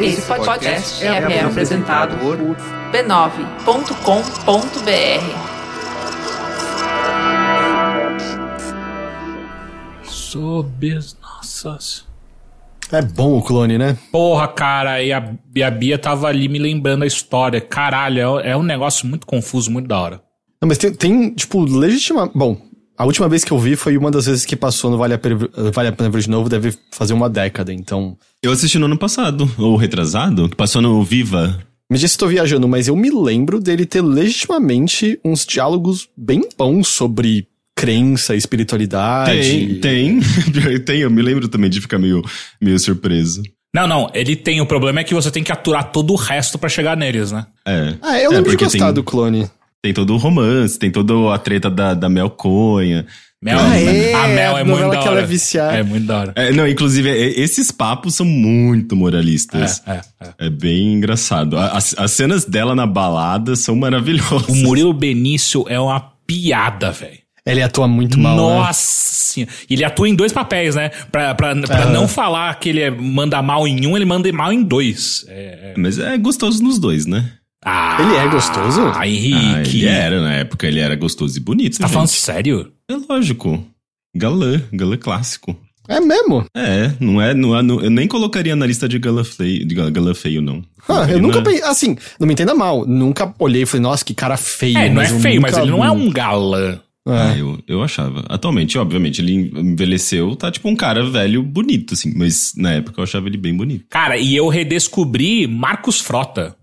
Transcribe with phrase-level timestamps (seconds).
[0.00, 2.36] Esse podcast é, é apresentado por
[2.92, 3.62] b9.com.br.
[10.04, 12.04] Sobes, nossas.
[12.90, 13.96] É bom o clone, né?
[14.10, 17.60] Porra, cara, e a, e a Bia tava ali me lembrando a história.
[17.60, 20.22] Caralho, é, é um negócio muito confuso, muito da hora.
[20.60, 22.30] Não, mas tem, tem tipo, legitima.
[22.34, 22.60] Bom,
[23.02, 25.18] a última vez que eu vi foi uma das vezes que passou no Vale a
[25.18, 25.36] Pena,
[25.72, 28.16] vale a Pena Ver de Novo, deve fazer uma década, então.
[28.42, 31.58] Eu assisti no ano passado, ou retrasado, que passou no Viva.
[31.90, 36.42] Me diz se tô viajando, mas eu me lembro dele ter legitimamente uns diálogos bem
[36.56, 37.46] bons sobre
[37.76, 39.78] crença, espiritualidade.
[39.80, 40.20] Tem, tem.
[40.80, 42.22] tem, eu me lembro também de ficar meio,
[42.60, 43.42] meio surpreso.
[43.74, 44.60] Não, não, ele tem.
[44.60, 47.46] O problema é que você tem que aturar todo o resto pra chegar neles, né?
[47.66, 47.94] É.
[48.02, 49.50] Ah, eu É, lembro de gostar tem- do clone.
[49.82, 53.04] Tem todo o romance, tem toda a treta da, da Mel Conha.
[53.42, 55.22] Mel, Ah, é, a Mel é muito da que ela hora.
[55.22, 55.76] é viciada.
[55.76, 56.32] É muito da hora.
[56.36, 59.82] É, não, inclusive, é- esses papos são muito moralistas.
[59.84, 60.46] É, é, é.
[60.46, 61.58] É bem engraçado.
[61.58, 64.46] A- As, as cenas dela na balada são maravilhosas.
[64.48, 67.18] O Murilo Benício é uma piada, velho.
[67.44, 68.36] Ele atua muito mal.
[68.36, 68.42] né?
[68.58, 69.40] Nossa.
[69.40, 70.90] E ele atua em dois papéis, né?
[71.10, 74.52] Pra, pra, pra não falar que ele é- manda mal em um, ele manda mal
[74.52, 75.24] em dois.
[75.28, 75.74] É, é.
[75.76, 77.32] Mas é gostoso nos dois, né?
[77.64, 78.80] Ah, Ele é gostoso?
[78.94, 79.36] Ah, Henrique.
[79.36, 81.78] Ah, ele era, na época, ele era gostoso e bonito.
[81.78, 81.92] Tá gente.
[81.94, 82.72] falando sério?
[82.90, 83.64] É lógico.
[84.16, 85.56] Galã, galã clássico.
[85.88, 86.44] É mesmo?
[86.56, 89.74] É, não é, não é, não- eu nem colocaria na lista de galã feio, de
[89.74, 90.62] galã- feio não.
[90.88, 91.62] Ah, eu nunca na- pensei.
[91.62, 92.86] Assim, não me entenda mal.
[92.86, 94.76] Nunca olhei e falei, nossa, que cara feio.
[94.78, 96.78] É, não é feio, mas ele não é um galã.
[97.06, 97.40] Ah, É.
[97.40, 98.24] eu, eu achava.
[98.28, 102.12] Atualmente, obviamente, ele envelheceu, tá tipo um cara velho bonito, assim.
[102.16, 103.84] Mas na época eu achava ele bem bonito.
[103.90, 106.54] Cara, e eu redescobri Marcos Frota.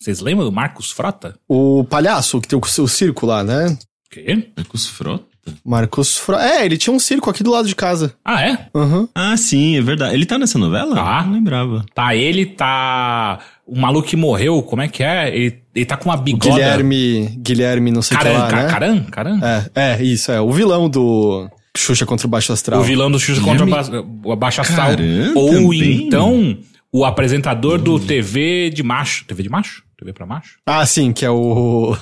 [0.00, 1.34] Vocês lembram do Marcos Frota?
[1.48, 3.66] O palhaço que tem o seu circo lá, né?
[3.66, 4.48] O quê?
[4.56, 5.26] Marcos Frota?
[5.64, 6.46] Marcos Fra...
[6.46, 8.14] É, ele tinha um circo aqui do lado de casa.
[8.24, 8.68] Ah, é?
[8.74, 9.08] Aham.
[9.14, 10.14] Ah, sim, é verdade.
[10.14, 10.94] Ele tá nessa novela?
[10.94, 11.24] Tá.
[11.24, 11.84] Não lembrava.
[11.94, 13.40] Tá, ele tá.
[13.66, 15.34] O maluco que morreu, como é que é?
[15.34, 16.50] Ele, ele tá com uma O bigoda.
[16.54, 17.28] Guilherme.
[17.38, 18.68] Guilherme, não sei o que lá, né?
[18.68, 19.40] Caran, Caran?
[19.42, 20.40] É, é, isso, é.
[20.40, 22.80] O vilão do Xuxa contra o Baixo Astral.
[22.80, 24.90] O vilão do Xuxa contra o Baixa Astral.
[24.90, 26.06] Caran Ou também?
[26.06, 26.58] então,
[26.92, 29.24] o apresentador do TV de macho.
[29.24, 29.82] TV de macho?
[29.98, 30.58] TV pra macho?
[30.64, 31.92] Ah, sim, que é o.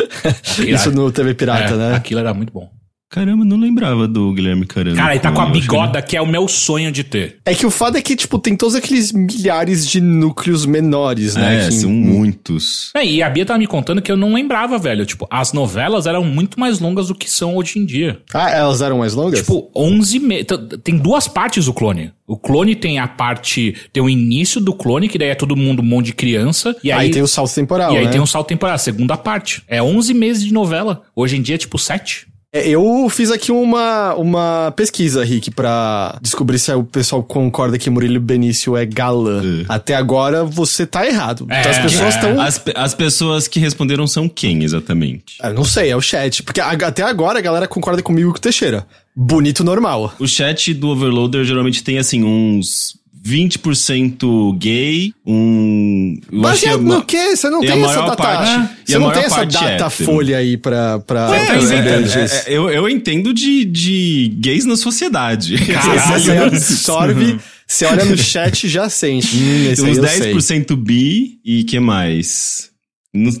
[0.66, 1.94] isso no TV Pirata, É, né?
[1.94, 2.72] Aquilo era muito bom.
[3.14, 4.96] Caramba, não lembrava do Guilherme Caramba.
[4.96, 7.04] Cara, ele tá com a Eu acho que bigoda que é o meu sonho de
[7.04, 7.36] ter.
[7.44, 11.62] É que o fato é que, tipo, tem todos aqueles milhares de núcleos menores, né?
[11.62, 12.90] É, que- são muitos.
[12.92, 15.06] É, e a Bia tava me contando que eu não lembrava, velho.
[15.06, 18.18] Tipo, as novelas eram muito mais longas do que são hoje em dia.
[18.34, 19.38] Ah, elas eram mais longas?
[19.38, 20.46] Tipo, 11 meses.
[20.82, 22.10] Tem duas partes o clone.
[22.26, 23.76] O clone tem a parte.
[23.92, 26.74] Tem o início do clone, que daí é todo mundo um monte de criança.
[26.82, 28.10] E aí, aí tem o salto temporal, e aí né?
[28.10, 29.62] tem um salto temporal, a segunda parte.
[29.68, 31.02] É 11 meses de novela.
[31.14, 32.26] Hoje em dia é tipo 7.
[32.54, 37.90] É, Eu fiz aqui uma, uma pesquisa, Rick, pra descobrir se o pessoal concorda que
[37.90, 39.42] Murilo Benício é galã.
[39.42, 39.64] É.
[39.68, 41.46] Até agora você tá errado.
[41.50, 42.16] É, então as pessoas é.
[42.18, 42.40] estão.
[42.40, 45.36] As, pe- as pessoas que responderam são quem, exatamente?
[45.40, 46.44] Ah, não sei, é o chat.
[46.44, 48.86] Porque a- até agora a galera concorda comigo e com o Teixeira.
[49.16, 50.14] Bonito normal.
[50.20, 56.14] O chat do Overloader geralmente tem, assim, uns 20% gay, um...
[56.30, 57.34] eu Baseado é uma- no quê?
[57.34, 58.16] Você não a tem essa data.
[58.16, 60.98] parte- e você não tem essa data folha aí pra.
[61.00, 62.24] pra É, pra é, saber é.
[62.24, 65.56] É, eu, eu entendo de, de gays na sociedade.
[65.64, 69.36] Você, você absorve, você olha no chat e já sente.
[69.36, 70.34] Hum, Tem uns eu sei.
[70.34, 72.70] 10% bi e que mais?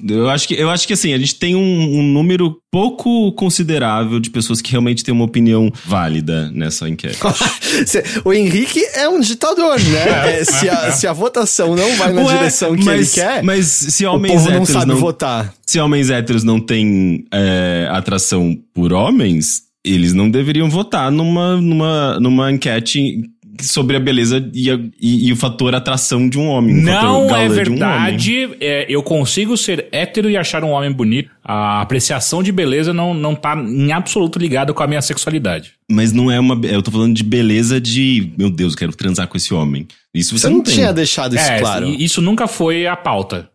[0.08, 4.20] Eu acho que, eu acho que assim, a gente tem um, um número pouco considerável
[4.20, 7.18] de pessoas que realmente têm uma opinião válida nessa enquete.
[8.24, 10.04] O Henrique é um ditador, né?
[10.34, 13.42] É, se, a, se a votação não vai na Ué, direção que mas, ele quer,
[13.42, 15.54] Mas se o homens povo não héteros sabe não, votar.
[15.66, 22.18] se homens héteros não têm é, atração por homens, eles não deveriam votar numa, numa,
[22.20, 23.22] numa enquete
[23.62, 26.82] sobre a beleza e, a- e- e o fator atração de um homem.
[26.82, 27.64] o fator Não galã é de um homem.
[27.78, 28.48] verdade.
[28.60, 31.30] É, eu consigo ser hétero e achar um homem bonito.
[31.44, 35.72] A apreciação de beleza não, não tá em absoluto ligada com a minha sexualidade.
[35.90, 36.58] Mas não é uma.
[36.66, 38.32] Eu tô falando de beleza de.
[38.38, 39.86] Meu Deus, eu quero transar com esse homem.
[40.14, 40.74] Isso você, Você não tem.
[40.74, 41.88] tinha deixado isso é, claro.
[41.88, 43.50] isso nunca foi a pauta.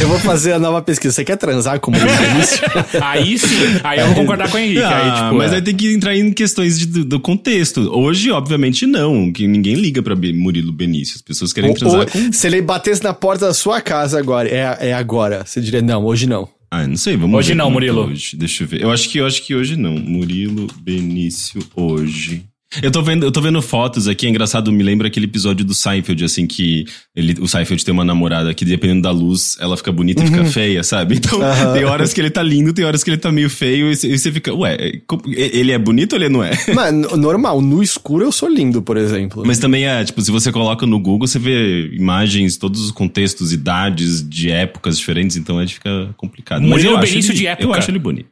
[0.00, 1.12] Eu vou fazer a nova pesquisa.
[1.12, 2.58] Você quer transar com o Murilo Benício?
[3.02, 3.46] Aí sim,
[3.82, 4.80] aí eu vou concordar com o Henrique.
[4.80, 5.56] Ah, aí, tipo, mas é.
[5.56, 7.80] aí tem que entrar em questões de- do, contexto.
[7.92, 9.32] Hoje, obviamente, não.
[9.32, 11.16] Que ninguém liga pra Murilo Benício.
[11.16, 12.32] As pessoas querem Ou- transar ou com.
[12.32, 15.44] Se ele batesse na porta da sua casa agora, é, é agora.
[15.44, 16.48] Você diria, não, hoje não.
[16.70, 18.06] Ah, não sei, vamos Hoje ver não, é Murilo.
[18.06, 18.36] Hoje.
[18.36, 18.80] Deixa eu ver.
[18.82, 19.92] Eu acho que, eu acho que hoje não.
[19.92, 22.44] Murilo Benício hoje.
[22.82, 25.74] Eu tô vendo, eu tô vendo fotos aqui, é engraçado, me lembra aquele episódio do
[25.74, 26.84] Seinfeld, assim, que
[27.14, 30.44] ele, o Seinfeld tem uma namorada que, dependendo da luz, ela fica bonita e fica
[30.44, 31.16] feia, sabe?
[31.16, 31.38] Então,
[31.72, 34.30] tem horas que ele tá lindo, tem horas que ele tá meio feio, e você
[34.32, 36.50] fica, ué, como- ele é bonito ou ele não é?
[36.74, 39.42] Mano, normal, no escuro eu sou lindo, por exemplo.
[39.46, 43.52] Mas também é, tipo, se você coloca no Google, você vê imagens, todos os contextos,
[43.52, 46.60] idades, de épocas diferentes, então aí fica complicado.
[46.62, 47.64] Mas Murilo eu acho Benício ele- de época.
[47.68, 48.26] Eu acho ele bonito.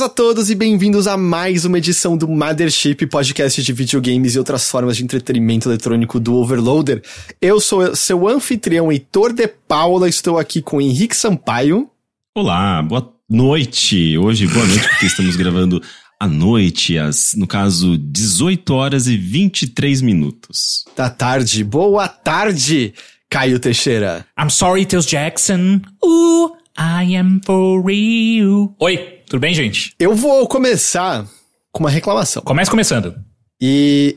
[0.00, 4.38] Saudações a todos e bem-vindos a mais uma edição do Mothership, podcast de videogames e
[4.38, 7.02] outras formas de entretenimento eletrônico do Overloader.
[7.40, 11.90] Eu sou seu anfitrião Heitor de Paula, estou aqui com Henrique Sampaio.
[12.34, 14.16] Olá, boa noite.
[14.16, 15.82] Hoje, boa noite, porque estamos gravando
[16.18, 20.84] à noite, às, no caso, 18 horas e 23 minutos.
[20.96, 22.94] Da tarde, boa tarde,
[23.28, 24.24] Caio Teixeira.
[24.38, 25.80] I'm sorry, Teus Jackson.
[26.02, 28.74] Ooh, I am for real.
[28.78, 28.96] Oi,
[29.26, 29.94] tudo bem, gente?
[29.98, 31.26] Eu vou começar
[31.72, 32.42] com uma reclamação.
[32.42, 33.14] Começa começando.
[33.60, 34.16] E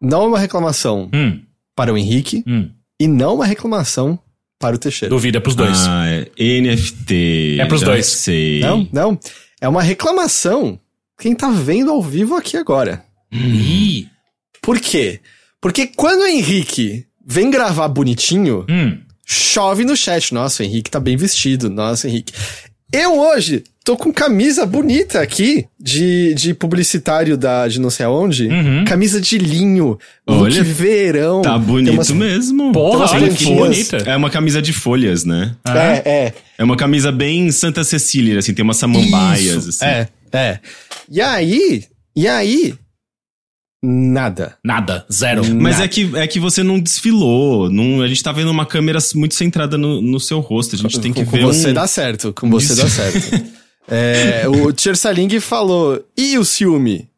[0.00, 1.40] não é uma reclamação Hum,
[1.76, 2.70] para o Henrique hum.
[2.98, 4.18] e não uma reclamação
[4.58, 5.10] para o Teixeira.
[5.14, 5.76] Duvida pros dois.
[5.86, 7.58] Ah, é NFT.
[7.60, 8.06] É pros dois.
[8.06, 8.60] Sei.
[8.60, 9.18] Não, não.
[9.60, 10.78] É uma reclamação
[11.18, 13.04] quem tá vendo ao vivo aqui agora.
[13.30, 14.08] Ih.
[14.60, 15.20] Por quê?
[15.60, 18.98] Porque quando o Henrique vem gravar bonitinho, Hum.
[19.26, 20.32] Chove no chat.
[20.34, 21.68] Nossa, o Henrique tá bem vestido.
[21.70, 22.32] Nossa, Henrique.
[22.92, 28.46] Eu hoje tô com camisa bonita aqui de, de publicitário da, de não sei aonde.
[28.48, 28.84] Uhum.
[28.84, 29.98] Camisa de linho.
[30.28, 31.40] Look Olha, verão.
[31.40, 32.70] Tá bonito umas- mesmo.
[32.72, 33.96] Porra, olha que bonita.
[33.96, 35.56] É uma camisa de folhas, né?
[35.64, 35.78] Ah.
[35.78, 36.34] É, é.
[36.58, 39.84] É uma camisa bem Santa Cecília, assim, tem umas samambaias, Isso, assim.
[39.86, 40.58] É, é.
[41.10, 41.84] E aí,
[42.14, 42.74] e aí,
[43.82, 44.56] nada.
[44.64, 45.42] Nada, zero.
[45.54, 45.84] Mas Nada.
[45.84, 47.70] é que, é que você não desfilou.
[47.70, 50.76] Não, a gente tá vendo uma câmera muito centrada no, no seu rosto.
[50.76, 51.74] A gente tem que com ver você um...
[51.74, 52.82] dá certo, com você Isso.
[52.82, 53.44] dá certo.
[53.88, 57.08] é, o Tchersaling falou, e o ciúme?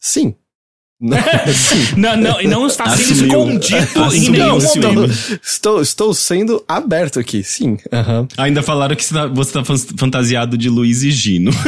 [0.00, 0.34] Sim.
[0.98, 1.18] Não,
[1.52, 1.94] sim.
[1.98, 3.50] Não, não, e não está sendo Assumiu.
[3.50, 4.94] escondido em Assumiu nenhum o ciúme.
[4.94, 5.40] momento.
[5.44, 7.76] Estou, estou, sendo aberto aqui, sim.
[7.92, 8.26] Aham.
[8.38, 11.50] Ainda falaram que você tá, você tá fan- fantasiado de Luiz e Gino.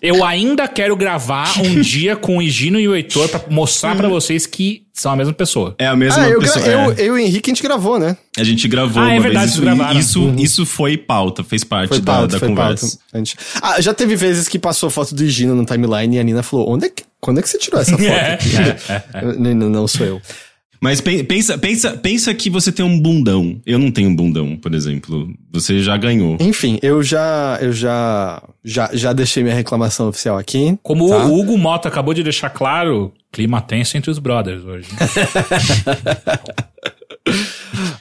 [0.00, 4.08] Eu ainda quero gravar um dia com o Higino e o Heitor pra mostrar pra
[4.08, 5.74] vocês que são a mesma pessoa.
[5.78, 6.66] É a mesma Ah, eu, gra- pessoa.
[6.66, 6.94] eu, é.
[6.98, 8.16] eu e o Henrique a gente gravou, né?
[8.36, 9.60] A gente gravou Ah, é verdade, isso.
[9.60, 9.96] gravaram.
[9.96, 12.86] e Isso, isso foi pauta, fez parte Foi da, pauta, da foi conversa.
[12.86, 13.02] pauta.
[13.12, 16.22] A gente- Ah, já teve vezes que passou foto do Higino no timeline e a
[16.22, 18.02] Nina falou, onde é que, quando é que você tirou essa foto?
[18.10, 18.48] aqui?"
[19.38, 20.20] não, não, não sou eu.
[20.80, 23.60] Mas pen- pensa, pensa, pensa que você tem um bundão.
[23.66, 25.28] Eu não tenho um bundão, por exemplo.
[25.52, 26.36] Você já ganhou.
[26.40, 30.78] Enfim, eu já, eu já, já, já deixei minha reclamação oficial aqui.
[30.82, 31.24] Como tá?
[31.26, 34.88] o Hugo Mota acabou de deixar claro, clima tenso entre os brothers hoje.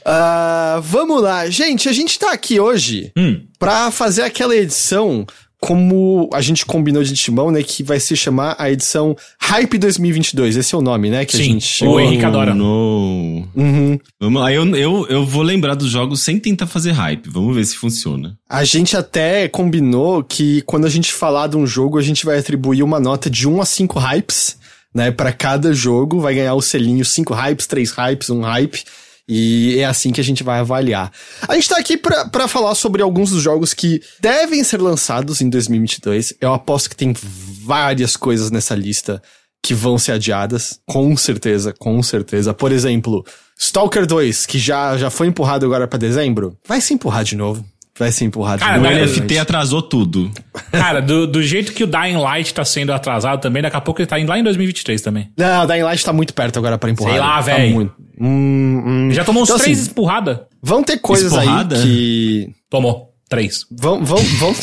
[0.06, 1.50] Ah, vamos lá.
[1.50, 5.26] Gente, a gente tá aqui hoje hum, pra fazer aquela edição
[5.60, 7.64] como a gente combinou de timão, né?
[7.64, 10.56] Que vai se chamar a edição Hype 2022.
[10.56, 11.26] Esse é o nome, né?
[11.26, 12.00] Que a Sim, gente o.
[12.00, 12.54] Henrique adora.
[12.54, 13.48] Não.
[13.56, 14.00] Uhum.
[14.20, 17.30] Vamos lá, eu, eu, eu vou lembrar dos jogos sem tentar fazer hype.
[17.30, 18.38] Vamos ver se funciona.
[18.48, 22.38] A gente até combinou que quando a gente falar de um jogo, a gente vai
[22.38, 24.58] atribuir uma nota de 1 a 5 hypes,
[24.94, 25.10] né?
[25.12, 28.84] Pra cada jogo, vai ganhar o selinho 5 hypes, 3 hypes, 1 hype.
[29.28, 31.12] E é assim que a gente vai avaliar.
[31.48, 35.50] A gente tá aqui pra falar sobre alguns dos jogos que devem ser lançados em
[35.50, 36.34] 2022.
[36.40, 39.22] Eu aposto que tem várias coisas nessa lista
[39.62, 40.80] que vão ser adiadas.
[40.86, 42.54] Com certeza, com certeza.
[42.54, 43.26] Por exemplo,
[43.60, 47.66] Stalker 2, que já, já foi empurrado agora pra dezembro, vai se empurrar de novo.
[48.00, 50.32] Vai se empurrar de Cara, O NFT atrasou tudo.
[50.72, 54.00] Cara, do, do jeito que o Dying Light tá sendo atrasado também, daqui a pouco
[54.02, 55.30] ele tá indo lá em 2023 também.
[55.38, 57.12] Não, o Dying Light tá muito perto agora pra empurrar.
[57.14, 57.74] Sei lá, Tá véi.
[57.74, 57.94] muito.
[58.20, 59.10] Hum, hum.
[59.12, 60.40] Já tomou uns Então, três assim, empurradas.
[60.62, 61.76] Vão ter coisas Esporrada?
[61.78, 62.50] aí que.
[62.70, 63.14] Tomou.
[63.30, 63.66] Três.
[63.72, 64.56] Vão, vão, vão.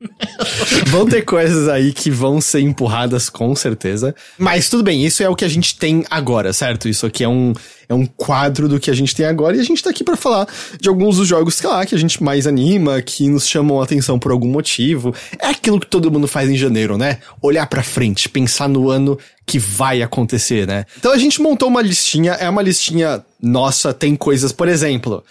[0.88, 4.14] vão ter coisas aí que vão ser empurradas com certeza.
[4.38, 6.88] Mas tudo bem, isso é o que a gente tem agora, certo?
[6.88, 7.52] Isso aqui é um,
[7.88, 10.16] é um quadro do que a gente tem agora e a gente tá aqui pra
[10.16, 10.46] falar
[10.80, 13.84] de alguns dos jogos, sei lá, que a gente mais anima, que nos chamam a
[13.84, 15.14] atenção por algum motivo.
[15.38, 17.18] É aquilo que todo mundo faz em janeiro, né?
[17.42, 20.84] Olhar pra frente, pensar no ano que vai acontecer, né?
[20.96, 25.24] Então a gente montou uma listinha, é uma listinha nossa, tem coisas, por exemplo,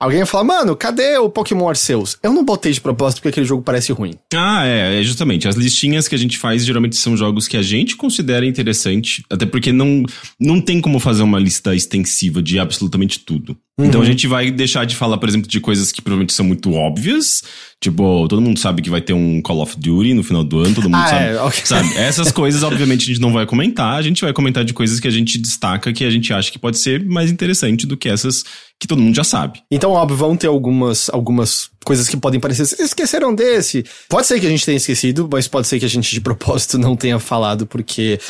[0.00, 2.16] Alguém vai falar, mano, cadê o Pokémon Arceus?
[2.22, 4.14] Eu não botei de propósito porque aquele jogo parece ruim.
[4.32, 5.48] Ah, é, é justamente.
[5.48, 9.44] As listinhas que a gente faz geralmente são jogos que a gente considera interessante, até
[9.44, 10.04] porque não,
[10.38, 13.56] não tem como fazer uma lista extensiva de absolutamente tudo.
[13.78, 16.72] Então a gente vai deixar de falar, por exemplo, de coisas que provavelmente são muito
[16.72, 17.42] óbvias.
[17.80, 20.74] Tipo, todo mundo sabe que vai ter um Call of Duty no final do ano,
[20.74, 21.60] todo mundo Ah, sabe, é, ok.
[21.64, 21.96] sabe.
[21.96, 23.94] Essas coisas, obviamente, a gente não vai comentar.
[23.94, 26.58] A gente vai comentar de coisas que a gente destaca, que a gente acha que
[26.58, 28.44] pode ser mais interessante do que essas
[28.80, 29.60] que todo mundo já sabe.
[29.70, 32.64] Então, óbvio, vão ter algumas, algumas coisas que podem parecer.
[32.78, 33.82] Esqueceram desse.
[34.10, 36.76] Pode ser que a gente tenha esquecido, mas pode ser que a gente de propósito
[36.76, 38.20] não tenha falado, porque.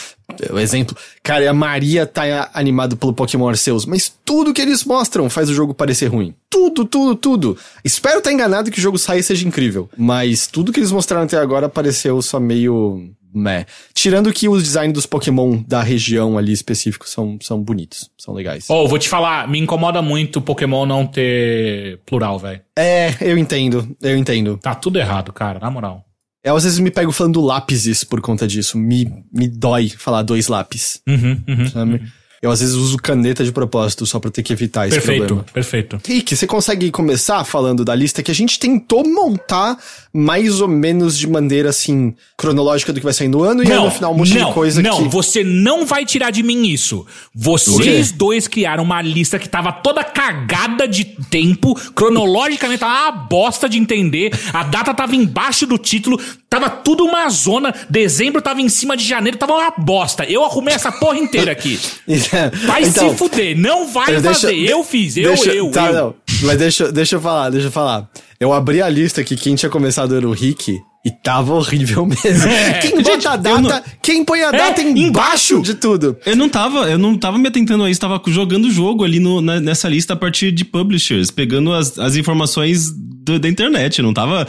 [0.53, 5.29] O exemplo, cara, a Maria tá animado pelo Pokémon Arceus, mas tudo que eles mostram
[5.29, 6.35] faz o jogo parecer ruim.
[6.51, 7.59] Tudo, tudo, tudo.
[7.85, 9.89] Espero estar enganado que o jogo saia e seja incrível.
[9.97, 13.11] Mas tudo que eles mostraram até agora pareceu só meio.
[13.35, 13.67] Meh.
[13.93, 18.65] Tirando que os designs dos Pokémon da região ali específicos são, são bonitos, são legais.
[18.71, 22.63] Oh, vou te falar, me incomoda muito o Pokémon não ter plural, velho.
[22.77, 24.57] É, eu entendo, eu entendo.
[24.57, 26.05] Tá tudo errado, cara, na moral.
[26.43, 28.79] Eu às vezes me pego falando lápises por conta disso.
[28.79, 31.69] Me, me dói falar dois lápis, Uhum, uhum.
[31.69, 32.03] sabe?
[32.41, 35.47] Eu às vezes uso caneta de propósito só pra ter que evitar esse Perfeito, problema.
[35.53, 36.01] perfeito.
[36.07, 39.77] Rick, você consegue começar falando da lista que a gente tentou montar
[40.13, 43.79] mais ou menos de maneira assim, cronológica do que vai sair no ano e aí
[43.79, 45.09] no final um monte não, de coisa não, que.
[45.09, 47.05] você não vai tirar de mim isso.
[47.35, 53.69] Vocês dois criaram uma lista que tava toda cagada de tempo, cronologicamente tava uma bosta
[53.69, 58.69] de entender, a data tava embaixo do título, tava tudo uma zona, dezembro tava em
[58.69, 60.25] cima de janeiro, tava uma bosta.
[60.25, 61.79] Eu arrumei essa porra inteira aqui.
[62.67, 64.57] Vai Então, se fuder, não vai deixa- fazer.
[64.57, 65.93] eu fiz, eu, deixa, eu, tá, eu.
[65.93, 66.15] não.
[66.43, 68.09] Mas deixa, deixa eu falar, deixa eu falar.
[68.41, 70.79] Eu abri a lista que quem tinha começado era o Rick
[71.09, 72.49] e tava horrível mesmo.
[72.49, 72.75] É.
[72.81, 75.63] Quem bota a data, quem põe a data embaixo embaixo.
[75.63, 76.17] de tudo.
[76.27, 79.19] Eu não tava, eu não tava me atentando a isso, tava jogando o jogo ali
[79.19, 83.99] no- na- nessa lista a partir de publishers, pegando as, as informações do- da internet,
[83.99, 84.47] eu não tava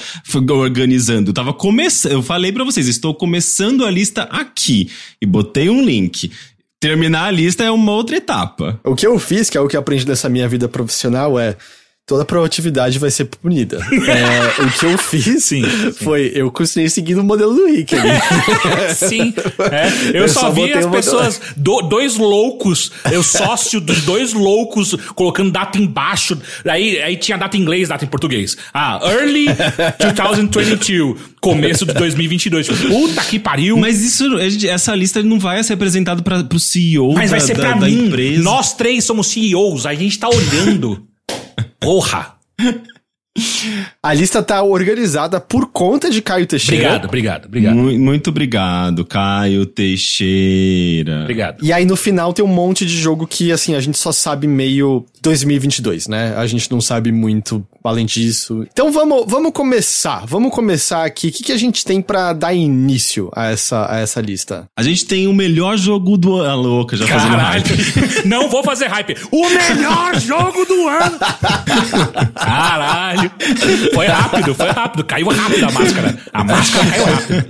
[0.50, 4.90] organizando, eu tava começando, eu falei pra vocês, estou começando a lista aqui
[5.22, 6.32] e botei um link.
[6.80, 8.80] Terminar a lista é uma outra etapa.
[8.86, 11.58] O que eu fiz, que é o que eu aprendi nessa minha vida profissional, é
[12.10, 13.80] toda proatividade vai ser punida.
[14.10, 15.64] É, o que eu fiz Sim,
[15.94, 18.10] foi, eu continuei seguindo o modelo do Rick ali.
[18.96, 19.34] Sim,
[19.72, 20.18] é.
[20.18, 24.96] eu, Eu só, só vi as pessoas, do- dois loucos, eu sócio dos dois loucos,
[25.16, 26.38] colocando data embaixo,
[26.68, 28.58] aí, aí tinha data em inglês, data em português.
[28.74, 29.46] Ah, early
[30.50, 32.68] 2022, começo de 2022.
[32.70, 33.78] Puta que pariu.
[33.78, 34.24] Mas isso,
[34.68, 37.74] essa lista não vai ser apresentada para pro CEO Mas da, vai ser da, pra
[37.74, 38.08] da mim.
[38.08, 38.42] empresa.
[38.42, 41.06] Nós três somos CEOs, a gente tá olhando.
[41.80, 42.36] Porra.
[44.04, 46.84] A lista tá organizada por conta de Caio Teixeira.
[46.88, 47.76] Obrigado, obrigado, obrigado.
[47.76, 51.22] Mu- Muito obrigado, Caio Teixeira.
[51.22, 51.64] Obrigado.
[51.64, 54.46] E aí no final tem um monte de jogo que, assim, a gente só sabe
[54.48, 56.34] meio 2022, né?
[56.38, 58.66] A gente não sabe muito além disso.
[58.72, 60.26] Então vamos, vamos começar.
[60.26, 61.28] Vamos começar aqui.
[61.28, 64.68] O que, que a gente tem pra dar início a essa, a essa lista?
[64.78, 66.50] A gente tem o melhor jogo do ano.
[66.50, 67.64] Ah, louca, já fazendo Caralho.
[67.64, 68.26] hype.
[68.28, 69.16] Não vou fazer hype.
[69.32, 71.20] O melhor jogo do ano.
[72.36, 73.32] Caralho.
[73.94, 75.04] Foi rápido, foi rápido.
[75.04, 76.20] Caiu rápido a máscara.
[76.34, 77.46] A máscara caiu rápido.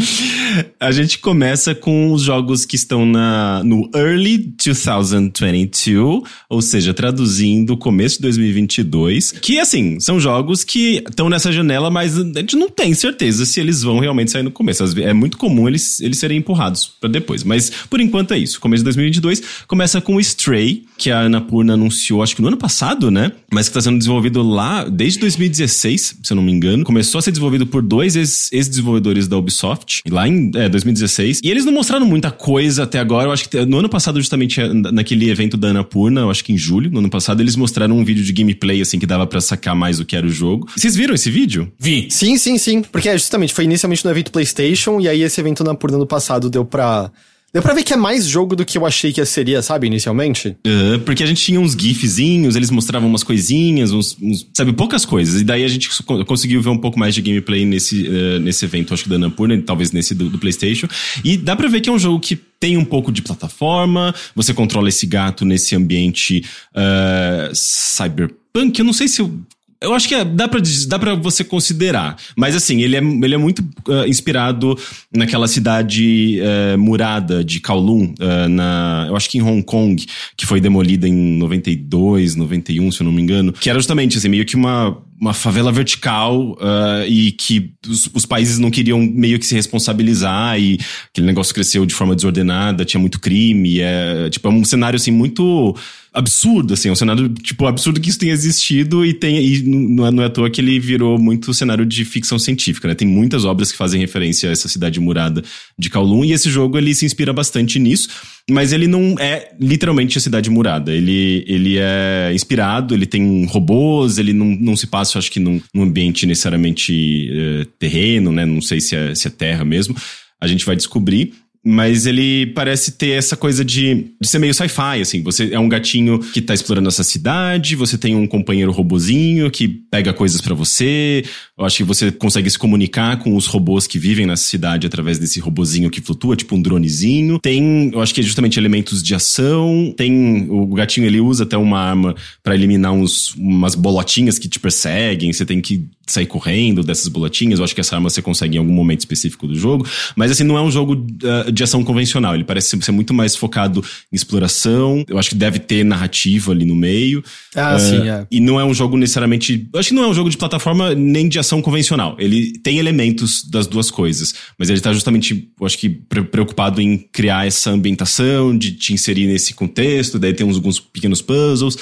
[0.80, 7.76] A gente começa com os jogos que estão na, no Early 2022, ou seja, traduzindo
[7.76, 12.68] começo de 2022, que assim, são jogos que estão nessa janela, mas a gente não
[12.68, 14.82] tem certeza se eles vão realmente sair no começo.
[15.00, 18.60] É muito comum eles, eles serem empurrados para depois, mas por enquanto é isso.
[18.60, 23.10] Começo de 2022 começa com Stray, que a Annapurna anunciou, acho que no ano passado,
[23.10, 23.32] né?
[23.52, 26.84] Mas que está sendo desenvolvido lá desde 2016, se eu não me engano.
[26.84, 31.40] Começou a ser desenvolvido por dois ex- ex-desenvolvedores da Ubisoft, lá em é, 2016.
[31.42, 33.28] E eles não mostraram muita coisa até agora.
[33.28, 36.52] Eu acho que no ano passado, justamente é, naquele evento da Annapurna, eu acho que
[36.52, 39.40] em julho, no ano passado, eles mostraram um vídeo de gameplay, assim, que dava pra
[39.40, 40.68] sacar mais o que era o jogo.
[40.76, 41.70] Vocês viram esse vídeo?
[41.78, 42.08] Vi.
[42.10, 42.82] Sim, sim, sim.
[42.82, 46.06] Porque é, justamente foi inicialmente no evento PlayStation e aí esse evento na Purna no
[46.06, 47.10] passado deu pra.
[47.52, 50.56] Deu pra ver que é mais jogo do que eu achei que seria, sabe, inicialmente?
[50.66, 55.04] Ah, porque a gente tinha uns gifzinhos, eles mostravam umas coisinhas, uns, uns- sabe, poucas
[55.04, 55.40] coisas.
[55.40, 58.64] E daí a gente co- conseguiu ver um pouco mais de gameplay nesse, eh, nesse
[58.64, 60.86] evento, acho que da Annapurna, talvez nesse do, do PlayStation.
[61.24, 64.54] E dá pra ver que é um jogo que tem um pouco de plataforma, você
[64.54, 68.78] controla esse gato nesse ambiente ah, cyberpunk.
[68.78, 69.34] Eu não sei se eu.
[69.82, 72.16] Eu acho que é- dá, diz- dá pra você considerar.
[72.36, 74.78] Mas assim, ele é, ele é muito ah, inspirado
[75.14, 80.04] naquela cidade eh, murada de Kowloon, ah, na, eu acho que em Hong Kong,
[80.36, 83.52] que foi demolida em 92, 91, se eu não me engano.
[83.54, 88.24] Que era justamente assim, meio que uma, uma favela vertical uh, e que os, os,
[88.24, 90.78] países não queriam meio que se responsabilizar e
[91.10, 95.10] aquele negócio cresceu de forma desordenada, tinha muito crime, é, tipo, é um cenário assim
[95.10, 95.76] muito
[96.12, 100.06] absurdo, assim, é um cenário, tipo, absurdo que isso tenha existido e, tem, e não,
[100.06, 102.94] é, não é à toa que ele virou muito cenário de ficção científica, né?
[102.94, 105.42] Tem muitas obras que fazem referência a essa cidade murada
[105.78, 108.08] de Kowloon e esse jogo ele se inspira bastante nisso,
[108.50, 110.92] mas ele não é literalmente a cidade murada.
[110.92, 115.60] Ele, ele é inspirado, ele tem robôs, ele não, não se passa, acho que, num,
[115.72, 118.44] num ambiente necessariamente uh, terreno, né?
[118.44, 119.94] Não sei se é, se é terra mesmo.
[120.40, 121.32] A gente vai descobrir.
[121.64, 125.22] Mas ele parece ter essa coisa de, de ser meio sci-fi, assim.
[125.22, 129.68] Você é um gatinho que tá explorando essa cidade, você tem um companheiro robozinho que
[129.68, 131.22] pega coisas para você.
[131.58, 135.18] Eu acho que você consegue se comunicar com os robôs que vivem nessa cidade através
[135.18, 137.38] desse robozinho que flutua, tipo um dronezinho.
[137.38, 139.92] Tem, eu acho que é justamente elementos de ação.
[139.94, 144.58] Tem, o gatinho ele usa até uma arma para eliminar uns, umas bolotinhas que te
[144.58, 145.30] perseguem.
[145.30, 147.58] Você tem que sair correndo dessas bolotinhas.
[147.58, 149.86] Eu acho que essa arma você consegue em algum momento específico do jogo.
[150.16, 152.34] Mas assim, não é um jogo uh, de ação convencional.
[152.34, 155.04] Ele parece ser muito mais focado em exploração.
[155.08, 157.22] Eu acho que deve ter narrativa ali no meio.
[157.54, 158.26] Ah, uh, sim, é.
[158.30, 159.68] E não é um jogo necessariamente.
[159.72, 162.16] Eu acho que não é um jogo de plataforma nem de ação convencional.
[162.18, 164.34] Ele tem elementos das duas coisas.
[164.58, 169.26] Mas ele tá justamente, eu acho que, preocupado em criar essa ambientação, de te inserir
[169.26, 170.18] nesse contexto.
[170.18, 171.76] Daí tem uns, alguns pequenos puzzles.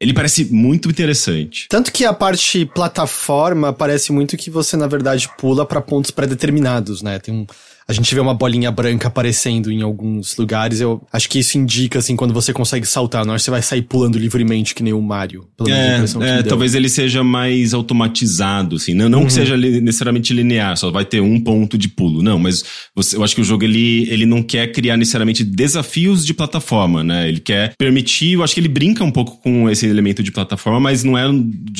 [0.00, 1.66] Ele parece muito interessante.
[1.68, 7.02] Tanto que a parte plataforma parece muito que você, na verdade, pula para pontos pré-determinados,
[7.02, 7.18] né?
[7.18, 7.46] Tem um,
[7.90, 10.80] a gente vê uma bolinha branca aparecendo em alguns lugares.
[10.80, 13.26] Eu acho que isso indica, assim, quando você consegue saltar.
[13.26, 15.48] Não é você vai sair pulando livremente que nem o Mario.
[15.66, 18.94] É, é talvez ele seja mais automatizado, assim.
[18.94, 19.26] Não, não uhum.
[19.26, 22.22] que seja necessariamente linear, só vai ter um ponto de pulo.
[22.22, 22.62] Não, mas
[22.94, 27.02] você, eu acho que o jogo, ele, ele não quer criar necessariamente desafios de plataforma,
[27.02, 27.28] né?
[27.28, 30.78] Ele quer permitir, eu acho que ele brinca um pouco com esse elemento de plataforma,
[30.78, 31.24] mas não é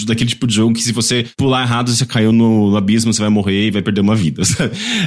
[0.06, 3.30] daquele tipo de jogo que se você pular errado, você caiu no abismo, você vai
[3.30, 4.42] morrer e vai perder uma vida.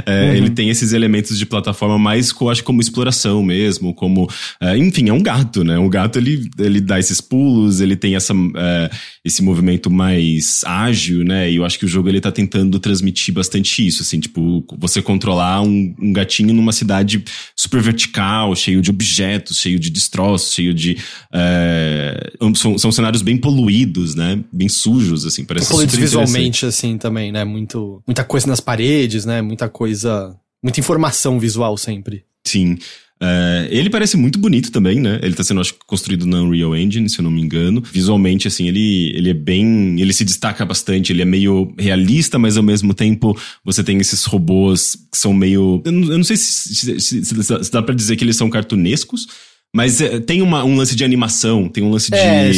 [0.05, 0.35] É, uhum.
[0.35, 4.25] Ele tem esses elementos de plataforma mais, eu acho, como exploração mesmo, como...
[4.61, 5.77] Uh, enfim, é um gato, né?
[5.77, 8.89] Um gato, ele, ele dá esses pulos, ele tem essa, uh,
[9.23, 11.49] esse movimento mais ágil, né?
[11.51, 15.01] E eu acho que o jogo, ele tá tentando transmitir bastante isso, assim, tipo, você
[15.01, 17.23] controlar um, um gatinho numa cidade
[17.55, 20.97] super vertical, cheio de objetos, cheio de destroços, cheio de...
[21.33, 24.43] Uh, são, são cenários bem poluídos, né?
[24.51, 27.43] Bem sujos, assim, parece Poluídos visualmente, assim, também, né?
[27.43, 29.41] Muito, muita coisa nas paredes, né?
[29.41, 32.23] Muita coisa muita informação visual sempre.
[32.43, 32.77] Sim.
[33.23, 35.17] Uh, ele parece muito bonito também, né?
[35.23, 37.81] Ele tá sendo, acho construído na Unreal Engine, se eu não me engano.
[37.81, 39.99] Visualmente, assim, ele, ele é bem.
[40.01, 44.25] Ele se destaca bastante, ele é meio realista, mas ao mesmo tempo você tem esses
[44.25, 45.81] robôs que são meio.
[45.85, 48.49] Eu não, eu não sei se, se, se, se dá pra dizer que eles são
[48.49, 49.27] cartunescos.
[49.75, 52.51] Mas é, tem uma, um lance de animação, tem um lance de, é,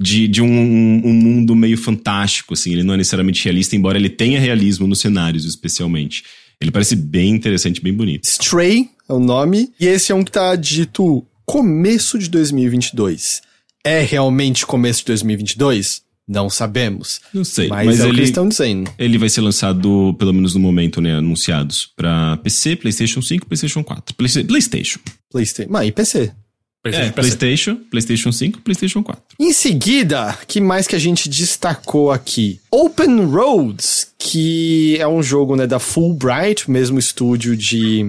[0.00, 2.72] de, de, um, um, mundo meio fantástico, assim.
[2.72, 6.24] Ele não é necessariamente realista, embora ele tenha realismo nos cenários, especialmente.
[6.60, 8.24] Ele parece bem interessante, bem bonito.
[8.24, 13.42] Stray é o nome, e esse é um que tá dito começo de 2022.
[13.84, 16.02] É realmente começo de 2022?
[16.26, 17.20] Não sabemos.
[17.34, 17.68] Não sei.
[17.68, 18.90] Mas, mas é ele, o que eles estão dizendo.
[18.98, 21.16] Ele vai ser lançado, pelo menos no momento, né?
[21.16, 24.14] Anunciados para PC, PlayStation 5, PlayStation 4.
[24.14, 25.00] PlayStation.
[25.30, 25.70] PlayStation.
[25.70, 26.32] Mas e PC?
[26.84, 29.22] É, PlayStation, PlayStation 5, PlayStation 4.
[29.40, 32.60] Em seguida, que mais que a gente destacou aqui?
[32.70, 38.04] Open Roads, que é um jogo né, da Fulbright, mesmo estúdio de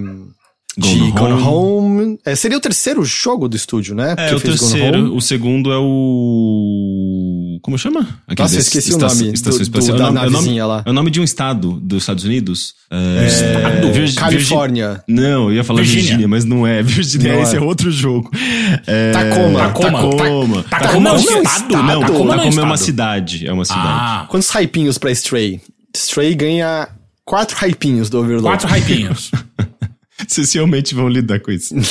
[0.76, 1.42] de Gone Home.
[1.42, 2.18] Home.
[2.24, 4.14] É, seria o terceiro jogo do estúdio, né?
[4.18, 5.14] É, o terceiro.
[5.14, 7.58] O segundo é o.
[7.62, 8.00] Como chama?
[8.26, 9.32] Aquele Nossa, eu esqueci o nome.
[9.32, 9.96] Estação do, espacial.
[9.96, 10.82] Do, da é, o nome, lá.
[10.84, 12.74] é o nome de um estado dos Estados Unidos.
[12.90, 13.92] É, estado.
[13.92, 15.02] Vir Califórnia.
[15.08, 16.82] Não, eu ia falar Virgínia, Virgínia mas não é.
[16.84, 17.58] Virgínia, não esse é.
[17.58, 18.30] é outro jogo.
[18.86, 19.12] É...
[19.12, 19.58] Tacoma.
[19.58, 20.16] Tacoma.
[20.16, 20.62] Tacoma.
[20.64, 21.82] Tacoma é um estado?
[21.82, 23.46] Não, Tacoma, Tacoma é uma cidade.
[23.46, 23.82] É uma cidade.
[23.86, 24.26] Ah.
[24.28, 25.60] Quantos hypinhos pra Stray?
[25.94, 26.88] Stray ganha
[27.24, 28.64] quatro hypinhos do Overlord.
[28.64, 29.30] Quatro hypinhos.
[30.28, 31.74] Vocês realmente vão lidar com isso.
[31.76, 31.82] Não,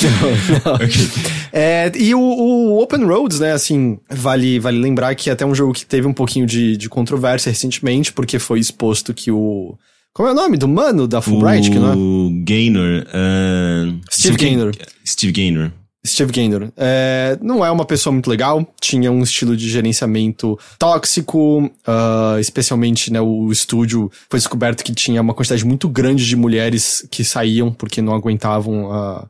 [0.64, 0.74] não.
[0.74, 1.08] Okay.
[1.52, 5.54] É, e o, o, Open Roads, né, assim, vale, vale lembrar que é até um
[5.54, 9.76] jogo que teve um pouquinho de, de controvérsia recentemente, porque foi exposto que o.
[10.12, 11.68] Como é o nome do mano da Fulbright?
[11.68, 12.44] O que não é?
[12.44, 13.06] Gaynor.
[13.08, 14.00] Uh...
[14.10, 14.72] Steve Gaynor.
[15.04, 15.72] Steve Gaynor.
[16.06, 16.70] Steve Gaynor.
[16.76, 23.12] É, não é uma pessoa muito legal, tinha um estilo de gerenciamento tóxico, uh, especialmente
[23.12, 27.72] né, o estúdio foi descoberto que tinha uma quantidade muito grande de mulheres que saíam
[27.72, 29.28] porque não aguentavam uh,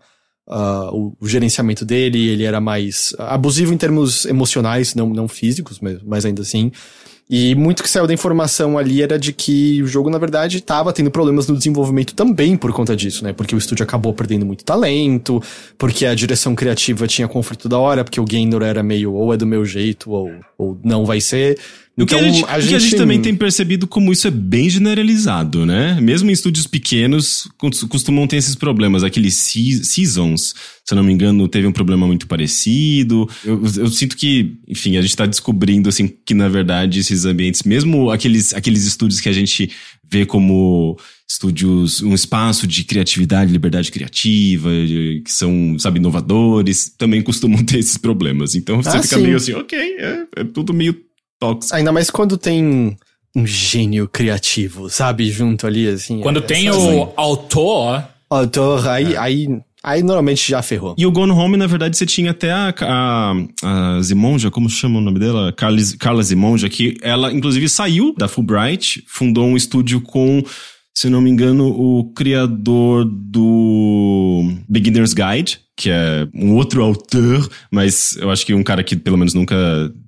[0.49, 5.81] uh, o, o, gerenciamento dele, ele era mais abusivo em termos emocionais, não, não físicos,
[5.81, 6.71] mas, mas ainda assim.
[7.29, 10.93] E muito que saiu da informação ali era de que o jogo, na verdade, estava
[10.93, 13.33] tendo problemas no desenvolvimento também por conta disso, né?
[13.33, 15.43] Porque o estúdio acabou perdendo muito talento,
[15.77, 19.37] porque a direção criativa tinha conflito da hora, porque o Gaynor era meio ou é
[19.37, 21.59] do meu jeito ou, ou não vai ser.
[21.99, 24.13] O que, Então, a gente, a o que a gente gente- também tem percebido como
[24.13, 25.99] isso é bem generalizado, né?
[25.99, 29.03] Mesmo em estúdios pequenos, cos- costumam ter esses problemas.
[29.03, 30.55] Aqueles se- Seasons,
[30.85, 33.27] se eu não me engano, teve um problema muito parecido.
[33.43, 37.63] Eu, eu sinto que, enfim, a gente tá descobrindo, assim, que na verdade esses ambientes,
[37.63, 39.71] mesmo aqueles, aqueles estúdios que a gente
[40.07, 44.69] vê como estúdios, um espaço de criatividade, liberdade criativa,
[45.25, 48.55] que são, sabe, inovadores, também costumam ter esses problemas.
[48.55, 49.23] Então você Ah, fica sim.
[49.23, 50.95] meio assim, ok, é, é tudo meio
[51.39, 51.75] tóxico.
[51.75, 52.97] Ainda mais quando tem
[53.37, 55.31] um gênio criativo, sabe?
[55.31, 56.21] Junto ali, assim.
[56.21, 59.47] Quando é- tem o autor, autor, aí, aí,
[59.83, 60.95] aí normalmente já ferrou.
[60.97, 64.99] E o Gone Home, na verdade, você tinha até a, a, a Zimonja, como chama
[64.99, 65.53] o nome dela?
[65.53, 70.43] Carla, Carla Zimonja, que ela, inclusive, saiu da Fulbright, fundou um estúdio com,
[70.97, 78.17] se não me engano, o criador do Beginner's Guide, que é um outro autor, mas
[78.17, 79.55] eu acho que um cara que pelo menos nunca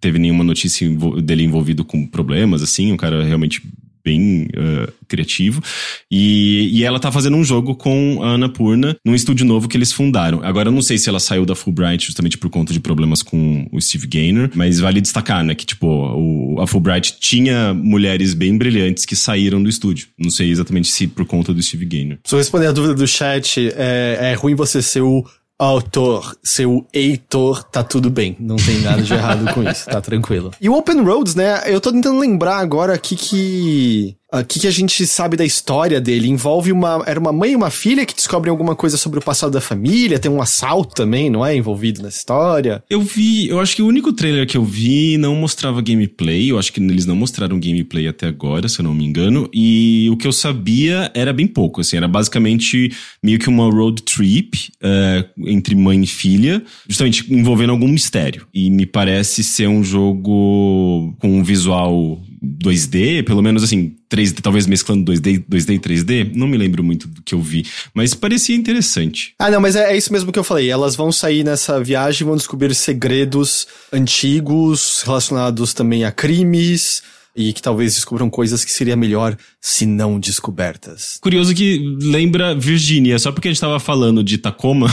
[0.01, 0.89] teve nenhuma notícia
[1.23, 3.63] dele envolvido com problemas, assim, um cara realmente
[4.05, 5.63] bem eh, criativo.
[6.11, 9.93] E, e ela tá fazendo um jogo com a Annapurna num estúdio novo que eles
[9.93, 10.41] fundaram.
[10.43, 13.69] Agora eu não sei se ela saiu da Fulbright justamente por conta de problemas com
[13.73, 18.57] o Steve Gaynor, mas vale destacar, né, que tipo, o, a Fulbright tinha mulheres bem
[18.57, 20.09] brilhantes que saíram do estúdio.
[20.19, 22.19] Não sei exatamente se por conta do Steve Gaynor.
[22.31, 25.25] Eu responder a dúvida do chat, é, é ruim você ser o
[25.59, 28.37] autor, ser o Heitor, tá tudo bem.
[28.39, 30.53] Não tem nada de errado com isso, tá tranquilo.
[30.61, 31.63] E o Open Roads, né?
[31.67, 34.17] Eu tô tentando lembrar agora aqui que.
[34.31, 36.29] O que, que a gente sabe da história dele?
[36.29, 37.03] Envolve uma.
[37.07, 40.19] Era uma mãe e uma filha que descobrem alguma coisa sobre o passado da família.
[40.19, 41.57] Tem um assalto também, não é?
[41.57, 42.85] Envolvido nessa história.
[42.91, 46.51] Eu vi, eu acho que o único trailer que eu vi não mostrava gameplay.
[46.51, 49.49] Eu acho que eles não mostraram gameplay até agora, se eu não me engano.
[49.51, 54.03] E o que eu sabia era bem pouco, assim, era basicamente meio que uma road
[54.03, 58.47] trip é, entre mãe e filha, justamente envolvendo algum mistério.
[58.53, 64.67] E me parece ser um jogo com um visual 2D, pelo menos assim, 3D, talvez
[64.67, 66.33] mesclando 2D, 2D e 3D.
[66.35, 69.35] Não me lembro muito do que eu vi, mas parecia interessante.
[69.39, 70.71] Ah, não, mas é, é isso mesmo que eu falei.
[70.71, 77.03] Elas vão sair nessa viagem vão descobrir segredos antigos relacionados também a crimes
[77.39, 81.19] e que talvez descubram coisas que seria melhor se não descobertas.
[81.21, 84.89] Curioso que lembra Virgínia, só porque a gente tava falando de Tacoma,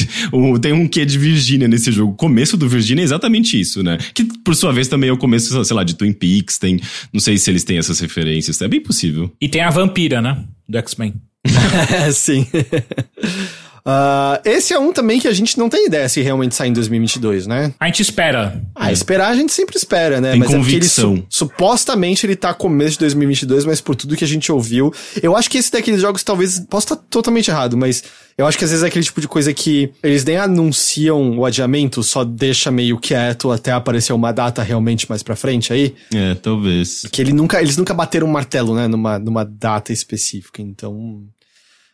[0.60, 2.12] tem um quê de Virgínia nesse jogo.
[2.12, 3.96] O começo do Virgínia é exatamente isso, né?
[4.12, 6.78] Que por sua vez também é o começo, sei lá, de Twin Peaks, tem,
[7.10, 9.32] não sei se eles têm essas referências, é bem possível.
[9.40, 10.44] e tem a vampira, né?
[10.68, 11.14] Do X-Men.
[12.12, 12.46] Sim.
[13.90, 16.72] Ah, esse é um também que a gente não tem ideia se realmente sai em
[16.74, 17.72] 2022, né?
[17.80, 18.60] A gente espera.
[18.74, 20.32] Ah, esperar a gente sempre espera, né?
[20.32, 21.16] Tem é porque ele convicção.
[21.30, 25.34] su- supostamente ele tá começo de 2022, mas por tudo que a gente ouviu, eu
[25.34, 28.04] acho que esse daqueles jogos talvez possa estar totalmente errado, mas
[28.36, 31.46] eu acho que às vezes é aquele tipo de coisa que eles nem anunciam o
[31.46, 36.34] adiamento, só deixa meio quieto até aparecer uma data realmente mais pra frente aí, É,
[36.34, 37.02] talvez.
[37.10, 41.22] que ele nunca, eles nunca bateram um martelo, né, numa, numa data específica, então...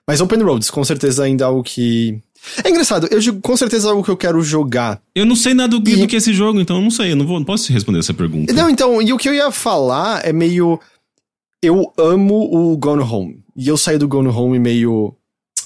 [0.06, 2.20] Mas Open Roads, com certeza ainda é algo que...
[2.62, 5.54] É engraçado, eu digo com certeza é algo que eu quero jogar, Eu não sei
[5.54, 7.38] nada do, E- do que é esse jogo, então eu não sei, eu não, vou,
[7.38, 8.52] não posso responder essa pergunta.
[8.52, 10.78] Não, então, e o que eu ia falar é meio.
[11.62, 13.42] Eu amo o Gone Home.
[13.56, 15.14] E eu saí do Gone Home meio.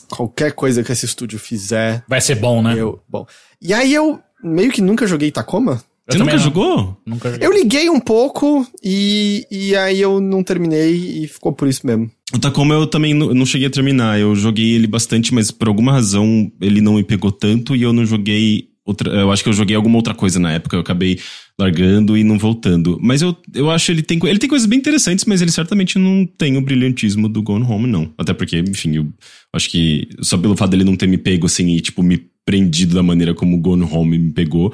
[0.09, 2.75] Qualquer coisa que esse estúdio fizer, Vai ser bom, né?
[2.79, 3.03] eu.
[3.09, 3.27] Bom.
[3.61, 5.83] E aí eu meio que nunca joguei Tacoma.
[6.09, 6.39] Eu Você nunca não.
[6.39, 7.01] jogou?
[7.05, 7.47] Nunca joguei.
[7.47, 12.11] Eu liguei um pouco e, e aí eu não terminei e ficou por isso mesmo.
[12.33, 14.19] O Tacoma eu também não, não cheguei a terminar.
[14.19, 17.93] Eu joguei ele bastante, mas por alguma razão ele não me pegou tanto e eu
[17.93, 19.11] não joguei outra.
[19.11, 20.77] Eu acho que eu joguei alguma outra coisa na época.
[20.77, 21.19] Eu acabei
[21.61, 22.99] largando e não voltando.
[23.03, 26.25] Mas eu, eu acho ele tem ele tem coisas bem interessantes, mas ele certamente não
[26.25, 28.11] tem o brilhantismo do Gone Home, não.
[28.17, 29.07] Até porque, enfim, eu
[29.53, 32.95] acho que só pelo fato dele não ter me pego assim e tipo me prendido
[32.95, 34.73] da maneira como o Gone Home me pegou,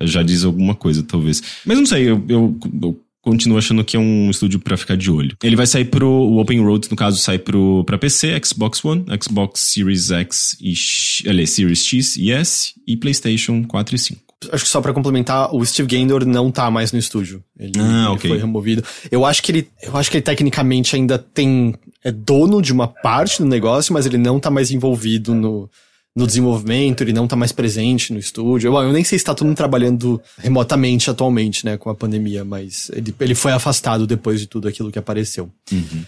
[0.00, 1.42] já diz alguma coisa, talvez.
[1.64, 5.10] Mas não sei, eu, eu, eu continuo achando que é um estúdio pra ficar de
[5.10, 5.36] olho.
[5.42, 9.04] Ele vai sair pro o Open Road, no caso, sai pro para PC, Xbox One,
[9.22, 10.74] Xbox Series X e
[11.28, 14.20] aliás, Series X e S e PlayStation 4 e 5.
[14.52, 17.42] Acho que só pra complementar, o Steve Gaynor não tá mais no estúdio.
[17.58, 18.30] Ele, Ah, ele ok.
[18.30, 18.84] foi removido.
[19.10, 22.86] Eu acho que ele, eu acho que ele tecnicamente ainda tem é dono de uma
[22.86, 25.70] parte do negócio, mas ele não tá mais envolvido no,
[26.16, 28.68] no desenvolvimento, ele não tá mais presente no estúdio.
[28.68, 32.44] Eu, eu nem sei se tá todo mundo trabalhando remotamente atualmente, né, com a pandemia,
[32.44, 35.50] mas ele, ele foi afastado depois de tudo aquilo que apareceu.
[35.72, 36.06] Em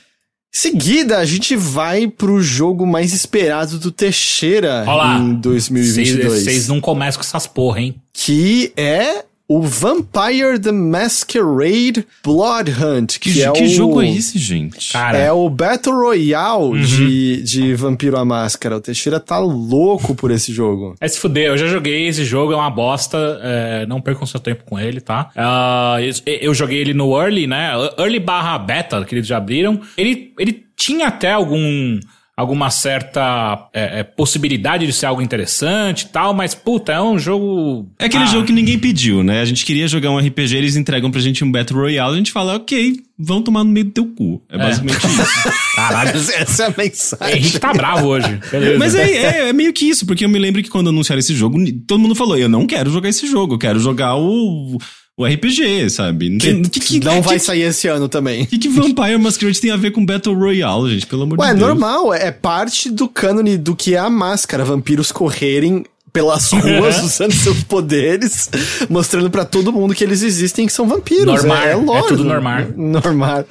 [0.52, 5.18] seguida, a gente vai pro jogo mais esperado do Teixeira Olha lá.
[5.18, 7.94] em 2022 Vocês não começam com essas porra, hein?
[8.12, 13.18] que é o Vampire the Masquerade Blood Hunt.
[13.18, 14.92] Que, Que, é que o, jogo é esse, gente?
[14.92, 18.76] Cara, É o Battle Royale de, de Vampiro a Máscara.
[18.76, 20.96] O Teixeira tá louco por esse jogo.
[21.00, 24.40] É se fuder, eu já joguei esse jogo, é uma bosta, é, não percam seu
[24.40, 25.30] tempo com ele, tá?
[25.36, 27.70] Ah, eu, eu joguei ele no Early, né?
[27.98, 29.80] Early barra Beta, que eles já abriram.
[29.96, 31.98] Ele, ele tinha até algum
[32.36, 37.18] alguma certa é, é, possibilidade de ser algo interessante e tal, mas puta, é um
[37.18, 37.88] jogo.
[37.98, 39.40] É aquele Ah, jogo que ninguém pediu, né?
[39.40, 42.32] A gente queria jogar um RPG, eles entregam pra gente um Battle Royale, a gente
[42.32, 44.42] fala, ok, vão tomar no meio do teu cu.
[44.50, 45.48] É basicamente isso.
[45.76, 47.36] Caralho, Essa é a mensagem.
[47.38, 48.38] Henrique tá bravo hoje.
[48.50, 48.78] Beleza.
[48.78, 51.34] Mas é, é, é meio que isso, porque eu me lembro que quando anunciaram esse
[51.34, 54.76] jogo, todo mundo falou, eu não quero jogar esse jogo, eu quero jogar o,
[55.18, 56.28] o RPG, sabe?
[56.28, 58.44] Não, tem, que, que, não vai que, sair esse ano também.
[58.44, 61.06] que, que Vampire Masquerade tem a ver com Battle Royale, gente?
[61.06, 61.68] Pelo amor Ué, de Deus.
[61.68, 64.64] normal, é parte do cânone do que é a máscara.
[64.64, 65.84] Vampiros correrem
[66.16, 68.48] pelas ruas usando seus poderes,
[68.88, 71.26] mostrando pra todo mundo que eles existem que são vampiros.
[71.26, 72.08] Normal, é, é é lógico.
[72.08, 72.60] tudo normal.
[72.74, 73.44] Normal.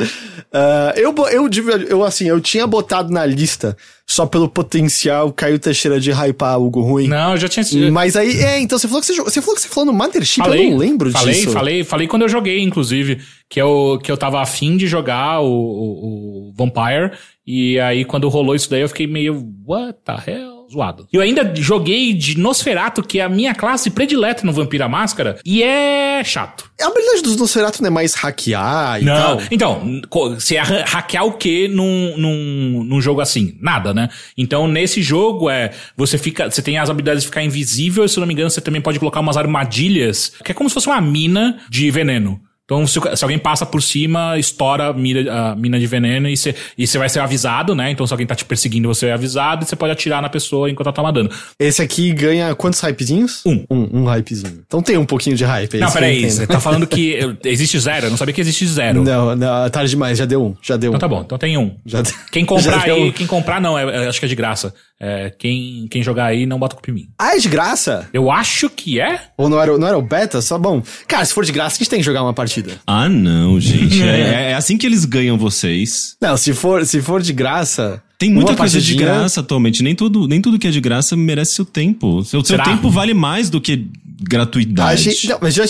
[0.51, 1.49] Ah, eu, eu,
[1.87, 6.81] eu, assim, eu tinha botado na lista só pelo potencial Caio Teixeira de hypar algo
[6.81, 7.07] ruim.
[7.07, 7.91] Não, eu já tinha.
[7.91, 10.41] Mas aí, é, então você falou que você, você falou que você falou no Mothership,
[10.41, 11.51] eu não lembro falei, disso.
[11.51, 15.51] Falei, falei quando eu joguei, inclusive, que eu, que eu tava afim de jogar o,
[15.51, 17.11] o, o Vampire,
[17.45, 20.54] e aí quando rolou isso daí eu fiquei meio, what the hell?
[20.75, 21.07] Zoado.
[21.11, 25.63] Eu ainda joguei de Nosferatu, que é a minha classe predileta no Vampira Máscara, e
[25.63, 26.69] é chato.
[26.81, 29.41] A habilidade dos Nosferatu não é mais hackear e Não, tal.
[29.49, 30.01] então,
[30.33, 33.57] você ha- hackear o que num, num, num jogo assim?
[33.61, 34.09] Nada, né?
[34.37, 38.19] Então, nesse jogo, é, você fica, você tem as habilidades de ficar invisível, e, se
[38.19, 40.99] não me engano, você também pode colocar umas armadilhas, que é como se fosse uma
[41.01, 42.39] mina de veneno.
[42.65, 46.35] Então, se, se alguém passa por cima, estoura a mina, a mina de veneno e
[46.35, 47.91] você vai ser avisado, né?
[47.91, 50.67] Então, se alguém tá te perseguindo, você é avisado e você pode atirar na pessoa
[50.69, 51.29] enquanto ela tá matando.
[51.59, 53.43] Esse aqui ganha quantos hypezinhos?
[53.45, 53.63] Um.
[53.69, 54.63] Um, um hypezinho.
[54.65, 55.77] Então tem um pouquinho de hype.
[55.77, 58.07] é não, peraí, você tá falando que existe zero?
[58.07, 59.03] Eu não sabia que existe zero.
[59.03, 60.55] Não, não, tarde demais, já deu um.
[60.59, 60.95] Já deu um.
[60.95, 61.75] Então tá bom, então tem um.
[61.85, 62.01] Já
[62.31, 64.73] Quem comprar aí, quem comprar não, é, é- acho que é de graça.
[64.99, 67.07] É, quem, quem jogar aí não bota culpa em mim.
[67.19, 68.07] Ah, é de graça?
[68.13, 69.19] Eu acho que é.
[69.37, 70.41] Ou não era, não era o beta?
[70.41, 70.81] Só bom.
[71.07, 72.73] Cara, se for de graça, a gente tem que jogar uma partida.
[72.87, 74.01] Ah, não, gente.
[74.05, 76.15] É, é assim que eles ganham vocês.
[76.21, 78.01] Não, se for, se for de graça.
[78.17, 79.83] Tem muita uma coisa de partidinha- graça atualmente.
[79.83, 82.23] Nem tudo, nem tudo que é de graça merece seu tempo.
[82.23, 82.63] Seu, seu Será?
[82.63, 85.01] tempo vale mais do que A gratuidade.
[85.03, 85.63] gente, não, mas a,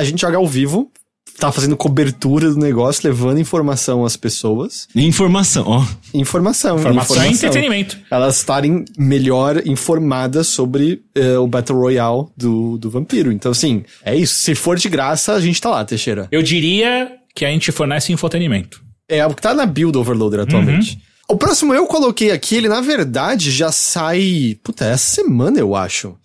[0.00, 0.90] a gente joga ao vivo,
[1.38, 4.88] tá fazendo cobertura do negócio, levando informação às pessoas.
[4.94, 5.84] Informação, ó.
[6.14, 6.78] Informação.
[6.78, 7.98] Informação e entretenimento.
[8.10, 13.32] Elas estarem melhor informadas sobre eh, o Battle Royale do, do vampiro.
[13.32, 14.34] Então, assim, é isso.
[14.34, 16.28] Se for de graça, a gente tá lá, Teixeira.
[16.30, 18.82] Eu diria que a gente fornece entretenimento.
[19.08, 20.98] É o que tá na build Overloader atualmente.
[21.28, 24.56] O próximo eu coloquei aqui, ele na verdade já sai.
[24.62, 26.16] Puta, essa semana eu acho.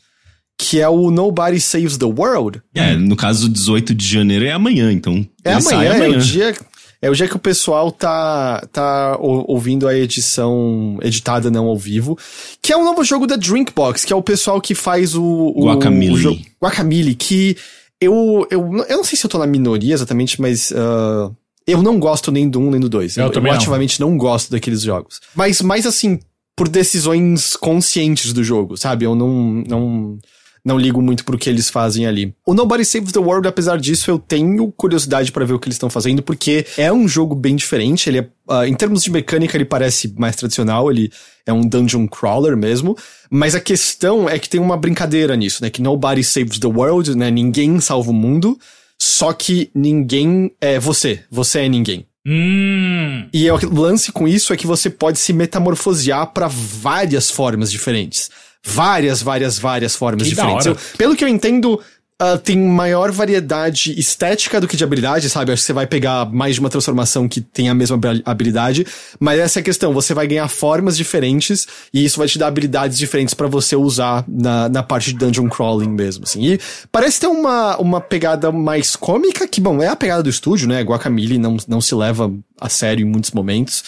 [0.58, 2.62] Que é o Nobody Saves the World.
[2.74, 5.26] É, no caso, 18 de janeiro é amanhã, então.
[5.46, 6.56] É amanhã, sai é o dia.
[7.00, 11.78] É o dia que o pessoal tá, tá ou- ouvindo a edição editada não ao
[11.78, 12.18] vivo.
[12.60, 15.24] Que é um novo jogo da Drinkbox, que é o pessoal que faz o.
[15.24, 16.12] o Guacamole.
[16.14, 17.56] o jogo- Guacamole, que
[18.02, 18.62] eu, eu.
[18.90, 20.74] Eu não sei se eu tô na minoria exatamente, mas.
[20.76, 21.30] ah,
[21.68, 23.18] eu não gosto nem do 1 nem do 2.
[23.18, 23.60] Eu Eu, também não.
[23.60, 25.20] ativamente não gosto daqueles jogos.
[25.36, 26.18] Mas mais assim,
[26.56, 29.06] por decisões conscientes do jogo, sabe?
[29.06, 29.64] Eu não.
[29.68, 30.18] não
[30.64, 32.34] não ligo muito pro que eles fazem ali.
[32.46, 35.76] O Nobody Saves the World, apesar disso, eu tenho curiosidade pra ver o que eles
[35.76, 38.10] estão fazendo, porque é um jogo bem diferente.
[38.10, 41.12] Ele é, ah, em termos de mecânica, ele parece mais tradicional, ele
[41.46, 42.98] é um dungeon crawler mesmo.
[43.30, 45.70] Mas a questão é que tem uma brincadeira nisso, né?
[45.70, 47.32] Que nobody saves the world, né?
[47.32, 48.58] Ninguém salva o mundo.
[49.00, 51.24] Só que ninguém é você.
[51.30, 52.06] Você é ninguém.
[52.26, 53.26] Hum.
[53.32, 57.72] E é o lance com isso é que você pode se metamorfosear pra várias formas
[57.72, 58.30] diferentes.
[58.66, 60.66] Várias, várias, várias formas Que diferentes.
[60.66, 61.80] Eu- pelo que eu entendo,
[62.20, 65.52] ah, tem maior variedade estética do que de habilidade, sabe?
[65.52, 68.86] Acho que você vai pegar mais de uma transformação que tem a mesma habil- habilidade.
[69.20, 72.48] Mas essa é a questão, você vai ganhar formas diferentes e isso vai te dar
[72.48, 76.44] habilidades diferentes pra você usar na, na parte de dungeon crawling mesmo, assim.
[76.54, 76.60] E
[76.92, 80.82] parece ter uma, uma pegada mais cômica, que, bom, é a pegada do estúdio, né?
[80.82, 83.84] Guacamole não, não se leva a sério em muitos momentos.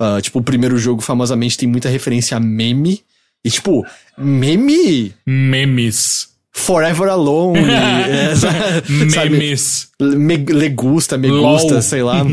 [0.00, 3.02] Ah, tipo, o primeiro jogo, famosamente, tem muita referência a meme.
[3.44, 3.84] E, tipo,
[4.16, 6.34] meme Memes.
[6.56, 7.58] Forever Alone.
[7.68, 9.30] é, sabe?
[9.30, 9.88] Memes.
[10.00, 11.58] Me, legusta, me LOL.
[11.58, 12.24] gusta, sei lá.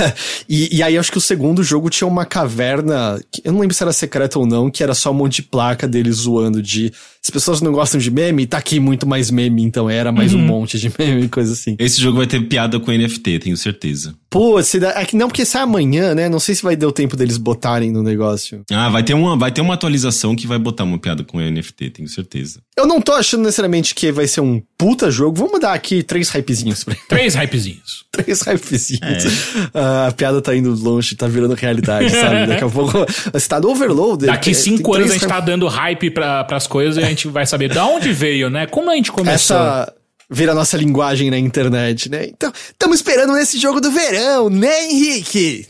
[0.46, 3.74] e, e aí acho que o segundo jogo tinha uma caverna, que eu não lembro
[3.74, 6.92] se era secreta ou não, que era só um monte de placa deles zoando de
[7.24, 10.38] as pessoas não gostam de meme, tá aqui muito mais meme, então era mais um
[10.38, 11.74] monte de meme, coisa assim.
[11.78, 14.14] Esse jogo vai ter piada com NFT, tenho certeza.
[14.30, 16.28] Pô, se dá, é que não, porque sai amanhã, né?
[16.28, 18.62] Não sei se vai dar o tempo deles botarem no negócio.
[18.70, 21.90] Ah, vai ter, uma, vai ter uma atualização que vai botar uma piada com NFT,
[21.90, 22.60] tenho certeza.
[22.76, 25.36] Eu não tô achando necessariamente que vai ser um puta jogo.
[25.36, 28.04] Vamos dar aqui três hypezinhos pra Três hypezinhos.
[28.12, 29.54] Três hypezinhos.
[29.74, 32.46] Ah, a piada tá indo longe, tá virando realidade, sabe?
[32.46, 34.26] Daqui a pouco você tá no overload.
[34.26, 37.08] Daqui tem- cinco tem anos a gente tá dando hype pra, pras coisas e a
[37.08, 38.66] gente vai saber de onde veio, né?
[38.66, 39.56] Como a gente começou.
[39.56, 39.92] Essa
[40.30, 42.26] vira a nossa linguagem na internet, né?
[42.26, 45.66] Então, estamos esperando nesse jogo do verão, né, Henrique?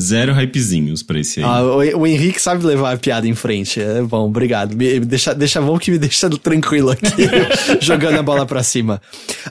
[0.00, 1.44] Zero hypezinhos pra esse aí.
[1.44, 3.80] Ah, o, o Henrique sabe levar a piada em frente.
[3.80, 4.76] É bom, obrigado.
[4.76, 7.08] Me, me deixa, deixa bom que me deixa tranquilo aqui,
[7.82, 9.02] jogando a bola pra cima.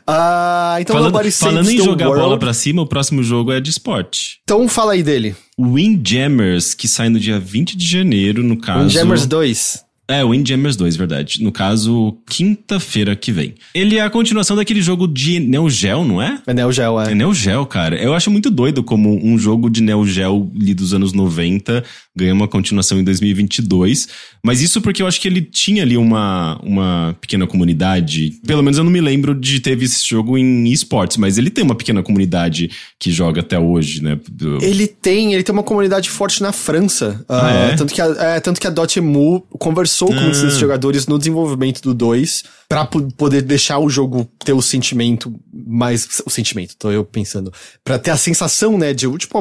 [0.06, 2.24] Ah, então falando falando em jogar World.
[2.24, 4.40] bola pra cima, o próximo jogo é de esporte.
[4.44, 5.36] Então fala aí dele.
[5.60, 8.84] Windjammers, que sai no dia 20 de janeiro, no caso.
[8.84, 9.87] Windjammers 2.
[10.10, 11.44] É, Windjammers 2, verdade.
[11.44, 13.56] No caso, quinta-feira que vem.
[13.74, 16.40] Ele é a continuação daquele jogo de Neo Geo, não é?
[16.48, 17.12] É Neo Geo, é.
[17.12, 17.98] É Neo Geo, cara.
[17.98, 21.84] Eu acho muito doido como um jogo de Neo Geo ali dos anos 90
[22.18, 24.08] ganha uma continuação em 2022.
[24.44, 28.34] Mas isso porque eu acho que ele tinha ali uma, uma pequena comunidade.
[28.46, 31.50] Pelo menos eu não me lembro de ter visto esse jogo em esportes, mas ele
[31.50, 34.18] tem uma pequena comunidade que joga até hoje, né?
[34.32, 37.24] Do- Ele tem, ele tem uma comunidade forte na França.
[37.28, 37.76] Ah, Ah, é?
[37.76, 40.30] tanto, que a, é, tanto que a Dotemu conversou com Ah.
[40.30, 45.34] esses jogadores no desenvolvimento do 2 pra po- poder deixar o jogo ter o sentimento
[45.54, 46.22] mais.
[46.26, 47.52] O sentimento, tô eu pensando.
[47.84, 49.38] Pra ter a sensação, né, de tipo,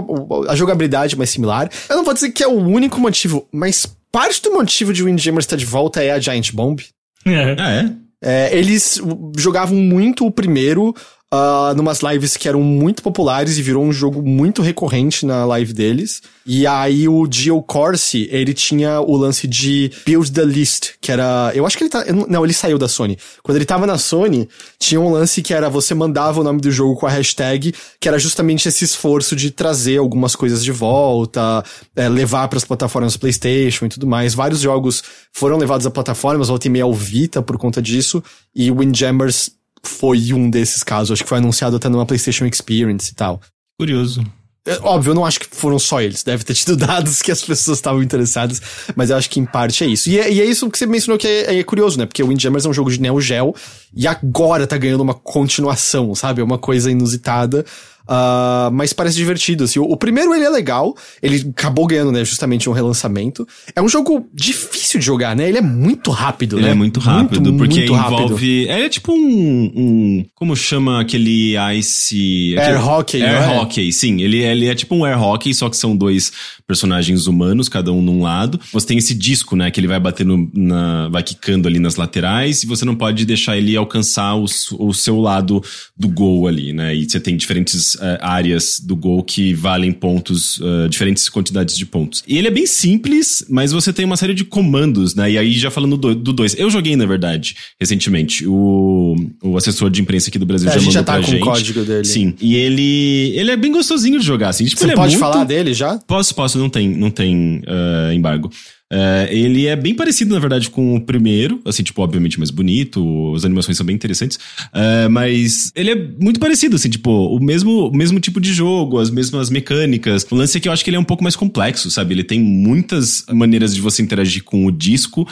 [0.47, 1.71] a, a jogabilidade mais similar.
[1.89, 5.41] Eu não vou dizer que é o único motivo, mas parte do motivo de Windjammer
[5.41, 6.81] estar de volta é a Giant Bomb.
[7.25, 7.57] É.
[7.59, 7.93] Ah, é?
[8.23, 8.99] É, eles
[9.37, 10.95] jogavam muito o primeiro
[11.33, 15.73] ah, numas lives que eram muito populares e virou um jogo muito recorrente na live
[15.73, 16.23] deles.
[16.47, 21.51] E aí o Gio Corsi, ele tinha o lance de Build the List, que era...
[21.55, 22.05] Eu acho que ele tá...
[22.13, 23.19] não- ele saiu da Sony.
[23.43, 26.71] Quando ele tava na Sony, tinha um lance que era você mandava o nome do
[26.71, 31.65] jogo com a hashtag, que era justamente esse esforço de trazer algumas coisas de volta,
[31.97, 34.33] é, levar para as plataformas PlayStation e tudo mais.
[34.33, 38.23] Vários jogos foram levados a plataformas, volta e meia ao Vita por conta disso,
[38.55, 39.51] e Windjammers
[39.85, 41.13] foi um desses casos.
[41.13, 43.41] Acho que foi anunciado até numa PlayStation Experience e tal.
[43.79, 44.25] Curioso.
[44.67, 46.25] É, Óbvio, eu não acho que foram só eles.
[46.25, 48.61] Deve ter tido dados que as pessoas estavam interessadas,
[48.97, 50.11] mas eu acho que em parte é isso.
[50.11, 52.05] E é, e é isso que você mencionou que é, é curioso, né?
[52.05, 53.55] Porque o Windjammers é um jogo de Neo Geo
[53.95, 56.41] e agora tá ganhando uma continuação, sabe?
[56.41, 57.65] É uma coisa inusitada.
[58.09, 59.79] Ah, mas parece divertido, assim.
[59.79, 60.95] O, o primeiro, ele é legal.
[61.23, 62.25] Ele acabou ganhando, né?
[62.25, 63.47] Justamente um relançamento.
[63.75, 65.49] É um jogo difícil de jogar, né?
[65.49, 66.73] Ele é muito rápido, Ele né?
[66.73, 68.23] é muito rápido, porque muito rápido.
[68.25, 68.69] envolve.
[68.69, 72.57] É tipo um, um- Como chama aquele Ice.
[72.59, 73.59] Air hockey, Air é?
[73.59, 74.21] hockey, sim.
[74.23, 76.33] Ele, ele é tipo um air hockey, só que são dois
[76.67, 78.59] personagens humanos, cada um num lado.
[78.73, 79.71] Você tem esse disco, né?
[79.71, 81.09] Que ele vai batendo na.
[81.09, 84.45] vai quicando ali nas laterais, e você não pode deixar ele alcançar o,
[84.79, 85.63] o seu lado
[85.97, 86.95] do gol ali, né?
[86.95, 91.85] E você tem diferentes eh, áreas do gol que valem pontos, eh, diferentes quantidades de
[91.87, 92.23] pontos.
[92.27, 95.31] E ele é bem simples, mas você tem uma série de comandos, né?
[95.31, 98.47] E aí, já falando do 2, eu joguei, na verdade, recentemente.
[98.47, 101.29] O, o assessor de imprensa aqui do Brasil É, já mandou já tá pra com
[101.29, 101.43] o gente.
[101.45, 102.05] código dele.
[102.05, 102.35] Sim.
[102.41, 103.33] E ele.
[103.37, 104.65] Ele é bem gostosinho de jogar, assim.
[104.65, 105.99] Tipo, Você ele é pode muito- falar dele já?
[106.07, 108.51] Posso, posso, não tem, não tem eh, embargo.
[108.93, 113.35] Eh, ele é bem parecido, na verdade, com o primeiro, assim, tipo, obviamente mais bonito,
[113.35, 114.39] as animações são bem interessantes,
[114.73, 118.99] eh, mas ele é muito parecido, assim, tipo, o mesmo, o mesmo tipo de jogo,
[118.99, 120.25] as mesmas mecânicas.
[120.31, 122.15] O lance é que eu acho que ele é um pouco mais complexo, sabe?
[122.15, 125.27] Ele tem muitas maneiras de você interagir com o disco,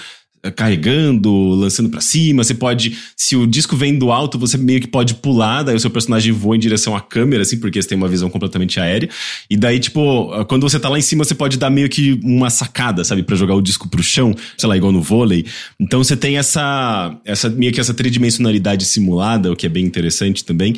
[0.51, 4.87] carregando, lançando pra cima, você pode, se o disco vem do alto, você meio que
[4.87, 7.97] pode pular, daí o seu personagem voa em direção à câmera, assim, porque você tem
[7.97, 9.09] uma visão completamente aérea,
[9.49, 12.51] e daí, tipo, quando você tá lá em cima, você pode dar meio que uma
[12.51, 15.47] sacada, sabe, Pra jogar o disco pro chão, sei lá, igual no vôlei,
[15.81, 20.45] então você tem essa, essa meio que essa tridimensionalidade simulada, o que é bem interessante
[20.45, 20.77] também,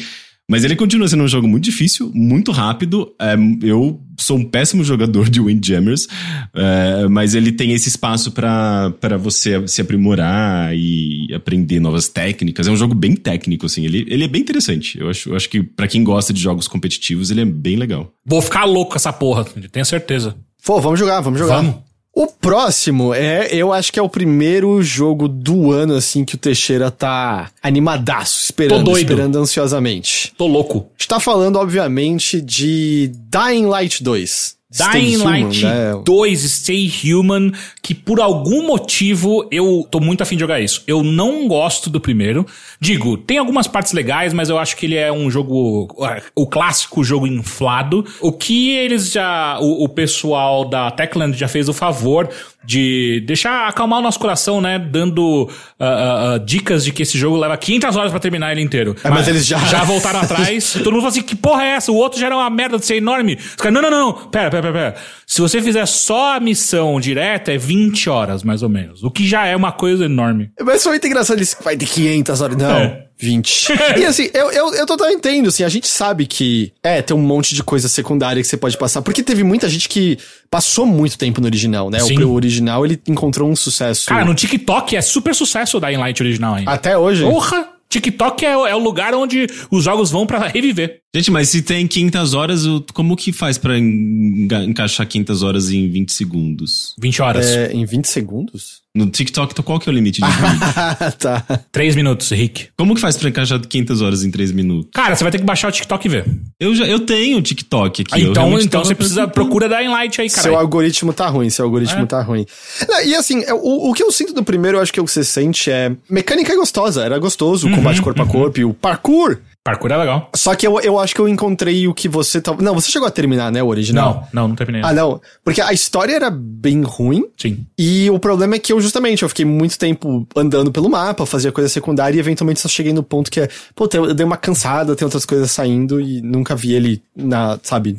[0.49, 3.13] mas ele continua sendo um jogo muito difícil, muito rápido.
[3.21, 6.07] É, eu sou um péssimo jogador de Windjammers,
[6.55, 12.69] é, mas ele tem esse espaço pra pra você se aprimorar e aprender novas técnicas.
[12.69, 13.85] É um jogo bem técnico, assim.
[13.85, 14.99] Ele, ele é bem interessante.
[15.01, 18.13] Eu acho, eu acho que pra quem gosta de jogos competitivos, ele é bem legal.
[18.25, 20.37] Vou ficar louco com essa porra, tenho certeza.
[20.65, 21.57] Pô, vamos jogar, vamos jogar.
[21.57, 21.86] Vamos.
[22.19, 26.39] O próximo é, eu acho que é o primeiro jogo do ano, assim, que o
[26.39, 29.11] Teixeira tá animadaço, esperando, Tô doido.
[29.13, 30.33] esperando ansiosamente.
[30.39, 30.87] Tô louco.
[30.99, 34.56] Está falando, obviamente, de Dying Light 2.
[34.69, 36.03] Dying Human, Light né?
[36.05, 40.83] 2 Stay Human, que por algum motivo eu tô muito afim de jogar isso.
[40.89, 42.45] Eu não gosto do primeiro.
[42.81, 45.89] Digo, tem algumas partes legais, mas eu acho que ele é um jogo.
[46.35, 48.05] O clássico jogo inflado.
[48.21, 49.57] O que eles já.
[49.61, 52.29] O, o pessoal da Techland já fez o favor
[52.67, 54.79] de deixar acalmar o nosso coração, né?
[54.79, 55.49] Dando
[55.79, 58.97] ah, ah, dicas de que esse jogo leva 500 horas pra terminar ele inteiro.
[59.05, 60.73] É, mas eles já- Já voltaram atrás.
[60.75, 61.93] Todo mundo fala assim: que porra é essa?
[61.93, 63.37] O outro já era uma merda de ser enorme.
[63.37, 64.13] Os caras, não, não, não.
[64.13, 64.95] Pera, pera, pera, pera.
[65.27, 69.03] Se você fizer só a missão direta, é 20 horas, mais ou menos.
[69.03, 70.51] O que já é uma coisa enorme.
[70.63, 72.57] Mas foi muito engraçado, eles vai ter 500 horas.
[72.57, 73.06] Não, É.
[73.19, 73.69] 20.
[73.99, 77.21] e assim, eu, eu, eu totalmente entendo, assim, a gente sabe que, é, tem um
[77.21, 80.19] monte de coisa secundária que você pode passar, porque teve muita gente que
[80.51, 81.99] passou muito tempo no original, né?
[82.01, 82.23] Sim.
[82.23, 84.07] O original, ele encontrou um sucesso.
[84.07, 86.71] Cara, no TikTok é super sucesso o Dying Light original ainda.
[86.71, 87.23] Até hoje.
[87.25, 87.69] Porra!
[87.89, 90.99] TikTok é, o- é o lugar onde os jogos vão pra reviver.
[91.17, 95.71] Gente, mas se tem 500 horas, o- como que faz pra enga- encaixar 500 horas
[95.71, 96.95] em 20 segundos?
[97.01, 97.47] 20 horas.
[97.47, 98.85] É, em 20 segundos?
[98.95, 100.45] No TikTok, então qual que é o limite de vídeo?
[100.77, 101.41] Ah, tá.
[101.73, 102.69] 3 minutos, Rick.
[102.77, 104.91] Como que faz pra encaixar 500 horas em 3 minutos?
[104.95, 106.27] Cara, você vai ter que baixar o TikTok e ver.
[106.61, 108.11] Eu, já, eu tenho TikTok aqui.
[108.13, 109.27] Ah, eu então então você precisa.
[109.27, 110.57] Procura Dying Light aí, Seu cara.
[110.59, 112.07] algoritmo tá ruim, seu algoritmo É.
[112.07, 112.45] tá ruim.
[112.89, 115.05] Não, e assim, é, o, o que eu sinto do primeiro, eu acho que o
[115.05, 115.93] que você sente é.
[116.11, 119.39] Mecânica é gostosa, era gostoso, o Uhum, combate corpo a corpo e o parkour.
[119.67, 120.31] Parkour é legal.
[120.37, 122.63] Só que eu, eu acho que eu encontrei o que você tava.
[122.63, 124.29] Não, você chegou a terminar, né, o original?
[124.33, 124.81] Não, não, não terminei.
[124.85, 125.21] Ah, não.
[125.43, 127.25] Porque a história era bem ruim.
[127.37, 127.67] Sim.
[127.77, 131.51] E o problema é que eu, justamente, eu fiquei muito tempo andando pelo mapa, fazia
[131.51, 134.95] coisa secundária e eventualmente só cheguei no ponto que é, pô, eu dei uma cansada,
[134.95, 137.97] tem outras coisas saindo e nunca vi ele na, sabe,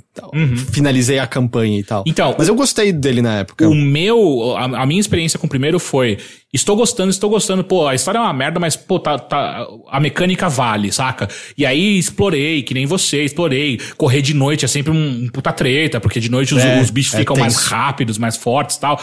[0.72, 2.06] finalizei a campanha e tal.
[2.08, 3.68] Então, Mas eu gostei dele na época.
[3.68, 6.18] O meu, a, a minha experiência com o primeiro foi:
[6.54, 7.64] estou gostando, estou gostando.
[7.64, 11.28] Pô, a história é uma merda, mas, pô, tá, tá, a mecânica vale, saca?
[11.58, 13.80] E aí explorei, que nem você, explorei.
[13.98, 16.90] Correr de noite é sempre um, um puta treta, porque de noite os, É, os
[16.90, 17.70] bichos é ficam mais tenso.
[17.70, 19.02] rápidos, mais fortes e tal.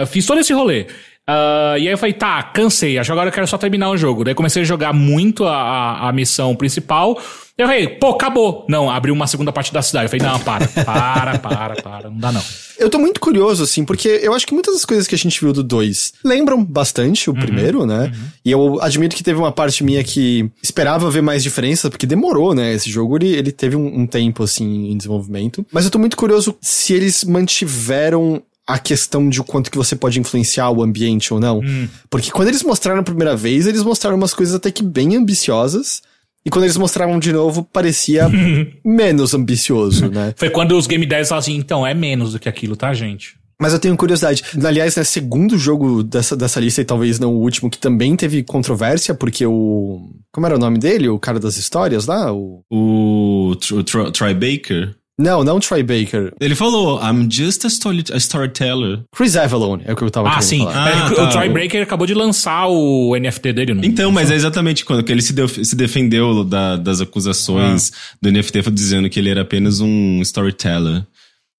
[0.00, 0.86] Eu fiz todo esse rolê.
[1.30, 3.96] Ah, e aí eu falei, tá, cansei, acho que agora eu quero só terminar o
[3.96, 4.24] jogo.
[4.24, 7.16] Daí comecei a jogar muito a, a, a missão principal.
[7.56, 8.64] E eu falei, pô, acabou.
[8.68, 10.06] Não, abriu uma segunda parte da cidade.
[10.06, 12.42] Eu falei, não, para, para, para, para, não dá não.
[12.78, 15.38] Eu tô muito curioso, assim, porque eu acho que muitas das coisas que a gente
[15.38, 18.10] viu do 2 lembram bastante Uhum, o primeiro, né?
[18.44, 22.54] E eu admito que teve uma parte minha que esperava ver mais diferença, porque demorou,
[22.54, 22.72] né?
[22.72, 25.64] Esse jogo, ele, ele teve um, um tempo, assim, em desenvolvimento.
[25.70, 28.42] Mas eu tô muito curioso se eles mantiveram
[28.72, 31.58] a questão de o quanto que você pode influenciar o ambiente ou não.
[31.60, 31.88] Hum.
[32.08, 36.02] Porque quando eles mostraram a primeira vez, eles mostraram umas coisas até que bem ambiciosas.
[36.44, 38.26] E quando eles mostravam de novo, parecia
[38.84, 40.32] menos ambicioso, né?
[40.36, 43.38] Foi quando os Game 10 falaram assim, então, é menos do que aquilo, tá, gente?
[43.60, 44.42] Mas eu tenho curiosidade.
[44.64, 48.42] Aliás, né, segundo jogo dessa, dessa lista, e talvez não o último, que também teve
[48.42, 50.08] controvérsia, porque o.
[50.32, 51.10] Como era o nome dele?
[51.10, 52.32] O cara das histórias lá?
[52.32, 52.62] O...
[52.70, 54.94] O, Tr- o Tr- Troy Baker.
[55.20, 56.32] Não, não o Troy Baker.
[56.40, 59.00] Ele falou, I'm just a, story, a storyteller.
[59.14, 60.58] Chris Avalone é o que eu tava Ah, querendo sim.
[60.60, 60.88] falar.
[60.88, 61.26] É, Ah, o tá.
[61.28, 63.84] Troy Breaker acabou de lançar o NFT dele, não?
[63.84, 68.30] Então, mas é exatamente quando que ele se, deu- se defendeu da- das acusações do
[68.32, 71.04] NFT dizendo que ele era apenas um storyteller.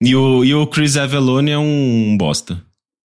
[0.01, 2.59] E o, e o Chris Avalone é um bosta.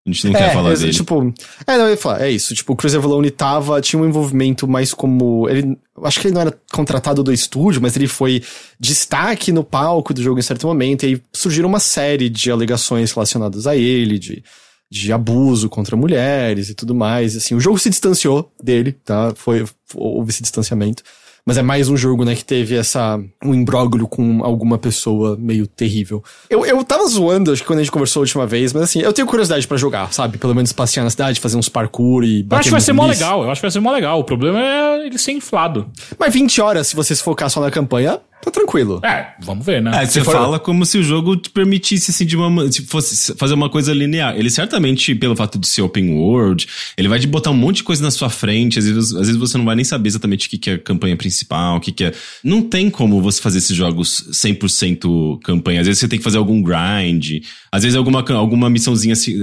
[0.06, 0.92] A gente não quer falar exa- dele.
[0.94, 1.34] Tipo,
[1.66, 2.54] é, não, eu ia falar, é isso.
[2.54, 5.48] Tipo, o Chris Avalone tava, tinha um envolvimento mais como.
[5.48, 5.78] Ele.
[6.02, 8.42] Acho que ele não era contratado do estúdio, mas ele foi
[8.78, 11.04] destaque no palco do jogo em certo momento.
[11.04, 14.44] E aí surgiram uma série de alegações relacionadas a ele, de,
[14.90, 17.34] de abuso contra mulheres e tudo mais.
[17.34, 19.32] Assim, o jogo se distanciou dele, tá?
[19.34, 21.02] Foi, houve esse distanciamento.
[21.46, 23.20] Mas é mais um jogo, né, que teve essa.
[23.44, 26.24] um imbróglio com alguma pessoa meio terrível.
[26.48, 29.00] Eu, eu tava zoando, acho que quando a gente conversou a última vez, mas assim,
[29.00, 30.38] eu tenho curiosidade pra jogar, sabe?
[30.38, 32.92] Pelo menos passear na cidade, fazer uns parkour e Eu bater acho que vai ser
[32.94, 34.20] mó legal, eu acho que vai ser mó legal.
[34.20, 35.86] O problema é ele ser inflado.
[36.18, 39.00] Mas 20 horas, se você se focar só na campanha, tá tranquilo.
[39.04, 39.90] É, vamos ver, né?
[40.02, 43.34] É, você for- fala como se o jogo te permitisse, assim, de uma, se fosse
[43.34, 44.36] fazer uma coisa linear.
[44.36, 46.66] Ele certamente, pelo fato de ser open world,
[46.96, 48.78] ele vai te botar um monte de coisa na sua frente.
[48.78, 50.78] Às vezes, às vezes você não vai nem saber exatamente o que, que é a
[50.78, 52.12] campanha principal, o que, que é.
[52.42, 55.80] Não tem como você fazer esses jogos 100% campanha.
[55.80, 57.42] Às vezes você tem que fazer algum grind.
[57.72, 59.34] Às vezes alguma, alguma missãozinha assim,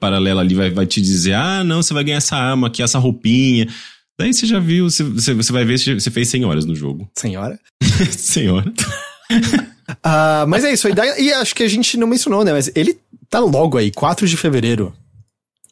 [0.00, 2.98] paralela ali vai, vai te dizer: ah, não, você vai ganhar essa arma aqui, essa
[2.98, 3.66] roupinha.
[4.18, 7.08] Daí você já viu, você, você vai ver se você fez 100 horas no jogo.
[7.14, 7.58] Senhora.
[8.10, 8.72] Senhora.
[10.02, 10.88] Ah, mas é isso.
[11.18, 12.52] E acho que a gente não mencionou, né?
[12.52, 12.98] Mas ele
[13.30, 14.92] tá logo aí, 4 de fevereiro.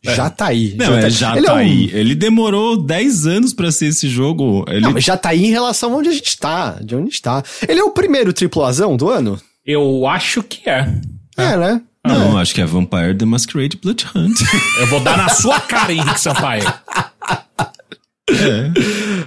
[0.05, 0.75] Já tá aí.
[0.77, 1.91] Não, é, já Ele tá é um- aí.
[1.93, 4.65] Ele demorou 10 anos pra ser esse jogo.
[4.69, 4.81] Ele...
[4.83, 6.79] Não, mas já tá aí em relação a onde a gente tá.
[6.81, 7.43] De onde a gente tá.
[7.67, 9.41] Ele é o primeiro triplazão do ano?
[9.67, 10.95] Eu acho que é.
[11.37, 11.81] É, né?
[12.07, 14.39] Não, acho que é Vampire the Masquerade Blood Hunt.
[14.79, 16.71] Eu vou dar na sua cara, Henrique Sampaio.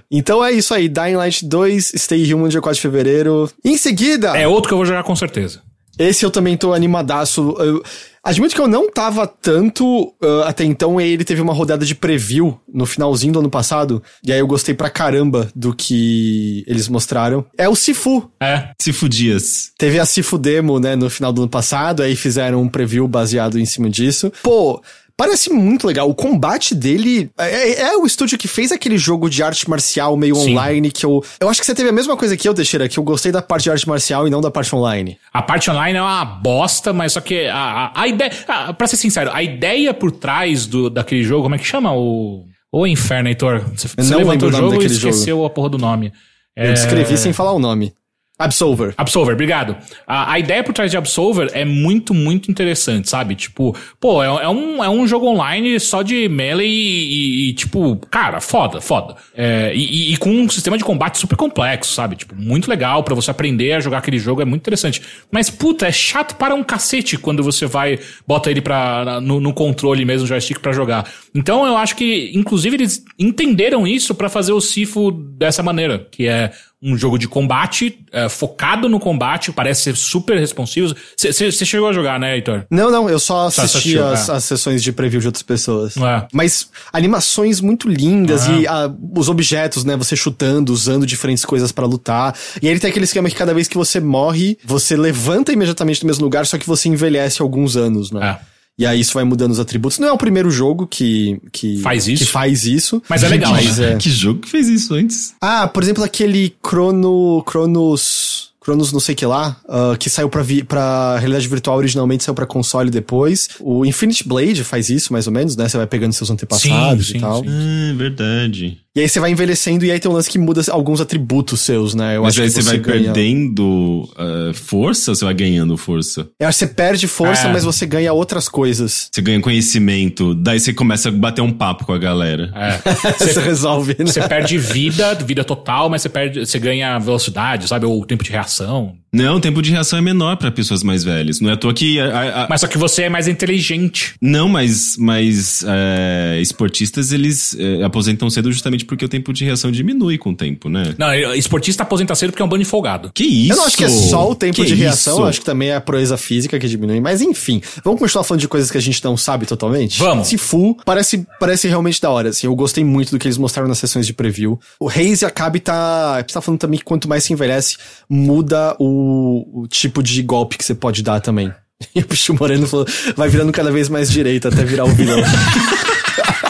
[0.10, 0.88] Então é isso aí.
[0.88, 3.50] Dying Light 2, Stay Human, dia 4 de fevereiro.
[3.64, 5.62] Em seguida, É outro que eu vou jogar com certeza.
[6.00, 7.56] Esse eu também tô animadaço.
[7.60, 7.84] Eu,
[8.24, 11.96] admito que eu não tava tanto uh, até então, e ele teve uma rodada de
[11.96, 16.88] preview no finalzinho do ano passado, e aí eu gostei pra caramba do que eles
[16.88, 17.44] mostraram.
[17.58, 18.30] É o Sifu.
[18.40, 18.70] É.
[18.80, 19.72] Sifu Dias.
[19.78, 23.58] Teve a Sifu Demo, né, no final do ano passado, aí fizeram um preview baseado
[23.58, 24.32] em cima disso.
[24.44, 24.82] Pô,
[25.18, 26.08] Parece muito legal.
[26.08, 30.16] O combate dele é, é, é, o estúdio que fez aquele jogo de arte marcial
[30.16, 30.52] meio Sim.
[30.52, 31.24] online que eu.
[31.40, 33.42] Eu acho que você teve a mesma coisa que eu, Teixeira, que eu gostei da
[33.42, 35.18] parte de arte marcial e não da parte online.
[35.34, 38.32] A parte online é uma bosta, mas só que a, a, a ideia.
[38.48, 41.92] A, pra ser sincero, a ideia por trás do, daquele jogo, como é que chama?
[41.96, 42.46] O.
[42.72, 43.64] O Inferno, Heitor.
[43.76, 45.46] Você, você levantou o jogo e esqueceu jogo.
[45.46, 46.14] a porra do nome.
[46.56, 46.74] Eu é...
[46.74, 47.92] escrevi sem falar o nome.
[48.40, 48.94] Absolver.
[48.96, 49.76] Absolver, obrigado.
[50.06, 53.34] A, a, ideia por trás de Absolver é muito, muito interessante, sabe?
[53.34, 57.54] Tipo, pô, é, é um, é um jogo online só de melee e, e, e
[57.54, 59.16] tipo, cara, foda, foda.
[59.36, 62.16] É, e, e, com um sistema de combate super complexo, sabe?
[62.16, 65.02] Tipo, muito legal para você aprender a jogar aquele jogo, é muito interessante.
[65.32, 69.52] Mas, puta, é chato para um cacete quando você vai, bota ele pra, no, no
[69.52, 71.12] controle mesmo, joystick para jogar.
[71.34, 76.28] Então eu acho que, inclusive, eles entenderam isso para fazer o Sifo dessa maneira, que
[76.28, 76.52] é
[76.82, 80.96] um jogo de combate, é, focado no combate, parece ser super responsivo.
[81.18, 82.66] Você chegou a jogar, né, Heitor?
[82.70, 84.32] Não, não, eu só assisti só as, é.
[84.34, 85.98] as, sessões de preview de outras pessoas.
[85.98, 86.28] É.
[86.32, 91.86] Mas animações muito lindas e a, os objetos, né, você chutando, usando diferentes coisas para
[91.88, 92.36] lutar.
[92.62, 96.02] E aí ele tem aquele esquema que cada vez que você morre, você levanta imediatamente
[96.02, 98.38] do mesmo lugar, só que você envelhece alguns anos, né?
[98.44, 98.57] É.
[98.78, 99.98] E aí isso vai mudando os atributos.
[99.98, 102.24] Não é o primeiro jogo que, que faz isso.
[102.24, 103.02] Que faz isso.
[103.10, 103.52] Mas é legal.
[103.52, 103.96] Mas é...
[103.96, 105.34] Que jogo que fez isso antes?
[105.42, 110.44] Ah, por exemplo, aquele Chrono, Chronos Cronos não sei que lá, uh, que saiu pra,
[110.44, 113.48] vi pra realidade virtual originalmente, saiu pra console depois.
[113.62, 115.70] O Infinite Blade faz isso, mais ou menos, né?
[115.70, 117.44] Você vai pegando seus antepassados sim, sim, e tal.
[117.44, 117.50] Sim.
[117.50, 118.78] Ah, verdade.
[118.98, 121.94] E aí você vai envelhecendo e aí tem um lance que muda alguns atributos seus,
[121.94, 122.18] né?
[122.18, 123.14] Eu Mas acho aí que você, você vai ganha...
[123.14, 126.28] perdendo uh, força ou você vai ganhando força?
[126.40, 127.54] Eu acho que você perde força, é.
[127.54, 129.08] mas você ganha outras coisas.
[129.12, 132.52] Você ganha conhecimento, daí você começa a bater um papo com a galera.
[132.56, 133.12] É.
[133.12, 134.06] Você, você resolve, né?
[134.08, 137.86] Você perde vida, vida total, mas você perde, você ganha velocidade, sabe?
[137.86, 138.96] Ou tempo de reação.
[139.14, 141.40] Não, o tempo de reação é menor para pessoas mais velhas.
[141.40, 142.00] Não é à toa que.
[142.00, 142.48] A, a...
[142.50, 144.16] Mas só que você é mais inteligente.
[144.22, 149.72] Não, mas, mas é, esportistas eles é, aposentam cedo justamente porque o tempo de reação
[149.72, 150.96] diminui com o tempo, né?
[150.98, 153.12] Não, esportista aposenta cedo porque é um bando de folgado.
[153.14, 153.54] Que isso?
[153.54, 155.76] Eu não acho que é só o tempo que de reação, acho que também é
[155.76, 157.00] a proeza física que diminui.
[157.00, 160.00] Mas enfim, vamos continuar falando de coisas que a gente não sabe totalmente?
[160.00, 160.32] Vamos.
[160.38, 162.48] full parece, parece realmente da hora, assim.
[162.48, 164.60] Eu gostei muito do que eles mostraram nas sessões de preview.
[164.80, 166.24] O Reis e a Cabe tá.
[166.26, 167.78] Você tá falando também que quanto mais se envelhece,
[168.10, 171.52] muda o, o tipo de golpe que você pode dar também.
[171.94, 175.20] E o Pichu Moreno falou, vai virando cada vez mais direito até virar o vilão.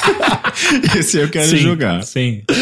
[0.96, 2.02] Esse eu quero sim, jogar.
[2.02, 2.42] Sim.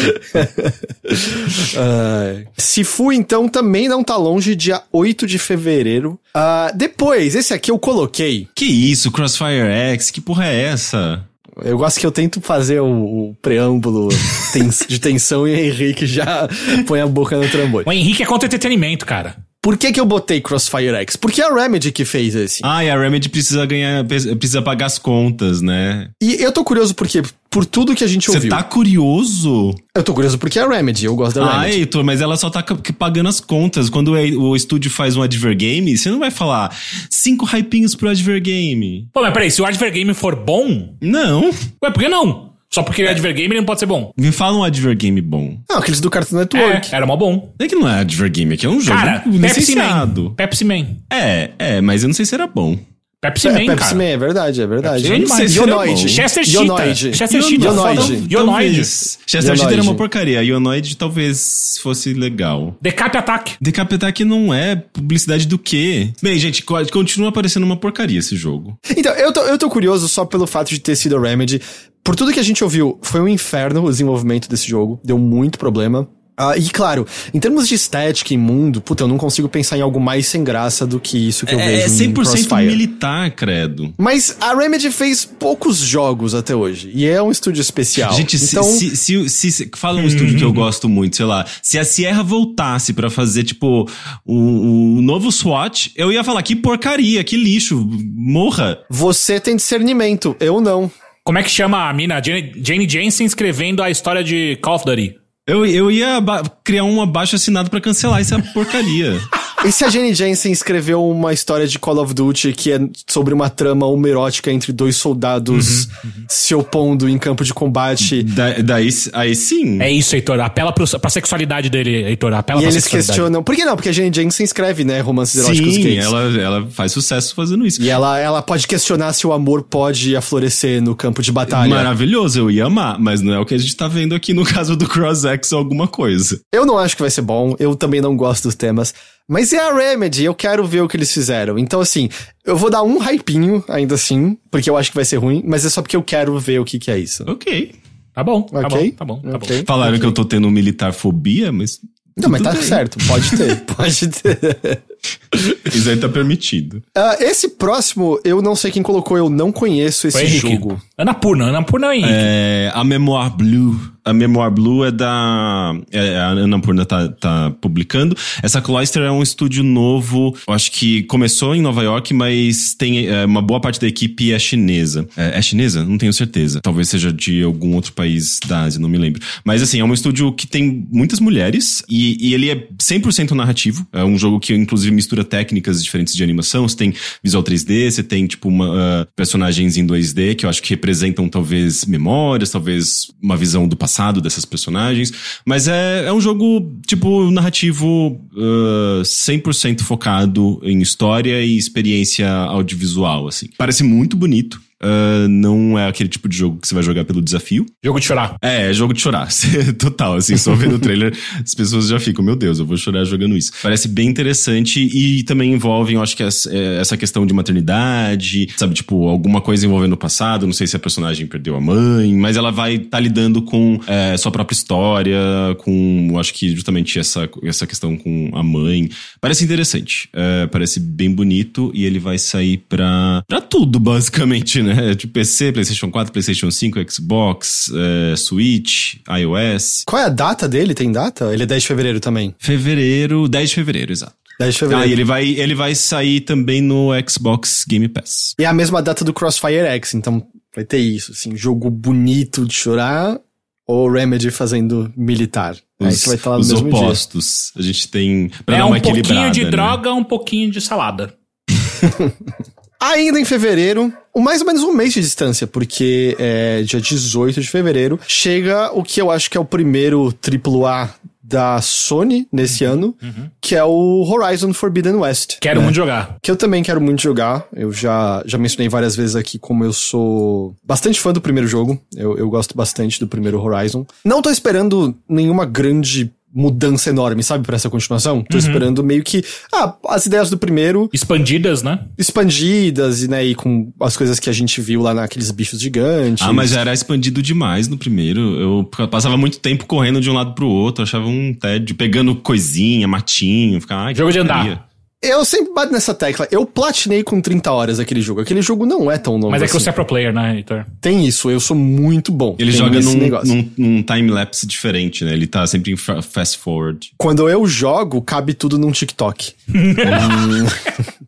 [1.75, 6.19] uh, Sifu, então, também não tá longe, dia 8 de fevereiro.
[6.35, 8.47] Uh, depois, esse aqui eu coloquei.
[8.55, 10.11] Que isso, Crossfire X?
[10.11, 11.25] Que porra é essa?
[11.63, 14.09] Eu gosto que eu tento fazer o, o preâmbulo
[14.87, 16.47] de tensão e o Henrique já
[16.87, 17.87] põe a boca no trambolho.
[17.87, 19.35] O Henrique é contra entretenimento, cara.
[19.61, 21.15] Por que, que eu botei Crossfire X?
[21.15, 22.61] Porque é a Remedy que fez esse.
[22.63, 26.09] Ah, e a Remedy precisa ganhar, precisa pagar as contas, né?
[26.19, 28.41] E eu tô curioso porque por tudo que a gente ouviu.
[28.41, 29.75] Você tá curioso?
[29.93, 31.75] Eu tô curioso porque é a Remedy, eu gosto da ah, Remedy.
[31.75, 32.65] Ah, Heitor, mas ela só tá
[32.97, 33.87] pagando as contas.
[33.87, 36.75] Quando o estúdio faz um Advergame, você não vai falar
[37.07, 39.07] cinco hypinhos pro Advergame.
[39.13, 40.95] Pô, mas peraí, se o Advergame for bom...
[40.99, 41.51] Não.
[41.83, 42.50] Ué, por que não?
[42.73, 44.11] Só porque ele é Advergame ele não pode ser bom.
[44.17, 45.57] Me fala um Advergame bom.
[45.69, 46.93] Não, aqueles do Cartoon Network.
[46.93, 47.53] É, era mó bom.
[47.59, 50.33] É que não é Advergame, aqui é um jogo Cara, Pepsi Man.
[50.37, 50.85] Pepsi Man.
[51.11, 52.77] É, é, mas eu não sei se era bom.
[53.21, 53.95] Pepsi Man, Pepsi cara.
[53.95, 55.07] Man, é verdade, é verdade.
[55.07, 55.95] Eu não sei se era bom.
[55.95, 56.95] Chester Cheetah.
[56.95, 57.65] Chester Cheetah.
[57.67, 58.33] Ionoid.
[58.33, 58.85] Ionoid.
[59.27, 60.41] Chester Cheetah era uma porcaria.
[60.43, 62.75] Ionoid talvez fosse legal.
[62.81, 63.53] Decap Attack.
[63.61, 66.09] Decap Attack não é publicidade do quê?
[66.19, 68.75] Bem, gente, continua aparecendo uma porcaria esse jogo.
[68.97, 71.61] Então, eu tô, eu tô curioso só pelo fato de ter sido a Remedy.
[72.03, 74.99] Por tudo que a gente ouviu, foi um inferno o desenvolvimento desse jogo.
[75.03, 76.07] Deu muito problema.
[76.41, 79.81] Uh, e claro, em termos de estética e mundo, puta, eu não consigo pensar em
[79.81, 82.03] algo mais sem graça do que isso que eu é, vejo.
[82.03, 82.65] É 100% Crossfire.
[82.65, 83.93] militar, credo.
[83.95, 86.89] Mas a Remedy fez poucos jogos até hoje.
[86.95, 88.11] E é um estúdio especial.
[88.13, 88.63] Gente, então...
[88.63, 91.45] se, se, se, se fala um estúdio que eu gosto muito, sei lá.
[91.61, 93.87] Se a Sierra voltasse para fazer, tipo,
[94.25, 98.79] o um, um novo SWAT, eu ia falar que porcaria, que lixo, morra.
[98.89, 100.89] Você tem discernimento, eu não.
[101.23, 102.19] Como é que chama a mina?
[102.23, 105.20] Jane, Jane Jensen escrevendo a história de Call of Duty.
[105.47, 106.19] Eu, eu ia
[106.63, 109.19] criar um abaixo assinado para cancelar essa porcaria.
[109.63, 113.31] E se a Jenny Jensen escreveu uma história de Call of Duty que é sobre
[113.31, 115.87] uma trama homerótica entre dois soldados
[116.27, 119.79] se opondo em campo de combate Da- daí, aí sim.
[119.79, 120.39] É isso, Heitor.
[120.39, 122.33] Apela pro, pra sexualidade dele, Heitor.
[122.33, 123.07] Apela e pra eles sexualidade.
[123.19, 123.43] questionam.
[123.43, 123.75] Por que não?
[123.75, 126.05] Porque a Jenny Jensen escreve, né, romances eróticos Sim, gays.
[126.05, 127.79] ela, ela faz sucesso fazendo isso.
[127.83, 131.69] E ela, ela pode questionar se o amor pode aflorescer no campo de batalha.
[131.69, 134.43] Maravilhoso, eu ia amar, mas não é o que a gente tá vendo aqui no
[134.45, 136.41] caso do Cross-X ou alguma coisa.
[136.51, 138.91] Eu não acho que vai ser bom, eu também não gosto dos temas.
[139.33, 141.57] Mas é a Remedy, eu quero ver o que eles fizeram.
[141.57, 142.09] Então, assim,
[142.45, 145.63] eu vou dar um hypinho ainda assim, porque eu acho que vai ser ruim, mas
[145.65, 147.23] é só porque eu quero ver o que, que é isso.
[147.25, 147.73] Ok.
[148.13, 148.91] Tá bom, tá Ok?
[148.91, 149.59] bom, tá bom, tá Ok.
[149.59, 149.65] bom.
[149.65, 150.01] Falaram Ok.
[150.01, 151.79] que eu tô tendo militar fobia, mas.
[152.17, 152.61] Não, mas tá bem.
[152.61, 154.83] certo, pode ter, pode ter.
[155.73, 156.83] Isso aí tá permitido.
[156.95, 160.81] Ah, esse próximo, eu não sei quem colocou, eu não conheço esse jogo.
[160.97, 162.13] Anapurna, Anapurna é o Henrique.
[162.13, 163.91] É, a Memoir Blue.
[164.03, 165.75] A Memoir Blue é da.
[165.91, 168.17] É, a Annapurna tá, tá publicando.
[168.41, 170.35] Essa Cloister é um estúdio novo.
[170.47, 174.33] Eu acho que começou em Nova York, mas tem é, uma boa parte da equipe
[174.33, 175.07] é chinesa.
[175.15, 175.85] É, é chinesa?
[175.85, 176.61] Não tenho certeza.
[176.61, 179.21] Talvez seja de algum outro país da Ásia, não me lembro.
[179.45, 183.85] Mas assim, é um estúdio que tem muitas mulheres e, e ele é 100% narrativo.
[183.93, 186.67] É um jogo que inclusive mistura técnicas diferentes de animação.
[186.67, 190.61] Você tem visual 3D, você tem tipo uma, ah, personagens em 2D que eu acho
[190.61, 195.13] que representam talvez memórias, talvez uma visão do passado dessas personagens.
[195.45, 203.27] Mas é, é um jogo tipo narrativo ah, 100% focado em história e experiência audiovisual,
[203.27, 203.47] assim.
[203.57, 204.61] Parece muito bonito.
[204.81, 207.65] Ah, não é aquele tipo de jogo que você vai jogar pelo desafio.
[207.83, 208.35] Jogo de chorar.
[208.41, 209.29] É, é jogo de chorar.
[209.77, 213.05] Total, assim, só vendo o trailer, as pessoas já ficam, meu Deus, eu vou chorar
[213.05, 213.51] jogando isso.
[213.61, 218.73] Parece bem interessante e também envolve, eu acho que essa, é, questão de maternidade, sabe,
[218.73, 222.35] tipo, alguma coisa envolvendo o passado, não sei se a personagem perdeu a mãe, mas
[222.35, 225.19] ela vai estar lidando com é, sua própria história,
[225.59, 228.89] com, eu acho que justamente essa, essa questão com a mãe.
[229.19, 234.70] Parece interessante, é, parece bem bonito e ele vai sair pra, pra tudo, basicamente, né?
[234.97, 239.83] De PC, PlayStation 4, PlayStation 5, Xbox, é, Switch, iOS.
[239.85, 240.73] Qual é a data dele?
[240.73, 241.33] Tem data?
[241.33, 242.35] Ele é 10 de fevereiro também.
[242.39, 244.13] Fevereiro, 10 de fevereiro, exato.
[244.39, 244.89] 10 de Ah, fevereiro.
[244.89, 248.33] e ele vai, ele vai sair também no Xbox Game Pass.
[248.39, 252.45] E é a mesma data do Crossfire X, então vai ter isso, assim, jogo bonito
[252.45, 253.19] de chorar
[253.67, 255.55] ou Remedy fazendo militar.
[255.79, 257.51] Aí Os, você vai estar lá no os mesmo opostos.
[257.57, 258.29] A gente tem.
[258.45, 259.31] Pra é dar um uma pouquinho equilibrada.
[259.31, 259.49] de né?
[259.49, 261.13] droga, um pouquinho de salada.
[262.81, 267.49] Ainda em fevereiro, mais ou menos um mês de distância, porque é dia 18 de
[267.49, 270.93] fevereiro, chega o que eu acho que é o primeiro AAA
[271.31, 272.93] da Sony nesse ano,
[273.39, 275.37] que é o Horizon Forbidden West.
[275.39, 275.65] Quero né?
[275.65, 276.17] muito jogar.
[276.21, 277.45] Que eu também quero muito jogar.
[277.53, 281.79] Eu já, já mencionei várias vezes aqui como eu sou bastante fã do primeiro jogo.
[281.95, 283.85] Eu, eu gosto bastante do primeiro Horizon.
[284.03, 288.23] Não tô esperando nenhuma grande mudança enorme, sabe, pra essa continuação.
[288.29, 289.23] Tô esperando meio que,
[289.53, 291.79] ah, as ideias do primeiro Expandidas, né?
[291.97, 296.25] expandidas e, né, e com as coisas que a gente viu lá naqueles bichos gigantes.
[296.25, 298.21] Ah, mas já era expandido demais no primeiro.
[298.39, 302.87] Eu passava muito tempo correndo de um lado pro outro, achava um tédio, pegando coisinha,
[302.87, 303.81] matinho, ficava.
[303.83, 304.70] Ai, Jogo de andar.
[305.03, 306.27] Eu sempre bato nessa tecla.
[306.29, 308.21] Eu platinei com 30 horas aquele jogo.
[308.21, 309.63] Aquele jogo não é tão longo Mas é que assim.
[309.63, 310.63] você é pro player, né, Heitor?
[310.79, 312.35] Tem isso, eu sou muito bom.
[312.37, 313.33] Ele joga num, negócio.
[313.35, 315.13] num, num time-lapse diferente, né?
[315.13, 316.91] Ele tá sempre em fa- fast forward.
[316.99, 319.33] Quando eu jogo, cabe tudo num TikTok.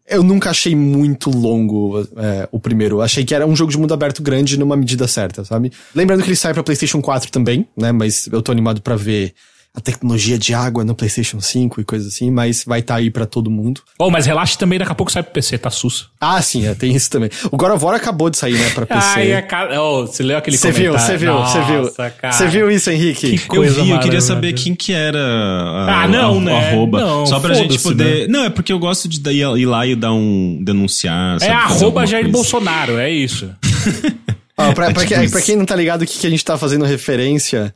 [0.06, 3.02] Eu nunca achei muito longo é, o primeiro.
[3.02, 5.72] Achei que era um jogo de mundo aberto grande numa medida certa, sabe?
[5.96, 7.92] Lembrando que ele sai pra PlayStation 4 também, né?
[7.92, 9.34] Mas eu tô animado pra ver
[9.76, 13.26] a tecnologia de água no PlayStation 5 e coisa assim, mas vai estar aí pra
[13.26, 13.82] todo mundo.
[13.98, 16.10] Oh, mas relaxa também, daqui a pouco sai pro PC, tá sus.
[16.22, 17.32] Ah, sim, é, tem isso também.
[17.52, 19.02] O God of War acabou de sair, né, pra PC.
[19.16, 19.82] Ai, é cara.
[19.82, 21.18] Oh, você leu aquele Você viu, comentário?
[21.20, 21.82] você viu, você viu.
[21.86, 22.34] Nossa, cara.
[22.34, 23.38] Você viu isso, Henrique?
[23.40, 26.68] Que Eu Coisa vi, eu queria saber quem que era a, Ah, não, a- né?
[26.70, 27.00] arroba.
[27.02, 28.30] Não, só pra gente poder.
[28.30, 30.60] Não, é porque eu gosto de daí ir lá e dar um.
[30.62, 31.38] denunciar.
[31.38, 32.38] É sabe, fazer arroba Jair coisa.
[32.38, 33.50] Bolsonaro, é isso.
[34.56, 35.32] Ó, pra, É pra tipo que- isso.
[35.34, 37.74] pra quem não tá ligado o que, que a gente tá fazendo referência,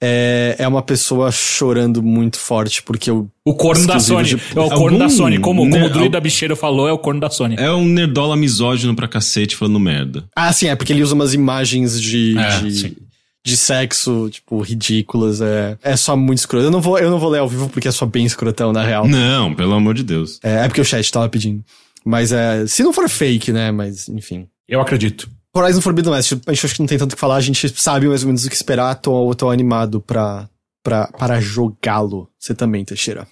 [0.00, 3.28] é, é uma pessoa chorando muito forte, porque eu.
[3.44, 4.28] O corno da Sony.
[4.28, 5.38] de- É o corno Algum- da Sony.
[5.38, 7.56] Como, como né, o Druida Bicheiro falou, é o corno da Sony.
[7.58, 10.24] É um nerdola misógino pra cacete falando merda.
[10.36, 12.36] Ah, sim, é porque ele usa umas imagens de.
[12.38, 12.72] É, de...
[12.72, 12.96] sim.
[13.44, 16.66] De sexo, tipo, ridículas, é, é só muito escroto.
[16.66, 18.82] Eu não, vou, eu não vou ler ao vivo porque é só bem escrotão, na
[18.84, 19.06] real.
[19.08, 20.38] Não, pelo amor de Deus.
[20.42, 21.64] É, é porque o chat tava pedindo.
[22.04, 22.66] Mas é.
[22.66, 23.70] Se não for fake, né?
[23.70, 24.46] Mas, enfim.
[24.68, 25.30] Eu acredito.
[25.54, 27.68] Horizon Forbidden West, a gente acho que não tem tanto o que falar, a gente
[27.80, 30.48] sabe mais ou menos o que esperar, tô, tô animado pra,
[30.82, 32.28] pra, para jogá-lo.
[32.38, 33.26] Você também, Teixeira.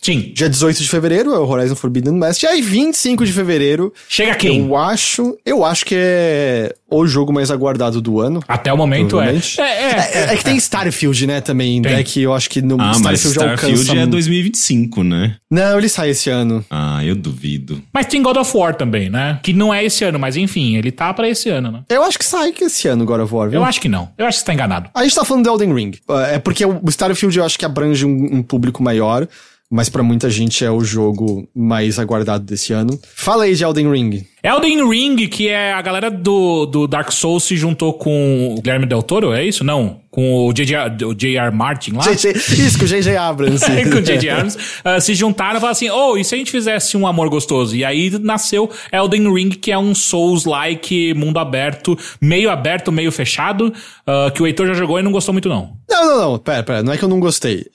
[0.00, 0.32] Sim.
[0.34, 2.42] Dia 18 de fevereiro é o Horizon Forbidden West.
[2.42, 3.92] E aí, 25 de fevereiro.
[4.08, 4.60] Chega quem?
[4.66, 5.36] Eu acho.
[5.44, 8.42] Eu acho que é o jogo mais aguardado do ano.
[8.48, 9.08] Até o momento é.
[9.10, 9.60] provavelmente.
[9.60, 11.80] É, é, É, é que tem Starfield, né, também.
[11.82, 11.92] Tem.
[11.92, 14.02] É que eu acho que no Ah, mas Starfield já Starfield alcança.
[14.02, 15.36] é 2025, né?
[15.50, 16.64] Não, ele sai esse ano.
[16.70, 17.82] Ah, eu duvido.
[17.92, 19.38] Mas tem God of War também, né?
[19.42, 21.82] Que não é esse ano, mas enfim, ele tá pra esse ano, né?
[21.88, 23.60] Eu acho que sai esse ano, God of War, viu?
[23.60, 24.08] Eu acho que não.
[24.16, 24.88] Eu acho que você tá enganado.
[24.94, 25.92] A gente tá falando do Elden Ring.
[26.30, 29.28] É porque o Starfield eu acho que abrange um, um público maior,
[29.70, 32.98] mas pra muita gente é o jogo mais aguardado desse ano.
[33.14, 34.26] Fala aí de Elden Ring.
[34.42, 38.86] Elden Ring, que é a galera do, do Dark Souls se juntou com o Guilherme
[38.86, 39.62] Del Toro, é isso?
[39.62, 40.00] Não.
[40.10, 41.50] Com o J.R.
[41.52, 42.04] Martin lá.
[42.10, 43.16] Isso, com o J.J.
[43.16, 43.64] Abrams.
[43.90, 44.30] com o J.J.
[44.30, 47.28] Abrams, ah, se juntaram e falaram assim, oh, e se a gente fizesse um amor
[47.28, 47.76] gostoso?
[47.76, 53.72] E aí nasceu Elden Ring, que é um Souls-like, mundo aberto, meio aberto, meio fechado,
[54.06, 55.76] ah, que o Heitor já jogou e não gostou muito não.
[55.88, 56.38] Não, não, não.
[56.38, 56.82] Pera, pera.
[56.82, 57.66] Não é que eu não gostei.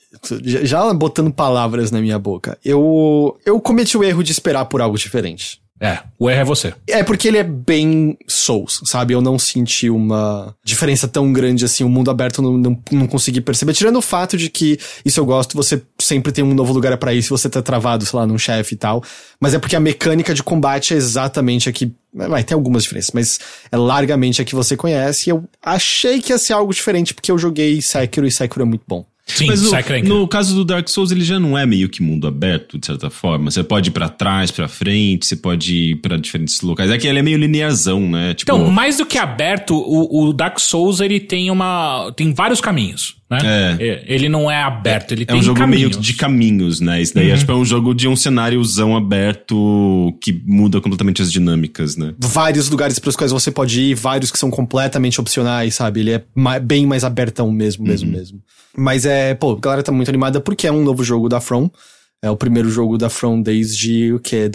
[0.44, 2.58] Já, já botando palavras na minha boca.
[2.66, 5.64] Eu, eu cometi o erro de esperar por algo diferente.
[5.80, 6.74] É, o erro é você.
[6.88, 9.14] É porque ele é bem Souls, sabe?
[9.14, 11.84] Eu não senti uma diferença tão grande assim.
[11.84, 13.74] O mundo aberto não, não, não consegui perceber.
[13.74, 17.14] Tirando o fato de que, isso eu gosto, você sempre tem um novo lugar pra
[17.14, 19.04] ir se você tá travado, sei lá, num chefe e tal.
[19.40, 21.92] Mas é porque a mecânica de combate é exatamente a que.
[22.14, 25.30] Vai, tem algumas diferenças, mas é largamente a que você conhece.
[25.30, 28.66] E eu achei que ia ser algo diferente porque eu joguei Sekiro e Sekiro é
[28.66, 29.06] muito bom.
[29.28, 29.72] Sim, Mas o-
[30.04, 33.10] no caso do Dark Souls, ele já não é meio que mundo aberto, de certa
[33.10, 33.50] forma.
[33.50, 36.92] Você pode ir pra trás, pra frente, você pode ir pra diferentes locais.
[36.92, 38.36] É que ele é meio linearzão, né?
[38.36, 42.12] Tipo, Então, mais do que aberto, o, o Dark Souls ele tem uma.
[42.16, 43.78] tem vários caminhos, né?
[43.80, 44.04] É.
[44.08, 45.92] Ele não é aberto, ele é tem um jogo caminhos.
[45.92, 47.02] meio de caminhos, né?
[47.02, 47.24] Isso Uhum.
[47.24, 51.96] daí é, tipo, é um jogo de um cenáriozão aberto que muda completamente as dinâmicas,
[51.98, 52.14] né?
[52.20, 56.02] Vários lugares pros quais você pode ir, vários que são completamente opcionais, sabe?
[56.02, 58.40] Ele é ma- bem mais abertão mesmo, mesmo, mesmo.
[58.78, 61.70] Mas é, pô, a galera tá muito animada porque é um novo jogo da From.
[62.22, 64.50] É o primeiro jogo da From desde o que?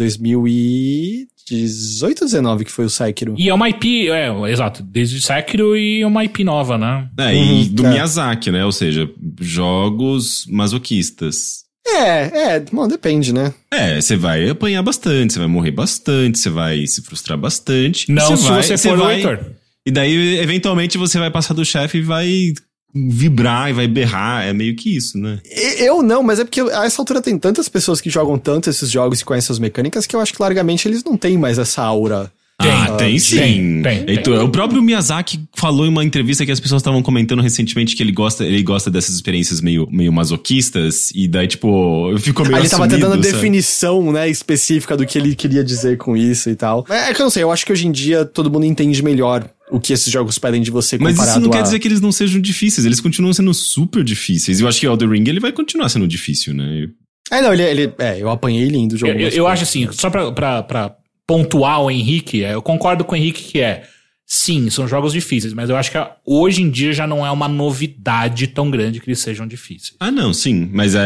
[1.54, 3.34] 2018 ou 19 que foi o Sekiro.
[3.38, 7.08] E é uma IP, é, exato, desde Sekiro e é uma IP nova, né?
[7.18, 7.90] É, Uhum, e do é.
[7.90, 8.64] Miyazaki, né?
[8.64, 9.08] Ou seja,
[9.40, 11.64] jogos masoquistas.
[11.86, 13.52] É, é, bom, depende, né?
[13.72, 18.10] É, você vai apanhar bastante, você vai morrer bastante, você vai se frustrar bastante.
[18.12, 19.40] Não se vai- você for o vai- Heitor.
[19.86, 22.52] E daí, eventualmente, você vai passar do chefe e vai
[22.94, 24.46] vibrar e vai berrar.
[24.46, 25.38] É meio que isso, né?
[25.78, 28.90] Eu não, mas é porque a essa altura tem tantas pessoas que jogam tanto esses
[28.90, 31.82] jogos e conhecem as mecânicas que eu acho que largamente eles não têm mais essa
[31.82, 32.30] aura.
[32.60, 33.36] Tem, ah, tem sim.
[33.38, 34.38] tem, tem, tem.
[34.38, 38.12] O próprio Miyazaki falou em uma entrevista que as pessoas estavam comentando recentemente que ele
[38.12, 41.10] gosta, ele gosta dessas experiências meio, meio masoquistas.
[41.14, 44.94] E daí, tipo, ficou meio Aí ele tava até assumido, dando a definição, né, específica
[44.94, 46.84] do que ele queria dizer com isso e tal.
[46.90, 49.48] É que eu não sei, eu acho que hoje em dia todo mundo entende melhor
[49.70, 51.56] o que esses jogos pedem de você Mas comparado isso não a...
[51.56, 54.60] quer dizer que eles não sejam difíceis, eles continuam sendo super difíceis.
[54.60, 56.88] E eu acho que o Elden Ring ele vai continuar sendo difícil, né?
[57.30, 57.94] É, não, ele, ele...
[57.98, 59.12] É, eu apanhei lindo o jogo.
[59.12, 60.96] Eu, eu- mas eu acho assim, só pra, pra, pra
[61.26, 63.84] pontuar o Henrique, é, eu concordo com o Henrique que é.
[64.32, 67.48] Sim, são jogos difíceis, mas eu acho que hoje em dia já não é uma
[67.48, 69.94] novidade tão grande que eles sejam difíceis.
[69.98, 70.70] Ah, não, sim.
[70.72, 71.00] Mas é,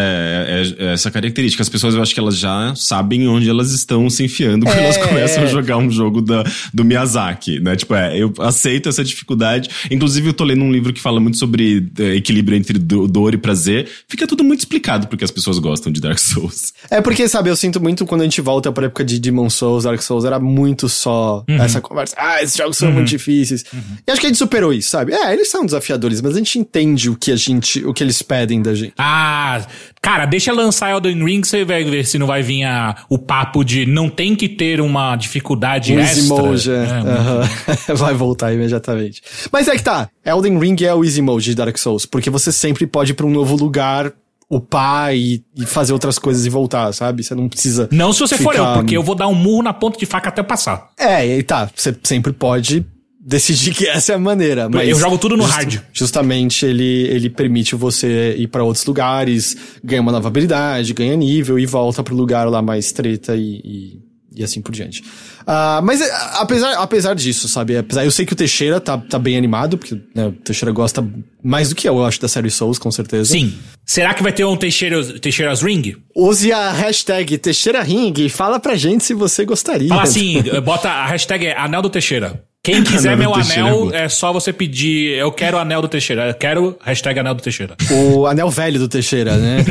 [0.79, 1.63] é- é essa característica.
[1.63, 4.85] As pessoas, eu acho que elas já sabem onde elas estão se enfiando quando É.
[4.85, 6.45] elas começam a jogar um jogo da,
[6.75, 7.75] do Miyazaki, né?
[7.77, 9.71] Tipo, é, eu aceito essa dificuldade.
[9.91, 13.33] Inclusive, eu tô lendo um livro que fala muito sobre é, equilíbrio entre do- dor
[13.33, 13.89] e prazer.
[14.07, 16.75] Fica tudo muito explicado porque as pessoas gostam de Dark Souls.
[16.91, 19.85] É porque, sabe, eu sinto muito quando a gente volta pra época de Demon Souls,
[19.85, 21.57] Dark Souls, era muito só Uhum.
[21.57, 22.15] essa conversa.
[22.19, 23.65] Ah, esses jogos são muito difíceis.
[24.07, 25.13] E acho que a gente superou isso, sabe?
[25.13, 28.21] É, eles são desafiadores, mas a gente entende o que a gente, o que eles
[28.23, 28.93] pedem da gente.
[28.99, 29.65] Ah,
[30.03, 33.65] cara, deixa lançar Elden Ring, você vai ver se não vai vir a, o papo
[33.65, 36.01] de não tem que ter uma dificuldade Um.
[36.01, 36.75] Easy Mode, é.
[36.75, 37.49] Aham.
[37.97, 39.23] Vai voltar imediatamente.
[39.53, 40.09] Mas é que tá.
[40.25, 43.27] Elden Ring é o Easy Mode de Dark Souls, porque você sempre pode ir pra
[43.27, 44.13] um novo lugar,
[44.51, 47.23] upar e, e fazer outras coisas e voltar, sabe?
[47.23, 47.89] Você não precisa.
[47.91, 50.07] Não se você for eu, ficar- porque eu vou dar um murro na ponta de
[50.07, 50.89] faca até passar.
[50.99, 51.69] É, e tá.
[51.75, 52.85] Você sempre pode
[53.27, 54.69] decidir que essa é a maneira.
[54.69, 55.81] Mas eu jogo tudo no just- hard.
[55.93, 61.59] Justamente ele, ele permite você ir pra outros lugares, ganha uma nova habilidade, ganha nível
[61.59, 63.99] e volta pro lugar lá mais treta e, e,
[64.37, 65.03] e assim por diante.
[65.47, 67.77] Ah, mas é, apesar, apesar disso, sabe?
[67.77, 71.07] Apesar, eu sei que o Teixeira tá, tá bem animado, porque né, o Teixeira gosta
[71.43, 73.31] mais do que eu, eu acho, da série Souls, com certeza.
[73.31, 73.55] Sim.
[73.85, 75.97] Será que vai ter um Teixeira, Teixeira's Ring?
[76.17, 79.89] Use a hashtag Teixeira Ring e fala pra gente se você gostaria.
[79.89, 82.43] Fala assim, bota a hashtag é Anel do Teixeira.
[82.65, 85.17] Quem quiser Anel meu Teixeira é anel, é só você pedir.
[85.19, 86.29] Eu quero o anel do Teixeira.
[86.29, 87.77] Eu quero hashtag anel do Teixeira.
[87.93, 89.59] O anel velho do Teixeira, né?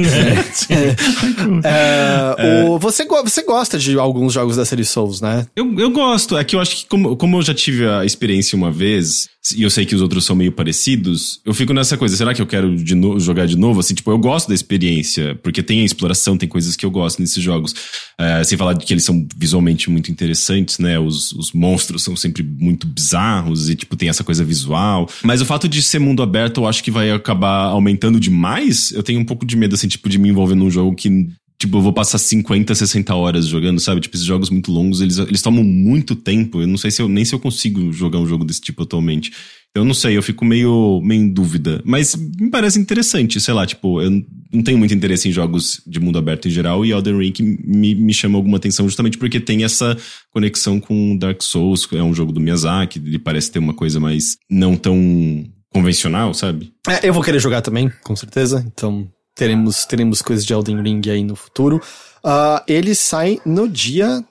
[1.64, 5.46] É, o- você, go- você gosta de alguns jogos da série Souls, né?
[5.56, 6.38] Eu, eu gosto.
[6.38, 9.64] É que eu acho que, como, como eu já tive a experiência uma vez, e
[9.64, 12.16] eu sei que os outros são meio parecidos, eu fico nessa coisa.
[12.16, 13.80] Será que eu quero de no- jogar de novo?
[13.80, 17.20] Assim, tipo, eu gosto da experiência, porque tem a exploração, tem coisas que eu gosto
[17.22, 17.74] nesses jogos.
[18.18, 21.00] É, sem falar de que eles são visualmente muito interessantes, né?
[21.00, 25.10] Os, os monstros são sempre muito bizarros e, tipo, tem essa coisa visual.
[25.24, 28.92] Mas o fato de ser mundo aberto, eu acho que vai acabar aumentando demais.
[28.92, 31.28] Eu tenho um pouco de medo, assim, tipo, de me envolver num jogo que
[31.64, 34.02] Tipo, eu vou passar 50, 60 horas jogando, sabe?
[34.02, 36.60] Tipo, esses jogos muito longos, eles, eles tomam muito tempo.
[36.60, 39.32] Eu não sei se eu nem se eu consigo jogar um jogo desse tipo atualmente.
[39.76, 41.82] Eu não sei, eu fico meio, meio em dúvida.
[41.84, 46.00] Mas me parece interessante, sei lá, tipo, eu não tenho muito interesse em jogos de
[46.00, 49.64] mundo aberto em geral, e Elden Ring me, me chama alguma atenção justamente porque tem
[49.64, 49.98] essa
[50.32, 54.38] conexão com Dark Souls, é um jogo do Miyazaki, ele parece ter uma coisa mais
[54.48, 55.44] não tão
[55.74, 56.72] convencional, sabe?
[56.88, 58.64] É, eu vou querer jogar também, com certeza.
[58.72, 61.82] Então, teremos, teremos coisas de Elden Ring aí no futuro.
[62.24, 64.24] Ah, ele sai no dia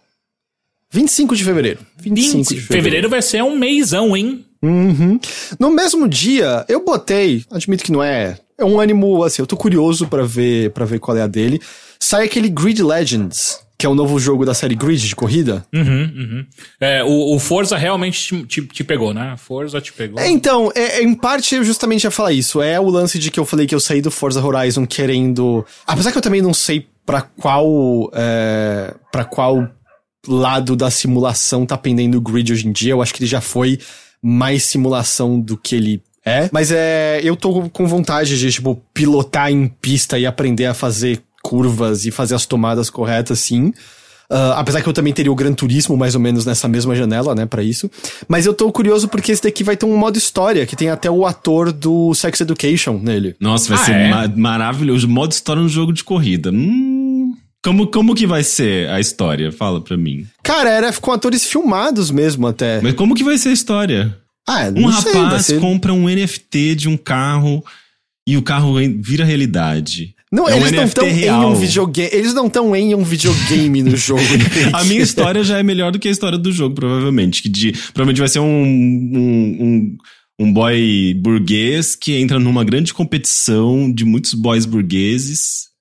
[0.93, 1.81] 25 de fevereiro.
[1.99, 4.45] 25 de Fevereiro vai ser um meizão, hein?
[4.63, 5.19] Uhum.
[5.59, 9.57] No mesmo dia, eu botei, admito que não é, é um ânimo, assim, eu tô
[9.57, 11.61] curioso pra ver, para ver qual é a dele.
[11.99, 15.65] Sai aquele Grid Legends, que é o novo jogo da série Grid de corrida.
[15.73, 16.47] Uhum, uhum.
[16.79, 19.35] É, o, o Forza realmente te, te, pegou, né?
[19.39, 20.21] Forza te pegou.
[20.21, 22.61] É, então, é, é, em parte eu justamente ia falar isso.
[22.61, 25.65] É o lance de que eu falei que eu saí do Forza Horizon querendo.
[25.87, 28.11] Apesar que eu também não sei pra qual.
[28.15, 29.69] É, para qual
[30.27, 32.93] lado da simulação tá pendendo o grid hoje em dia.
[32.93, 33.79] Eu acho que ele já foi
[34.23, 36.49] mais simulação do que ele é.
[36.53, 37.21] Mas é.
[37.25, 42.11] Eu tô com vontade de, tipo, pilotar em pista e aprender a fazer curvas e
[42.13, 43.73] fazer as tomadas corretas, sim.
[44.31, 47.35] Uh, apesar que eu também teria o Gran Turismo mais ou menos nessa mesma janela,
[47.35, 47.91] né, para isso.
[48.27, 51.11] Mas eu tô curioso porque esse daqui vai ter um modo história, que tem até
[51.11, 53.35] o ator do Sex Education nele.
[53.39, 54.09] Nossa, vai Ah, ser é?
[54.09, 55.07] ma- maravilhoso.
[55.07, 56.51] Modo história no jogo de corrida.
[56.51, 56.92] Hum,
[57.65, 59.53] como, como que vai ser a história?
[59.53, 60.27] Fala pra mim.
[60.43, 62.81] Cara, era com atores filmados mesmo até.
[62.81, 64.19] Mas como que vai ser a história?
[64.49, 65.61] ah, Um não sei, rapaz ser...
[65.61, 67.65] compra um NFT de um carro
[68.27, 70.15] e o carro vira realidade.
[70.33, 72.11] Não, é um eles não NFT estão em um videogame.
[72.13, 74.23] Eles não estão em um videogame no jogo.
[74.73, 77.43] A minha história já é melhor do que a história do jogo, provavelmente.
[77.43, 79.97] Que de, provavelmente vai ser um, um, um,
[80.41, 85.72] um boy burguês que entra numa grande competição de muitos boys burgueses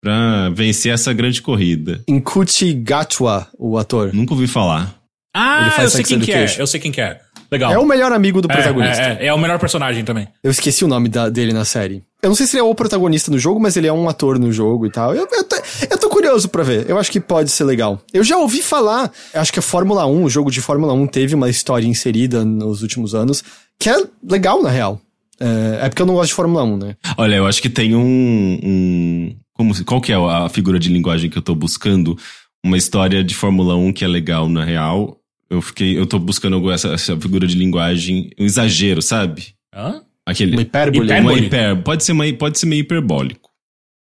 [0.00, 2.02] pra vencer essa grande corrida.
[2.08, 4.12] Inkuti Gatwa, o ator.
[4.14, 4.94] Nunca ouvi falar.
[5.34, 6.56] Ah, eu sei quem que é.
[6.58, 7.20] Eu sei quem que é.
[7.52, 7.72] Legal.
[7.72, 9.02] É o melhor amigo do protagonista.
[9.02, 10.28] É, é, é o melhor personagem também.
[10.42, 12.02] Eu esqueci o nome da- dele na série.
[12.22, 14.38] Eu não sei se ele é o protagonista no jogo, mas ele é um ator
[14.38, 15.14] no jogo e tal.
[15.14, 15.56] Eu, eu, tô,
[15.90, 16.88] eu tô curioso pra ver.
[16.88, 18.00] Eu acho que pode ser legal.
[18.12, 21.34] Eu já ouvi falar, acho que a Fórmula 1, o jogo de Fórmula 1 teve
[21.34, 23.42] uma história inserida nos últimos anos,
[23.78, 25.00] que é legal, na real.
[25.40, 26.96] É, é porque eu não gosto de Fórmula 1, né?
[27.16, 28.58] Olha, eu acho que tem um.
[28.62, 32.16] um como, qual que é a figura de linguagem que eu tô buscando?
[32.64, 35.20] Uma história de Fórmula 1 que é legal na real.
[35.50, 35.98] Eu fiquei.
[35.98, 38.30] Eu tô buscando essa, essa figura de linguagem.
[38.38, 39.54] Um exagero, sabe?
[39.74, 40.02] Hã?
[40.24, 40.52] Aquele.
[40.52, 41.04] Uma hipérbole.
[41.04, 41.34] Hipérbole.
[41.34, 43.50] Uma hiper, pode, ser uma, pode ser meio hiperbólico.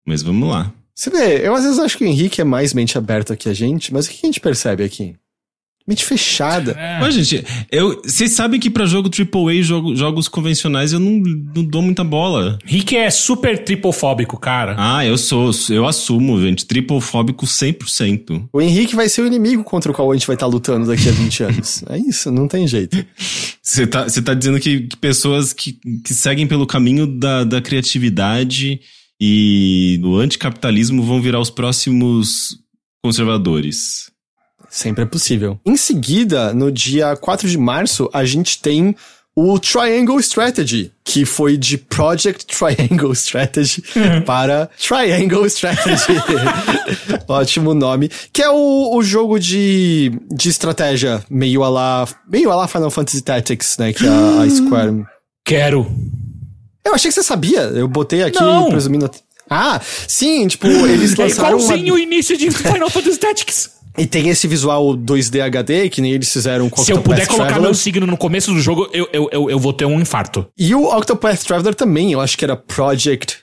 [0.06, 0.70] Mas vamos lá.
[0.94, 3.54] Você vê, eu às vezes acho que o Henrique é mais mente aberta que a
[3.54, 5.14] gente, mas o que a gente percebe aqui?
[5.86, 6.72] Mente fechada.
[6.72, 6.98] É.
[7.00, 11.12] Mas, gente, eu, vocês sabem que pra jogo AAA, jogo, jogos convencionais, eu não,
[11.54, 12.58] não dou muita bola.
[12.64, 14.74] Rick é super tripofóbico, cara.
[14.76, 18.48] Ah, eu sou, eu assumo, gente, tripofóbico 100%.
[18.52, 21.08] O Henrique vai ser o inimigo contra o qual a gente vai estar lutando daqui
[21.08, 21.84] a 20 anos.
[21.88, 23.04] É isso, não tem jeito.
[23.62, 27.60] Você tá, você tá dizendo que, que pessoas que, que seguem pelo caminho da, da
[27.60, 28.80] criatividade
[29.20, 32.58] e do anticapitalismo vão virar os próximos
[33.02, 34.10] conservadores.
[34.76, 35.58] Sempre é possível.
[35.64, 38.94] Em seguida, no dia 4 de março, a gente tem
[39.34, 43.82] o Triangle Strategy, que foi de Project Triangle Strategy
[44.26, 46.12] para Triangle Strategy.
[47.26, 48.10] Ótimo nome.
[48.32, 52.90] Que é o, o jogo de, de estratégia meio a lá, meio a lá Final
[52.90, 53.92] Fantasy Tactics, né?
[53.94, 55.04] Que a, a Square.
[55.44, 55.86] Quero.
[56.84, 57.60] Eu achei que você sabia.
[57.62, 58.68] Eu botei aqui Não.
[58.68, 59.10] presumindo.
[59.48, 61.56] Ah, sim, tipo, eles É lançaram.
[61.58, 63.70] uma- igualzinho o início de Final Fantasy Tactics.
[63.98, 67.26] E tem esse visual 2D HD, que nem eles fizeram com Se eu Octopath puder
[67.26, 67.70] colocar Traveler.
[67.70, 70.46] meu signo no começo do jogo, eu, eu, eu, eu vou ter um infarto.
[70.56, 73.38] E o Octopath Traveler também, eu acho que era Project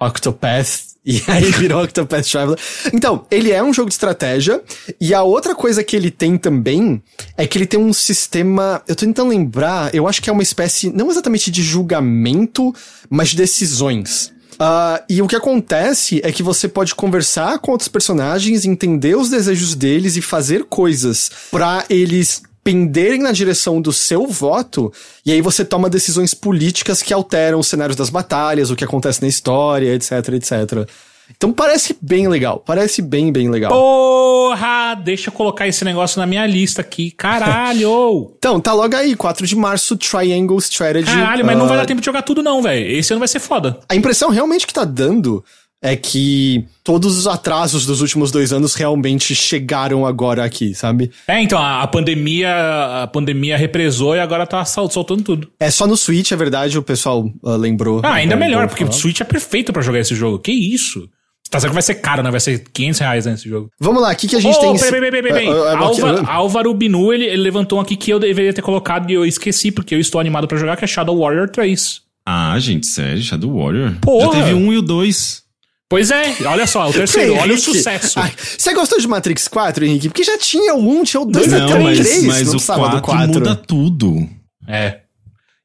[0.00, 0.96] Octopath.
[1.04, 2.58] E aí virou Octopath Traveler.
[2.92, 4.62] Então, ele é um jogo de estratégia.
[5.00, 7.02] E a outra coisa que ele tem também
[7.36, 8.82] é que ele tem um sistema.
[8.86, 12.74] Eu tô tentando lembrar, eu acho que é uma espécie, não exatamente de julgamento,
[13.10, 14.32] mas de decisões.
[14.58, 19.28] Ah, e o que acontece é que você pode conversar com outros personagens, entender os
[19.28, 24.92] desejos deles e fazer coisas pra eles penderem na direção do seu voto,
[25.24, 29.22] e aí você toma decisões políticas que alteram os cenários das batalhas, o que acontece
[29.22, 30.88] na história, etc, etc.
[31.36, 33.70] Então parece bem legal, parece bem, bem legal.
[33.72, 34.94] Porra!
[34.94, 37.10] Deixa eu colocar esse negócio na minha lista aqui.
[37.10, 38.32] Caralho!
[38.38, 41.06] Então, tá logo aí, 4 de março, Triangle Strategy.
[41.06, 42.86] Caralho, mas não uh, vai dar tempo de jogar tudo não, velho.
[42.96, 43.80] Esse ano vai ser foda.
[43.88, 45.44] A impressão realmente que tá dando
[45.82, 51.10] é que todos os atrasos dos últimos dois anos realmente chegaram agora aqui, sabe?
[51.26, 55.48] É, então, a, pandemia a pandemia represou e agora tá sol- soltando tudo.
[55.58, 58.00] É só no Switch, é verdade, o pessoal uh, lembrou.
[58.04, 58.98] Ah, ainda É, melhor, porque o falar.
[58.98, 60.38] Switch é perfeito pra jogar esse jogo.
[60.38, 61.08] Que isso?
[61.50, 62.30] Tá certo que vai ser caro, né?
[62.30, 63.70] Vai ser 500 reais né, esse jogo.
[63.78, 64.78] Vamos lá, o que, que a gente Ô, tem...
[64.78, 65.48] peraí, peraí, peraí, peraí.
[65.48, 69.10] Ah, ah, ah, Álvaro Binu, ele, ele levantou um aqui que eu deveria ter colocado
[69.10, 72.00] e eu esqueci, porque eu estou animado pra jogar, que é Shadow Warrior 3.
[72.26, 73.94] Ah, gente, sério, Shadow Warrior.
[74.00, 74.38] Porra.
[74.38, 75.44] Já teve um e o dois.
[75.88, 78.18] Pois é, olha só, o terceiro, Henrique, olha o sucesso.
[78.18, 80.08] ah, Você gostou de Matrix 4, Henrique?
[80.08, 82.48] Porque já tinha o 1, tinha o 2, Não, até o mas, 3, mas não
[82.48, 84.28] o precisava do 4 muda tudo.
[84.66, 85.02] É.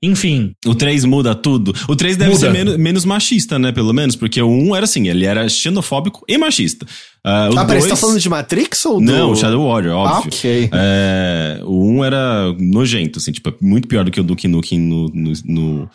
[0.03, 1.73] Enfim, O 3 muda tudo.
[1.87, 2.39] O 3 deve Muda.
[2.47, 3.71] ser menos, menos machista, né?
[3.71, 6.87] Pelo menos, porque o 1 era assim, ele era xenofóbico e machista.
[7.23, 9.05] Ah, o Ah, peraí, você tá dois- falando de Matrix ou do...
[9.05, 10.31] Não, Shadow Warrior, óbvio.
[10.33, 10.69] Ah, ok.
[10.73, 15.05] É, o 1 era nojento, assim, tipo, muito pior do que o Duke Nukem no,
[15.13, 15.89] no, no,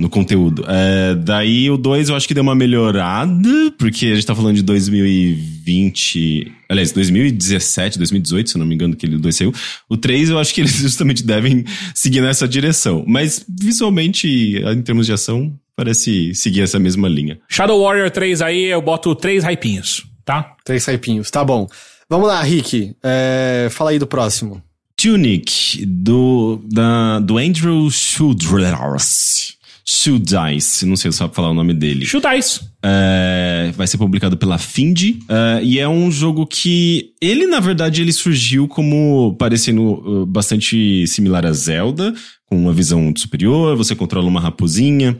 [0.00, 0.64] no conteúdo.
[0.66, 4.56] É, daí o 2 eu acho que deu uma melhorada, porque a gente tá falando
[4.56, 6.50] de 2020.
[6.70, 9.52] Aliás, 2017, 2018, se eu não me engano, que ele 2 saiu.
[9.90, 13.04] O 3 eu acho que eles justamente devem seguir nessa direção.
[13.06, 17.38] Mas visualmente, em termos de ação, parece seguir essa mesma linha.
[17.46, 20.56] Shadow Warrior 3 aí, eu boto três hypinhos, tá?
[20.64, 21.68] Três saipinhos, tá bom.
[22.08, 24.62] Vamos lá, Rick, é, fala aí do próximo.
[24.96, 29.59] Tunic, do, da, do Andrew Schuders.
[29.92, 32.06] Schuldice, não sei se sabe falar o nome dele.
[32.06, 32.60] Chutais.
[32.80, 35.18] É, vai ser publicado pela Findy.
[35.28, 41.04] é, e é um jogo que ele, na verdade, ele surgiu como parecendo uh, bastante
[41.08, 42.14] similar a Zelda,
[42.46, 43.76] com uma visão superior.
[43.76, 45.18] Você controla uma raposinha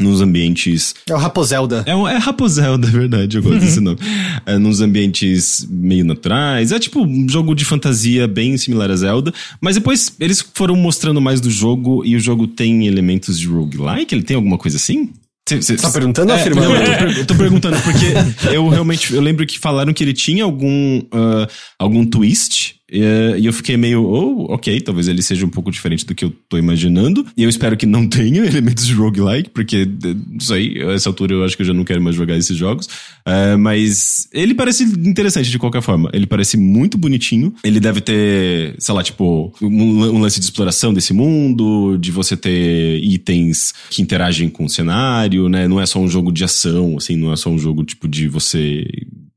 [0.00, 1.82] nos ambientes É o Raposelda.
[1.86, 3.98] é, um- é Raposelda, é verdade, eu gosto desse nome.
[4.46, 6.72] É, nos ambientes meio naturais.
[6.72, 9.32] É tipo um jogo de fantasia bem similar a Zelda.
[9.60, 14.14] Mas depois eles foram mostrando mais do jogo e o jogo tem elementos de roguelike?
[14.14, 15.10] Ele tem alguma coisa assim?
[15.48, 16.68] Cê, cê, Tá perguntando ou é, afirmando?
[16.68, 18.06] Não, eu tô, per- eu tô perguntando, porque
[18.54, 22.76] eu realmente eu lembro que falaram que ele tinha algum, ah, algum twist.
[22.92, 26.24] Eh, E eu fiquei meio, oh, ok, talvez ele seja um pouco diferente do que
[26.24, 27.26] eu tô imaginando.
[27.36, 29.88] E eu espero que não tenha elementos de roguelike, porque,
[30.30, 32.56] não sei, a essa altura eu acho que eu já não quero mais jogar esses
[32.56, 32.88] jogos.
[33.26, 36.10] Eh, mas ele parece interessante de qualquer forma.
[36.12, 37.54] Ele parece muito bonitinho.
[37.64, 42.36] Ele deve ter, sei lá, tipo, um, um lance de exploração desse mundo, de você
[42.36, 45.66] ter itens que interagem com o cenário, né?
[45.68, 48.28] Não é só um jogo de ação, assim, não é só um jogo, tipo, de
[48.28, 48.84] você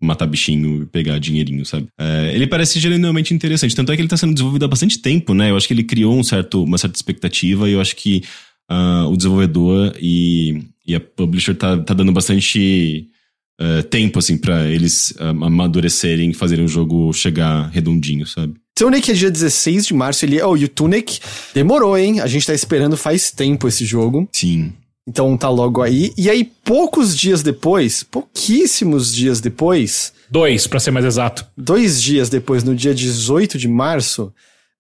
[0.02, 1.88] matar bichinho e pegar dinheirinho, sabe?
[2.00, 3.76] É, ele parece genuinamente interessante.
[3.76, 5.52] Tanto é que ele tá sendo desenvolvido há bastante tempo, né?
[5.52, 8.24] Eu acho que ele criou um certo, uma certa expectativa e eu acho que
[8.70, 13.10] ah, o desenvolvedor e, e a publisher tá, tá dando bastante
[13.60, 18.56] eh, tempo, assim, pra eles ah, amadurecerem e fazerem o jogo chegar redondinho, sabe?
[18.78, 20.42] Tunic é dia 16 de março, ele...
[20.42, 21.20] Oh, e o Tunic
[21.54, 22.20] demorou, hein?
[22.20, 24.28] A gente tá esperando faz tempo esse jogo.
[24.34, 24.74] Sim.
[25.08, 26.12] Então tá logo aí.
[26.18, 31.46] E aí, poucos dias depois, pouquíssimos dias depois, Dois, pra ser mais exato.
[31.56, 34.34] dois dias depois, no dia 18 de março,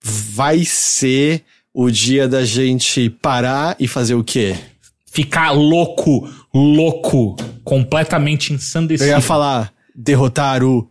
[0.03, 4.55] vai ser o dia da gente parar e fazer o quê?
[5.05, 9.09] Ficar louco, louco, completamente Eu ensandecido.
[9.09, 10.89] ia falar derrotar o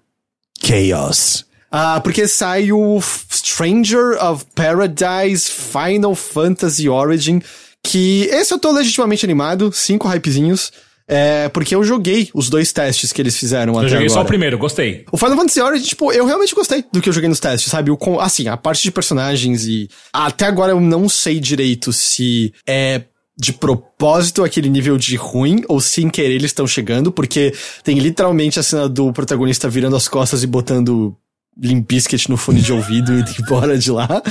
[0.62, 1.45] Chaos.
[1.70, 7.43] Ah, porque sai o Stranger of Paradise Final Fantasy Origin,
[7.85, 10.72] que esse eu tô legitimamente animado, cinco hypezinhos,
[11.07, 14.20] é, porque eu joguei os dois testes que eles fizeram Eu até joguei agora.
[14.20, 15.05] só o primeiro, gostei.
[15.12, 17.91] O Final Fantasy Origin, tipo, eu realmente gostei do que eu joguei nos testes, sabe?
[17.91, 19.89] O, com- assim, a parte de personagens e...
[20.12, 23.03] Até agora eu não sei direito se é
[23.37, 28.59] de propósito aquele nível de ruim ou sem querer eles estão chegando, porque tem literalmente
[28.59, 31.14] a cena do protagonista virando as costas e botando
[31.61, 34.23] Limp Bizkit no fone de ouvido e indo embora de lá.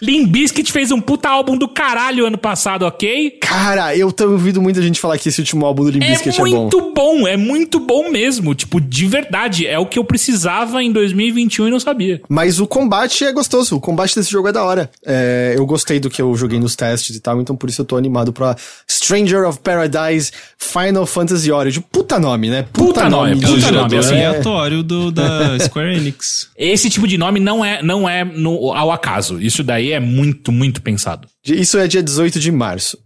[0.00, 3.30] Limp Bizkit fez um puta álbum do caralho ano passado, ok?
[3.40, 6.32] Cara, eu tenho ouvido muita gente falar que esse último álbum do Limp É é
[6.32, 6.44] bom.
[6.44, 7.28] muito bom.
[7.28, 8.54] é muito bom mesmo.
[8.54, 9.66] Tipo, de verdade.
[9.66, 12.20] É o que eu precisava em 2021 e não sabia.
[12.28, 13.76] Mas o combate é gostoso.
[13.76, 14.90] O combate desse jogo é da hora.
[15.04, 17.84] É, eu gostei do que eu joguei nos testes e tal, então por isso eu
[17.84, 18.56] tô animado pra
[18.90, 21.82] Stranger of Paradise Final Fantasy Origin.
[21.92, 22.64] Puta nome, né?
[22.72, 24.26] Puta nome, É um Puta nome, assim, é.
[24.26, 26.48] aleatório do, da Square Enix.
[26.64, 29.40] Esse tipo de nome não é, não é no, ao acaso.
[29.40, 31.26] Isso daí é muito, muito pensado.
[31.44, 32.96] Isso é dia 18 de março.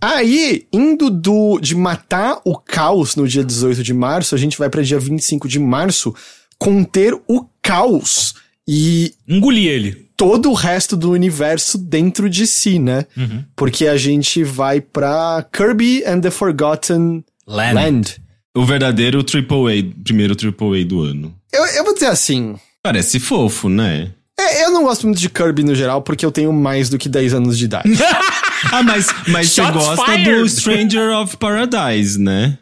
[0.00, 4.68] Aí, indo do de matar o caos no dia 18 de março, a gente vai
[4.68, 6.14] pra dia 25 de março
[6.58, 8.34] conter o caos
[8.68, 10.08] e Engoli ele.
[10.16, 13.06] todo o resto do universo dentro de si, né?
[13.56, 17.74] Porque a gente vai pra Kirby and the Forgotten Land.
[17.74, 18.16] Land.
[18.54, 21.34] O verdadeiro AAA, primeiro AAA do ano.
[21.52, 22.56] Eu, eu vou dizer assim.
[22.86, 24.10] Parece fofo, né?
[24.38, 27.08] é, Eu não gosto muito de Kirby no geral, porque eu tenho mais do que
[27.08, 27.90] 10 anos de idade.
[28.72, 30.40] Ah, mas, mas você gosta fired.
[30.40, 32.58] do Stranger of Paradise, né?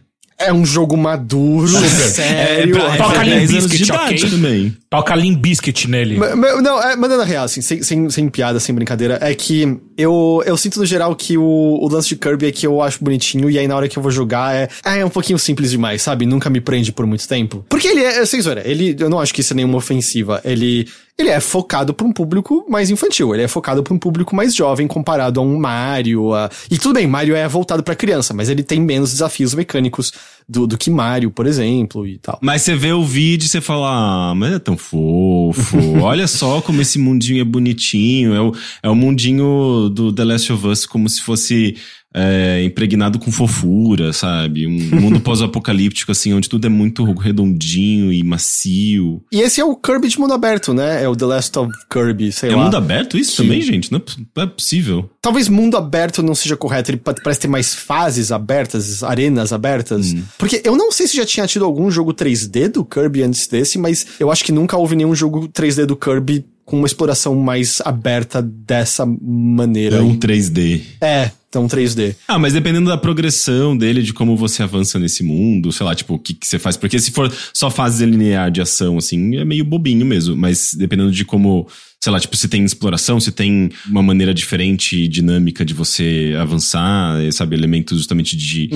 [0.47, 2.77] É um jogo maduro, sério.
[2.97, 4.31] Toca 10 anos de Bizkit, idade ok?
[4.31, 4.77] também.
[4.91, 6.17] Toca Limp Biscuit nele.
[6.17, 9.35] Ma- ma- Não, é, mandando a real, assim, sem, sem, sem piada, sem brincadeira, é
[9.35, 12.81] que eu, eu sinto no geral que o, o lance de Kirby é que eu
[12.81, 15.71] acho bonitinho, e aí na hora que eu vou jogar é, é um pouquinho simples
[15.71, 16.27] demais, sabe?
[16.27, 17.65] Nunca me prende por muito tempo.
[17.69, 20.87] Porque ele é, sem zoeira, ele, eu não acho que isso é nenhuma ofensiva, ele,
[21.17, 24.55] ele é focado pra um público mais infantil, ele é focado pra um público mais
[24.55, 26.51] jovem comparado a um Mario, a...
[26.71, 30.13] e tudo bem, Mario é voltado pra criança, mas ele tem menos desafios mecânicos
[30.49, 32.39] do, do que Mario, por exemplo, e tal.
[32.43, 35.79] Mas você vê o vídeo e você fala, ah, mas é tão fofo.
[36.01, 38.35] Olha só como esse mundinho é bonitinho.
[38.35, 41.77] É o, é o mundinho do The Last of Us como se fosse
[42.15, 44.67] é, impregnado com fofura, sabe?
[44.67, 49.23] Um mundo pós-apocalíptico, assim, onde tudo é muito redondinho e macio.
[49.33, 51.03] E esse é o Kirby de mundo aberto, né?
[51.03, 52.65] É o The Last of Kirby, sei É lá.
[52.65, 53.91] mundo aberto isso também, gente?
[53.91, 54.03] Não é,
[54.37, 55.11] não é possível.
[55.25, 60.15] Talvez mundo aberto não seja correto, ele pa- parece ter mais fases abertas, arenas abertas.
[60.37, 63.79] Porque eu não sei se já tinha tido algum jogo 3D do Kirby antes desse,
[63.79, 67.81] mas eu acho que nunca houve nenhum jogo 3D do Kirby com uma exploração mais
[67.87, 69.97] aberta dessa maneira.
[69.97, 70.83] É um 3D.
[71.01, 72.15] É, então 3D.
[72.29, 76.15] Ah, mas dependendo da progressão dele, de como você avança nesse mundo, sei lá, tipo,
[76.15, 76.77] o que, que você faz.
[76.77, 80.37] Porque se for só fase linear de ação, assim, é meio bobinho mesmo.
[80.37, 81.67] Mas dependendo de como,
[82.05, 86.35] sei lá, tipo, se tem exploração, se tem uma maneira diferente e dinâmica de você
[86.39, 88.69] avançar, eh, sabe, elementos justamente de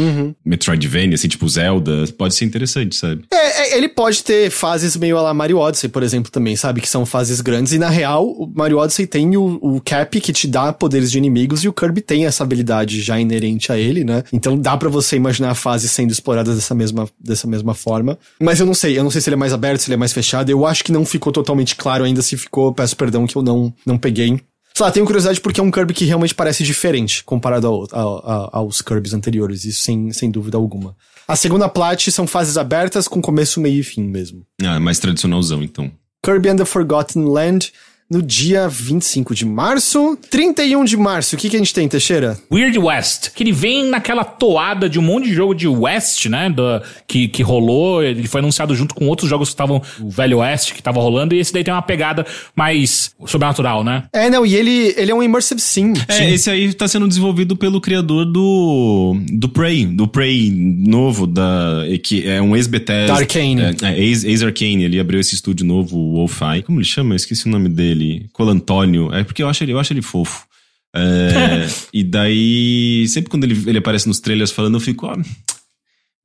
[0.43, 3.25] Metroidvania, assim, tipo Zelda, pode ser interessante, sabe?
[3.31, 6.81] É, é, ele pode ter fases meio a la Mario Odyssey, por exemplo, também, sabe?
[6.81, 7.75] Que são fases grandes.
[7.75, 11.19] E na real, o Mario Odyssey tem o, o Cap que te dá poderes de
[11.19, 14.25] inimigos e o Kirby tem essa habilidade já inerente a ele, né?
[14.33, 18.19] Então dá pra você imaginar a fase sendo explorada dessa mesma, dessa mesma forma.
[18.41, 19.99] Mas eu não sei, eu não sei se ele é mais aberto, se ele é
[19.99, 20.49] mais fechado.
[20.49, 22.23] Eu acho que não ficou totalmente claro ainda.
[22.23, 24.41] Se ficou, peço perdão que eu não, não peguei.
[24.75, 28.31] Sei lá, tenho curiosidade porque é um Kirby que realmente parece diferente comparado ao- ao-
[28.31, 30.97] ao- aos Kirbys anteriores, isso sem, sem dúvida alguma.
[31.27, 34.47] A segunda plat são fases abertas com começo, meio e fim mesmo.
[34.63, 35.91] Ah, mais tradicionalzão, então.
[36.25, 37.73] Kirby and the Forgotten Land
[38.11, 40.19] no dia 25 de março.
[40.31, 42.39] 31 de março, o que, que a gente tem, Teixeira?
[42.51, 46.49] Weird West, que ele vem naquela toada de um monte de jogo de West, né?
[46.49, 48.03] da- que, que rolou.
[48.03, 49.83] Ele foi anunciado junto com outros jogos que estavam.
[50.01, 51.35] O Velho Oeste que tava rolando.
[51.35, 52.25] E esse daí tem uma pegada
[52.57, 54.05] mais sobrenatural, né?
[54.13, 55.93] É, não, e ele, ele é um immersive sim.
[56.09, 61.83] É, esse aí tá sendo desenvolvido pelo criador do do Prey, do Prey novo da
[62.03, 63.13] que é um ex-Bethesda.
[63.13, 63.61] Da Arcane.
[63.63, 66.63] É, é, ex, ex-Arcane, ele abriu esse estúdio novo, o Wolfeye.
[66.63, 67.13] Como ele chama?
[67.13, 67.98] Eu esqueci o nome dele.
[68.33, 69.13] Colantônio.
[69.13, 70.47] É porque eu acho ele, eu acho ele fofo.
[70.95, 75.17] É, e daí, sempre quando ele, ele aparece nos trailers falando, eu fico, ó,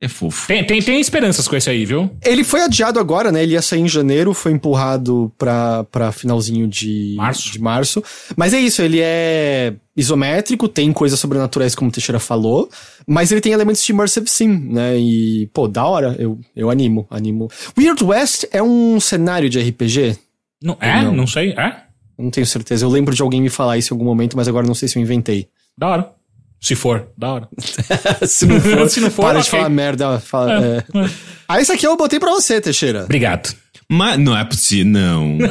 [0.03, 0.47] é fofo.
[0.47, 2.11] Tem, tem, tem esperanças com esse aí, viu?
[2.21, 3.41] Ele foi adiado agora, né?
[3.41, 7.49] Ele ia sair em janeiro, foi empurrado pra, pra finalzinho de Março.
[7.49, 8.03] de março.
[8.35, 12.69] Mas é isso, ele é isométrico, tem coisas sobrenaturais, como o Teixeira falou,
[13.07, 14.97] mas ele tem elementos de immersive sim, né?
[14.97, 17.49] E, pô, da hora, eu, eu animo, animo.
[17.77, 20.17] Weird West é um cenário de RPG?
[20.63, 21.01] Não, é?
[21.03, 21.13] Não.
[21.13, 21.27] Não.
[21.27, 21.51] sei.
[21.51, 21.75] É?
[22.17, 22.85] Não tenho certeza.
[22.85, 24.97] Eu lembro de alguém me falar isso em algum momento, mas agora não sei se
[24.97, 25.47] eu inventei.
[25.77, 26.11] Da hora.
[26.61, 27.49] Se for, da hora.
[28.25, 29.59] se não for, Se não for, para de ok.
[29.59, 30.19] falar merda.
[30.19, 30.83] Fala, é.
[31.47, 33.03] Ah, esse aqui eu botei pra você, Teixeira.
[33.03, 33.53] Obrigado.
[33.89, 35.37] Mas não é possível, não.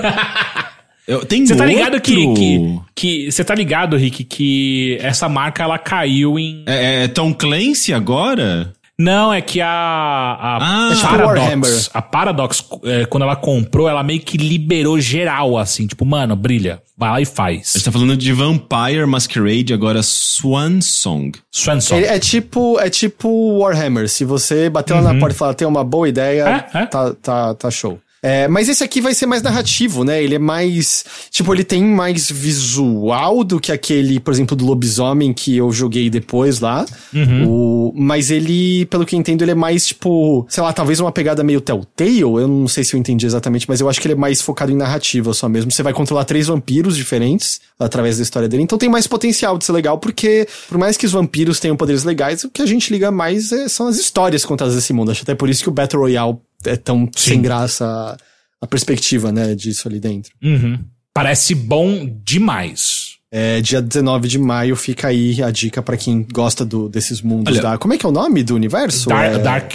[1.07, 2.15] Eu, tem Você tá ligado que.
[2.35, 6.63] que- que- Você tá ligado, Rick, que essa marca ela caiu em.
[6.65, 8.73] É, é Tom Clancy agora?
[8.99, 9.67] Não, é que a.
[9.69, 11.39] A Ah, É Paradox.
[11.41, 11.89] Warhammer.
[11.95, 15.87] A Paradox, é, quando ela comprou, ela meio que liberou geral, assim.
[15.87, 16.81] Tipo, mano, brilha.
[16.97, 17.73] Vai lá e A faz.
[17.75, 21.33] gente tá falando de Vampire Masquerade, agora Swan Song.
[21.51, 21.97] Swanson.
[21.97, 24.09] Ele é tipo, é tipo Warhammer.
[24.09, 26.51] Se você bater lá na porta e falar tem uma boa ideia, Uhum.
[26.81, 26.87] É, é.
[26.87, 27.99] Tá, tá, tá show.
[28.23, 30.23] É, mas esse aqui vai ser mais narrativo, né?
[30.23, 31.05] Ele é mais.
[31.31, 36.09] Tipo, ele tem mais visual do que aquele, por exemplo, do lobisomem que eu joguei
[36.09, 36.87] depois lá.
[37.13, 37.49] Uhum.
[37.49, 41.11] O, mas ele, pelo que eu entendo, ele é mais, tipo, sei lá, talvez uma
[41.11, 42.21] pegada meio Telltale.
[42.21, 44.71] Eu não sei se eu entendi exatamente, mas eu acho que ele é mais focado
[44.71, 45.73] em narrativa só mesmo.
[45.73, 48.63] Você vai controlar três vampiros diferentes através da história dele.
[48.63, 52.05] Então tem mais potencial de ser legal, porque por mais que os vampiros tenham poderes
[52.05, 55.11] legais, o que a gente liga mais é- são as histórias contadas desse mundo.
[55.11, 58.17] Acho até por isso que o Battle Royale é tão sem graça a,
[58.61, 60.33] a perspectiva, né, disso ali dentro.
[60.43, 60.79] Uhum.
[61.15, 63.13] Parece bom demais.
[63.35, 67.55] É, dia 19 de maio fica aí a dica pra quem gosta do, desses mundos
[67.55, 67.79] Olha- da.
[67.79, 69.09] Como é que é o nome do universo?
[69.09, 69.39] Dar- é...
[69.39, 69.73] Dark.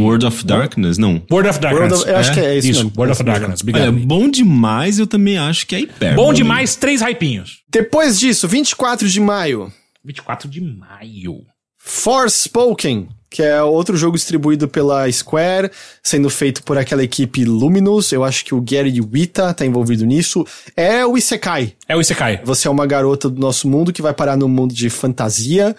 [0.00, 1.22] World of Darkness, não.
[1.30, 1.90] World of Darkness.
[1.90, 2.92] World of- eu acho que é isso mesmo.
[2.96, 3.22] World of.
[3.22, 3.60] Darkness.
[3.60, 3.82] Obrigado.
[3.82, 6.16] Olha, bom demais, eu também acho que é hipérbole.
[6.26, 7.58] Bom demais, três hypinhos.
[7.70, 9.72] Depois disso, 24 de maio,
[10.04, 11.42] 24 de maio.
[11.82, 15.70] Forspoken, que é outro jogo distribuído pela Square,
[16.02, 18.12] sendo feito por aquela equipe Luminous.
[18.12, 20.46] Eu acho que o Gary Wita tá envolvido nisso.
[20.76, 21.74] É o Isekai.
[21.88, 22.42] É o Isekai.
[22.44, 25.74] Você é uma garota do nosso mundo que vai parar num mundo de fantasia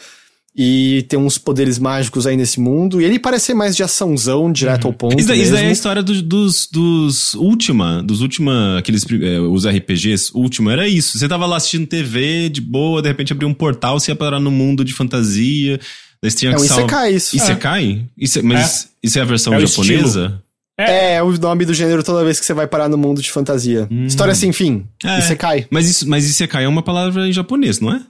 [0.55, 2.99] e tem uns poderes mágicos aí nesse mundo.
[3.01, 5.17] E ele parece ser mais de açãozão, direto ao ponto.
[5.17, 9.39] Isso daí, isso daí é a história dos, dos, dos Ultima, dos Ultima, aqueles, é,
[9.39, 11.17] os RPGs Ultima, era isso.
[11.17, 14.39] Você tava lá assistindo TV, de boa, de repente abriu um portal, você ia parar
[14.39, 15.79] no mundo de fantasia,
[16.21, 17.35] daí você tinha É que um salvar- Isekai isso.
[17.37, 18.05] Isekai?
[18.17, 20.41] Isso é- mas isso é a versão É o japonesa?
[20.77, 23.31] É, é o nome do gênero toda vez que você vai parar no mundo de
[23.31, 23.87] fantasia.
[24.07, 24.83] História sem fim.
[25.03, 25.19] É.
[25.19, 25.67] Isekai.
[25.69, 28.01] Mas, isso, mas Isekai é uma palavra em japonês, não é?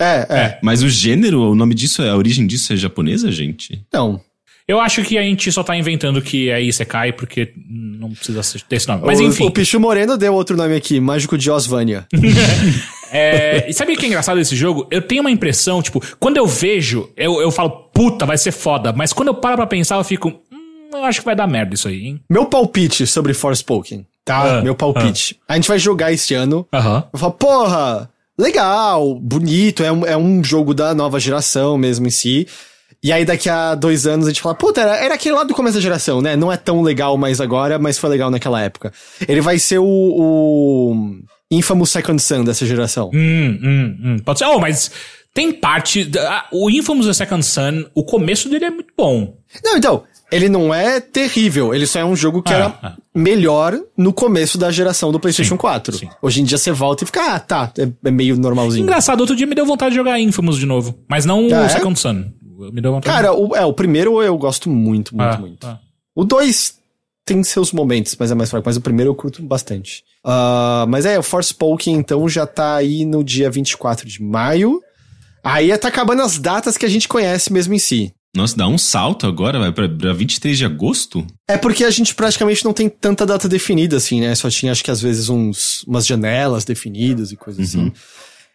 [0.00, 0.58] É, é.
[0.62, 3.84] Mas o gênero, o nome disso, a origem disso é japonesa, gente?
[3.92, 4.20] Não.
[4.66, 8.76] Eu acho que a gente só tá inventando que é Isekai porque não precisa ter
[8.76, 9.02] esse nome.
[9.04, 9.46] Mas o, enfim.
[9.46, 12.06] O Pichu Moreno deu outro nome aqui, Mágico de Osvânia.
[13.12, 14.86] É, e sabe o que é engraçado desse jogo?
[14.88, 18.92] Eu tenho uma impressão, tipo, quando eu vejo, eu, eu falo, puta, vai ser foda.
[18.92, 21.74] Mas quando eu paro pra pensar, eu fico, hum, eu acho que vai dar merda
[21.74, 22.20] isso aí, hein?
[22.30, 24.58] Meu palpite sobre Forspoken, tá?
[24.58, 25.36] Ah, Meu palpite.
[25.48, 26.66] A gente vai jogar esse ano.
[26.72, 27.02] Aham.
[27.12, 28.08] Eu falo, porra,
[28.40, 32.46] legal, bonito, é um, é um jogo da nova geração mesmo em si.
[33.02, 35.54] E aí daqui a dois anos a gente fala, puta, era, era aquele lá do
[35.54, 36.36] começo da geração, né?
[36.36, 38.92] Não é tão legal mais agora, mas foi legal naquela época.
[39.26, 41.16] Ele vai ser o, o
[41.50, 43.10] Infamous Second Son dessa geração.
[43.14, 44.16] Hum, hum, hum.
[44.24, 44.44] Pode ser.
[44.46, 44.90] Oh, mas
[45.32, 46.04] tem parte.
[46.04, 49.34] da- o Infamous Second Son, o começo dele é muito bom.
[49.64, 52.96] Não, então, ele não é terrível, ele só é um jogo que Ah, era ah.
[53.14, 55.96] melhor no começo da geração do PlayStation 4.
[55.98, 56.08] sim.
[56.22, 58.82] Hoje em dia você volta e fica, ah, tá, é, é meio normalzinho.
[58.84, 60.98] Engraçado, outro dia me deu vontade de jogar Infamous de novo.
[61.08, 61.68] Mas não Ah, o é?
[61.68, 62.24] Second Son.
[62.72, 63.14] Me deu vontade.
[63.16, 65.66] Cara, o, é, o primeiro eu gosto muito, muito, Ah, muito.
[65.66, 65.78] ah.
[66.14, 66.74] O 2
[67.24, 68.66] tem seus momentos, mas é mais fraco.
[68.66, 70.02] Mas o primeiro eu curto bastante.
[70.24, 74.80] Ah, mas é, o Forspoken, então, já tá aí no dia 24 de maio.
[75.42, 78.12] Aí tá acabando as datas que a gente conhece mesmo em si.
[78.36, 81.26] Nossa, dá um salto agora, vai pra, pra 23 de agosto?
[81.48, 84.34] É porque a gente praticamente não tem tanta data definida, assim, né?
[84.36, 87.88] Só tinha, acho que às vezes, uns, umas janelas definidas e coisas Uhum.
[87.88, 87.92] assim.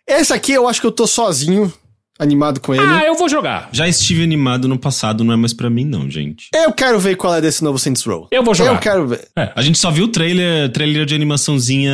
[0.08, 1.72] Esse aqui eu acho que eu tô sozinho,
[2.18, 2.84] animado com ele.
[2.86, 3.70] Ah, eu vou jogar.
[3.72, 6.50] Já estive animado no passado, não é mais pra mim não, gente.
[6.54, 8.28] Eu quero ver qual é desse novo Saints Row.
[8.32, 8.74] Eu vou jogar.
[8.74, 9.28] Eu quero ver.
[9.56, 11.94] A gente só viu o trailer, trailer de animaçãozinha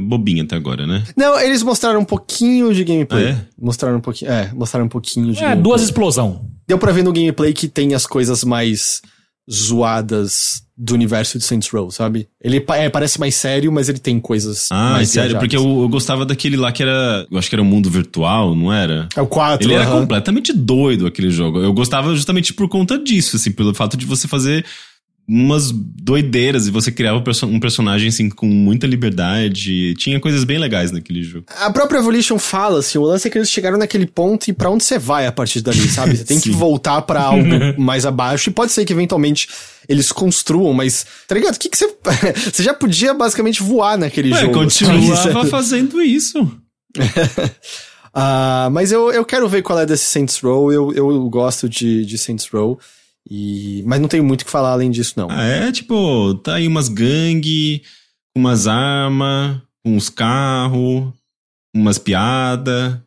[0.00, 1.02] bobinha até agora, né?
[1.16, 3.26] Não, eles mostraram um pouquinho de gameplay.
[3.26, 3.36] Ah, é?
[3.60, 4.30] Mostraram um pouquinho.
[4.30, 5.62] É, mostraram um pouquinho de É, gameplay.
[5.62, 6.46] duas explosão.
[6.66, 9.02] Deu pra ver no gameplay que tem as coisas mais
[9.50, 12.28] zoadas do universo de Saints Row, sabe?
[12.42, 15.40] Ele é, parece mais sério, mas ele tem coisas Ah, mais sério, viajadas.
[15.48, 17.26] porque eu, eu gostava daquele lá que era.
[17.30, 19.08] Eu acho que era um mundo virtual, não era?
[19.16, 20.00] É o 4, Ele era aham.
[20.00, 21.60] completamente doido aquele jogo.
[21.60, 24.64] Eu gostava justamente por conta disso, assim, pelo fato de você fazer
[25.26, 29.94] umas doideiras e você criava um perso- personagem assim com muita liberdade.
[29.94, 31.46] Tinha coisas bem legais naquele jogo.
[31.60, 34.68] A própria Evolution fala, assim, o lance é que eles chegaram naquele ponto e pra
[34.70, 36.16] onde você vai a partir dali, sabe?
[36.16, 37.48] Você tem que voltar pra algo
[37.80, 39.48] mais abaixo e pode ser que eventualmente
[39.88, 41.54] eles construam, mas, tá ligado?
[41.54, 41.86] O que que você...
[42.52, 44.52] você já podia basicamente voar naquele Ué, jogo.
[44.52, 45.48] continuava sabe?
[45.50, 46.50] fazendo isso.
[48.12, 50.72] Ah, mas eu, eu quero ver qual é desse Saints Row.
[50.72, 52.78] Eu, eu gosto de, de Saints Row.
[53.30, 55.28] E, mas não tenho muito o que falar além disso, não.
[55.30, 57.82] Ah, é tipo, tá aí umas gangue,
[58.36, 61.12] umas armas, uns carros,
[61.74, 62.98] umas piadas.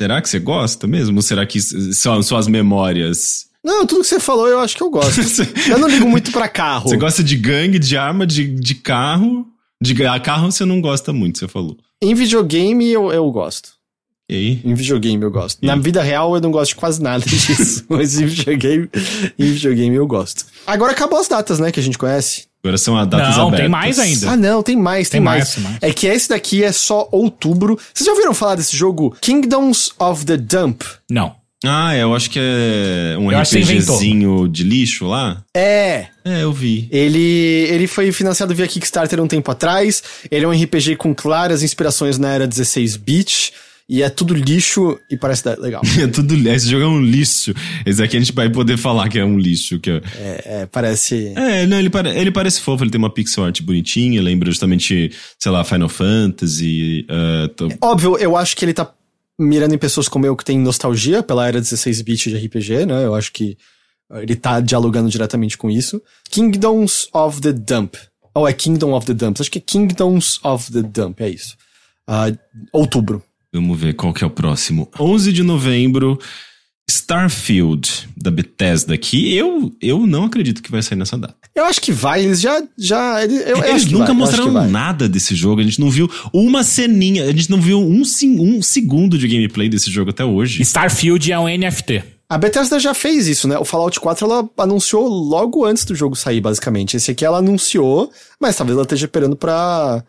[0.00, 1.16] Será que você gosta mesmo?
[1.16, 3.46] Ou será que são suas memórias?
[3.64, 5.20] Não, tudo que você falou eu acho que eu gosto.
[5.70, 6.88] eu não ligo muito pra carro.
[6.88, 9.46] Você gosta de gangue, de arma, de, de carro?
[9.80, 11.76] De ga- carro você não gosta muito, você falou.
[12.02, 13.71] Em videogame eu, eu gosto.
[14.32, 14.60] E aí?
[14.64, 15.58] Em videogame eu gosto.
[15.64, 17.84] Na vida real eu não gosto de quase nada disso.
[17.86, 18.88] mas em videogame,
[19.38, 20.46] em videogame eu gosto.
[20.66, 22.44] Agora acabou as datas, né, que a gente conhece.
[22.64, 23.60] Agora são as datas Não, abertas.
[23.60, 24.30] tem mais ainda.
[24.30, 25.38] Ah, não, tem mais, tem, Tem mais.
[25.40, 25.78] mais, tem mais.
[25.82, 27.78] É que esse daqui é só outubro.
[27.92, 29.14] Vocês já ouviram falar desse jogo?
[29.20, 30.82] Kingdoms of the Dump.
[31.10, 31.34] Não.
[31.64, 33.38] Ah, eu acho que é um Eu.
[33.40, 35.42] RPGzinho de lixo lá.
[35.56, 36.88] É, É, eu vi.
[36.90, 37.20] Ele,
[37.68, 40.02] ele foi financiado via Kickstarter um tempo atrás.
[40.30, 43.52] Ele é um RPG com claras inspirações na era 16-bit.
[43.92, 45.82] E é tudo lixo e parece legal.
[46.00, 47.52] É tudo esse jogo é um lixo.
[47.84, 49.78] Esse aqui a gente vai poder falar que é um lixo.
[49.78, 50.02] Que é...
[50.46, 51.34] É, parece.
[51.36, 52.08] É, não, ele, pare...
[52.08, 57.06] ele parece fofo, ele tem uma pixel art bonitinha, lembra justamente, sei lá, Final Fantasy.
[57.06, 58.90] ah, tô- Óbvio, eu acho que ele tá
[59.38, 63.04] mirando em pessoas como eu que tem nostalgia pela era 16-bit de RPG, né?
[63.04, 63.58] Eu acho que
[64.10, 66.00] ele tá dialogando diretamente com isso.
[66.30, 67.96] Kingdoms of the Dump.
[68.34, 69.42] Ou é Kingdom of the Dumps?
[69.42, 71.56] Acho que é Kingdoms of the Dump, é isso.
[72.08, 72.34] uh,
[72.72, 73.22] outubro.
[73.52, 74.88] Vamos ver qual que é o próximo.
[74.98, 76.18] 11 de novembro,
[76.90, 81.34] Starfield, da Bethesda, que eu, eu não acredito que vai sair nessa data.
[81.54, 82.62] Eu acho que vai, eles já.
[82.78, 85.90] já eu, eu Eles nunca vai, eu acho mostraram nada desse jogo, a gente não
[85.90, 90.10] viu uma ceninha, a gente não viu um, sim- um segundo de gameplay desse jogo
[90.10, 90.62] até hoje.
[90.62, 92.02] Starfield é um NFT.
[92.28, 93.58] A Bethesda já fez isso, né?
[93.58, 96.96] O Fallout 4 ela anunciou logo antes do jogo sair, basicamente.
[96.96, 98.10] Esse aqui ela anunciou,
[98.40, 100.02] mas talvez ela esteja esperando pra,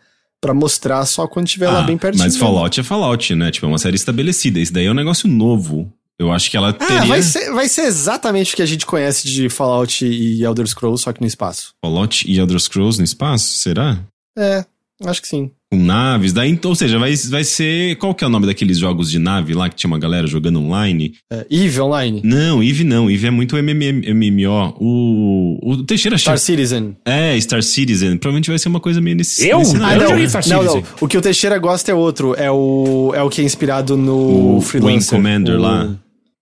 [0.44, 2.22] pra mostrar só quando tiver lá Ah, bem pertinho.
[2.22, 3.50] mas Fallout é Fallout, né?
[3.50, 4.60] Tipo, é uma série estabelecida.
[4.60, 5.90] Isso daí é um negócio novo.
[6.18, 7.06] Eu acho que ela Ah, teria.
[7.06, 11.02] vai ser, vai ser exatamente o que a gente conhece de Fallout e Elder Scrolls,
[11.02, 11.72] só que no espaço.
[11.82, 13.54] Fallout e Elder Scrolls no espaço?
[13.54, 13.98] Será?
[14.38, 14.64] É,
[15.06, 15.50] acho que sim.
[15.74, 17.96] Com naves, daí, então, ou seja, vai, vai ser.
[17.96, 20.60] Qual que é o nome daqueles jogos de nave lá que tinha uma galera jogando
[20.60, 21.14] online?
[21.32, 23.10] É, Eve Online, Não, Eve não.
[23.10, 24.74] Eve é muito MM MMO.
[24.78, 26.44] O, o Teixeira Star achou.
[26.46, 26.96] Citizen.
[27.04, 28.16] É, Star Citizen.
[28.16, 29.48] Provavelmente vai ser uma coisa meio nesse.
[29.48, 29.58] Eu?
[29.58, 30.52] nesse Ah, Star não, Citizen.
[30.82, 30.82] não.
[31.00, 32.34] O que o Teixeira gosta é outro.
[32.36, 34.96] É o, é o que é inspirado no O Freelancer.
[35.18, 35.96] Wing Commander o- lá.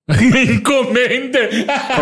[0.64, 1.48] Commander!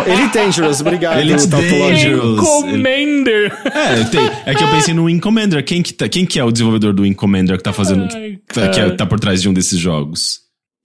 [0.07, 1.19] Elite Dangerous, obrigado.
[1.19, 1.89] Elite Tautológico.
[1.89, 2.39] Dangerous.
[2.39, 3.53] Commander!
[3.65, 5.63] É, tem, é que eu pensei no Wing Commander.
[5.63, 8.07] Quem que, tá, quem que é o desenvolvedor do Wing Commander que tá fazendo.
[8.13, 8.97] Ai, que, que é- cara.
[8.97, 10.39] tá por trás de um desses jogos?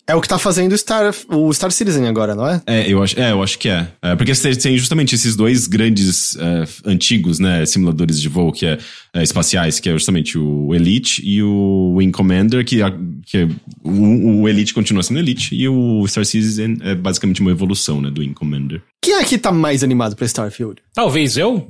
[0.09, 2.62] É o que tá fazendo o Star, o Star Citizen agora, não é?
[2.65, 3.89] É, eu acho, é, eu acho que é.
[4.01, 8.65] É, porque você tem justamente esses dois grandes é, antigos, né, simuladores de voo que
[8.66, 8.78] é,
[9.12, 12.93] é, espaciais, que é justamente o Elite e o Wing Commander, que, a-
[13.27, 13.49] que é-
[13.83, 18.09] o, o Elite continua sendo Elite e o Star Citizen é basicamente uma evolução, né,
[18.09, 18.81] do Wing Commander.
[19.03, 20.81] Quem aqui tá mais animado pra Starfield?
[20.95, 21.62] Talvez eu,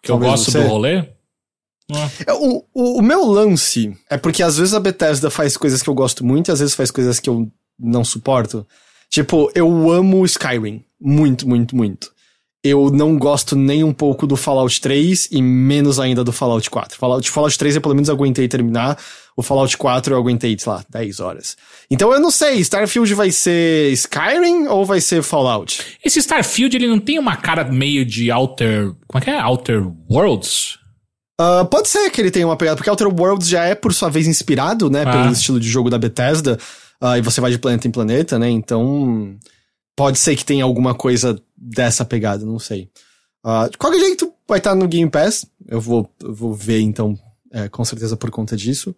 [0.00, 0.60] que Talvez eu gosto você.
[0.62, 0.98] do rolê.
[1.92, 2.08] Ah.
[2.24, 5.90] É, O, o, o meu lance é porque às vezes a Bethesda faz coisas que
[5.90, 7.50] eu gosto muito e às vezes faz coisas que eu
[7.80, 8.66] não suporto.
[9.08, 10.84] Tipo, eu amo Skyrim.
[11.00, 12.10] Muito, muito, muito.
[12.62, 16.98] Eu não gosto nem um pouco do Fallout 3 e menos ainda do Fallout 4.
[16.98, 18.98] Fallout, Fallout 3 eu pelo menos aguentei terminar.
[19.34, 21.56] O Fallout 4 eu aguentei, sei lá, 10 horas.
[21.90, 25.82] Então eu não sei, Starfield vai ser Skyrim ou vai ser Fallout?
[26.04, 28.92] Esse Starfield, ele não tem uma cara meio de Outer...
[29.08, 29.42] Como é que é?
[29.42, 30.78] Outer Worlds?
[31.40, 34.10] Ah, pode ser que ele tenha uma pegada, porque Outer Worlds já é, por sua
[34.10, 35.10] vez, inspirado, né, Ah.
[35.10, 36.58] pelo estilo de jogo da Bethesda,
[37.00, 39.36] ah, e você vai de planeta em planeta, né, então
[39.96, 42.88] pode ser que tenha alguma coisa dessa pegada, não sei.
[43.42, 47.18] Ah, de qualquer jeito, vai estar no Game Pass, eu vou, eu vou ver, então,
[47.52, 48.94] é, com certeza por conta disso.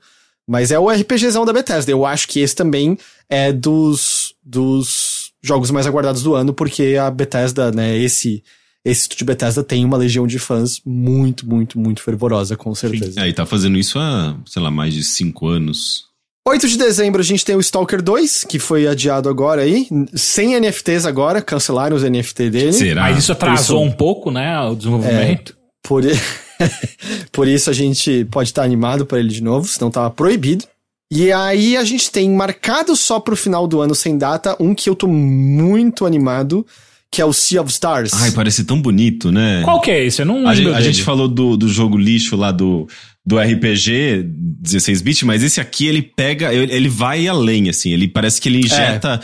[0.46, 2.98] Mas é o RPGzão da Bethesda, eu acho que esse também
[3.28, 8.42] é dos, dos jogos mais aguardados do ano, porque a Bethesda, né, esse...
[8.84, 13.20] Esse estúdio Bethesda tem uma legião de fãs muito, muito, muito fervorosa, com certeza.
[13.20, 16.06] É, e tá fazendo isso há, sei lá, mais de cinco anos.
[16.46, 19.86] 8 de dezembro a gente tem o Stalker 2, que foi adiado agora aí.
[20.14, 22.72] Sem NFTs agora, cancelaram os NFT dele.
[22.72, 23.02] Será?
[23.02, 25.56] Mas isso atrasou por isso- um pouco, né, o desenvolvimento.
[25.84, 26.18] Por, i-
[27.30, 30.64] por isso a gente pode estar animado para ele de novo, senão tava proibido.
[31.12, 34.88] E aí a gente tem marcado só pro final do ano sem data, um que
[34.88, 36.66] eu tô muito animado,
[37.10, 38.12] que é o Sea of Stars.
[38.14, 39.60] Ai, parece tão bonito, né?
[39.62, 40.22] Qual que é esse?
[40.22, 42.88] Eu não A, lembro gente, a gente falou do, do jogo lixo lá do,
[43.24, 44.26] do RPG
[44.62, 47.92] 16-bit, mas esse aqui ele pega, ele, vai além, assim.
[47.92, 49.20] Ele parece que ele injeta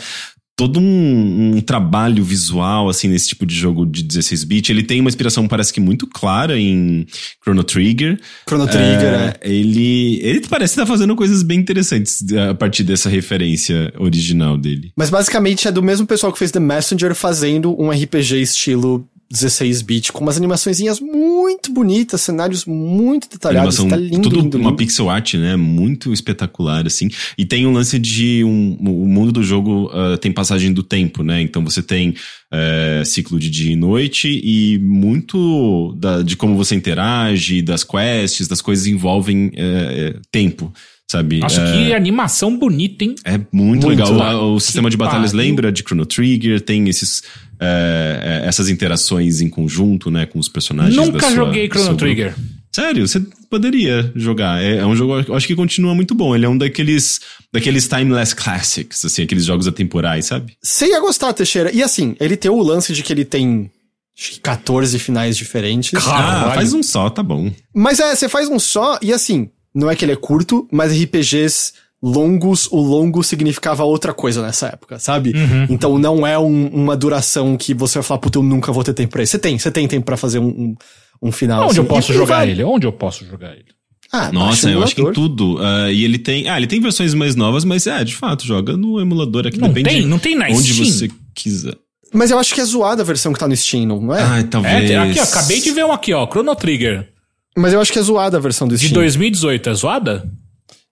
[0.59, 4.69] todo um, um trabalho visual, assim, nesse tipo de jogo de 16-bit.
[4.69, 7.05] Ele tem uma inspiração, parece que muito clara em
[7.41, 8.19] Chrono Trigger.
[8.45, 9.33] Chrono Trigger, né?
[9.39, 14.91] É, Ele, ele parece estar fazendo coisas bem interessantes a partir dessa referência original dele.
[14.97, 20.11] Mas basicamente é do mesmo pessoal que fez The Messenger fazendo um RPG estilo 16-bit,
[20.11, 23.79] com umas animaçõezinhas muito bonitas, cenários muito detalhados.
[23.79, 24.77] Animação, Tá lindo, tudo lindo, uma lindo.
[24.77, 25.55] pixel art, né?
[25.55, 27.09] Muito espetacular, assim.
[27.37, 31.21] E tem um lance de um, o mundo do jogo ah, tem passagem do tempo,
[31.23, 31.41] né?
[31.41, 32.15] Então você tem
[32.51, 38.47] eh, ciclo de dia e noite e muito da- de como você interage, das quests,
[38.47, 40.73] das coisas envolvem eh, tempo,
[41.07, 41.39] sabe?
[41.39, 43.13] Nossa, Eh, que animação bonita, hein?
[43.23, 44.11] é muito, Muito legal.
[44.11, 44.43] legal.
[44.49, 45.45] O, o sistema de batalhas pariu.
[45.47, 47.21] lembra de Chrono Trigger, tem esses,
[47.59, 50.95] eh, eh, essas interações em conjunto, né, com os personagens.
[50.95, 51.97] da Nunca sua- joguei Chrono.
[51.97, 52.35] Trigger.
[52.73, 53.19] Sério, você
[53.49, 54.61] poderia jogar.
[54.63, 56.35] É, é um jogo, eu acho que continua muito bom.
[56.35, 57.19] Ele é um daqueles,
[57.51, 60.53] daqueles timeless classics, assim, aqueles jogos atemporais, sabe?
[60.61, 61.71] Você ia gostar, Teixeira.
[61.73, 63.71] E assim, ele tem o lance de que ele tem
[64.17, 65.91] acho que 14 finais diferentes.
[65.95, 66.53] Ah, Caralho.
[66.55, 67.51] faz um só, tá bom.
[67.73, 70.91] Mas é, você faz um só, e assim, não é que ele é curto, mas
[70.93, 75.33] RPGs longos, o longo significava outra coisa nessa época, sabe?
[75.35, 75.67] Uhum.
[75.69, 78.93] Então não é um- uma duração que você vai falar, puta, eu nunca vou ter
[78.93, 79.31] tempo pra isso.
[79.31, 80.75] Você tem, você tem tempo pra fazer um, um,
[81.23, 81.67] um final.
[81.69, 81.89] Onde eu assim.
[81.93, 82.63] posso E- jogar vai- ele?
[82.63, 83.65] Onde eu posso jogar ele?
[84.11, 85.57] Ah, Nossa, o eu acho que em tudo.
[85.59, 86.49] Ah, e ele tem.
[86.49, 89.59] Ah, ele tem versões mais novas, mas é, de fato, joga no emulador aqui.
[89.59, 90.05] Não depende tem?
[90.07, 90.85] Não tem na onde Steam?
[90.91, 91.75] você quiser.
[92.11, 94.39] Mas eu acho que é zoada a versão que tá no Steam, não é?
[94.39, 94.87] É, talvez.
[94.87, 97.07] tem- aqui, ó, acabei de ver um aqui, ó, Chrono Trigger,
[97.55, 98.93] Mas eu acho que é zoada a versão do de Steam.
[98.93, 100.27] 2018, é zoada?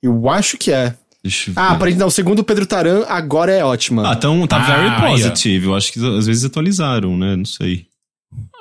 [0.01, 0.93] Eu acho que é.
[1.23, 4.09] Deixa Ah, para não, segundo o Pedro Taran, agora é ótima.
[4.09, 5.65] Ah, então tá Ah, very positive.
[5.67, 7.35] Eu acho que às vezes atualizaram, né?
[7.35, 7.85] Não sei.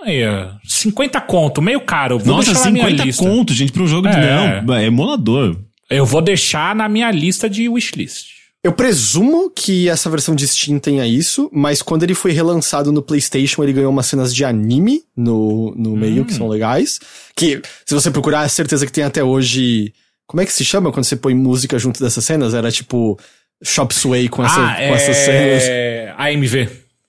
[0.05, 2.19] Aí, ó, 50 conto, meio caro.
[2.19, 3.23] Vou Nossa, deixar na minha 50 lista.
[3.25, 4.17] conto, gente, pra um jogo de.
[4.17, 4.63] É.
[4.63, 5.57] Não, é emulador.
[5.91, 8.37] Eu vou deixar na minha lista de wishlist.
[8.65, 13.01] Eu presumo que essa versão de Steam tenha isso, mas quando ele foi relançado no
[13.01, 16.99] PlayStation, ele ganhou umas cenas de anime no, no meio, que são legais.
[17.37, 19.93] Que, se você procurar, é certeza que tem até hoje.
[20.27, 22.53] Como é que se chama quando você põe música junto dessas cenas?
[22.55, 23.19] Era tipo
[23.63, 25.63] Shop Sway com, essa, ah, com essas cenas.
[25.65, 26.15] é...
[26.19, 26.69] AMV.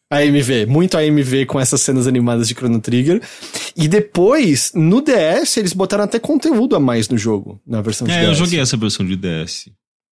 [0.10, 3.22] AMV, muito AMV com essas cenas animadas de Chrono Trigger.
[3.76, 8.14] E depois, no DS, eles botaram até conteúdo a mais no jogo, na versão de
[8.14, 8.28] É, DS.
[8.30, 9.70] eu joguei essa versão de DS.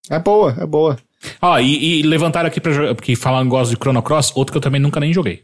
[0.10, 0.98] É boa, é boa.
[1.41, 4.57] Ó, e, e levantaram aqui pra jogar, porque falando gosto de Chrono Cross, outro que
[4.57, 5.44] eu também nunca nem joguei.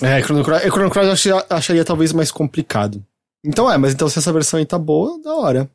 [0.00, 3.04] É, Chrono Cross, é, Chrono Cross eu acharia, acharia talvez mais complicado.
[3.44, 5.70] Então é, mas então se essa versão aí tá boa, da hora.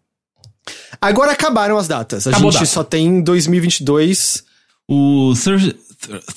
[1.02, 2.28] Agora acabaram as datas.
[2.28, 2.72] A Acabou gente data.
[2.72, 4.44] só tem 2022.
[4.90, 5.76] O thir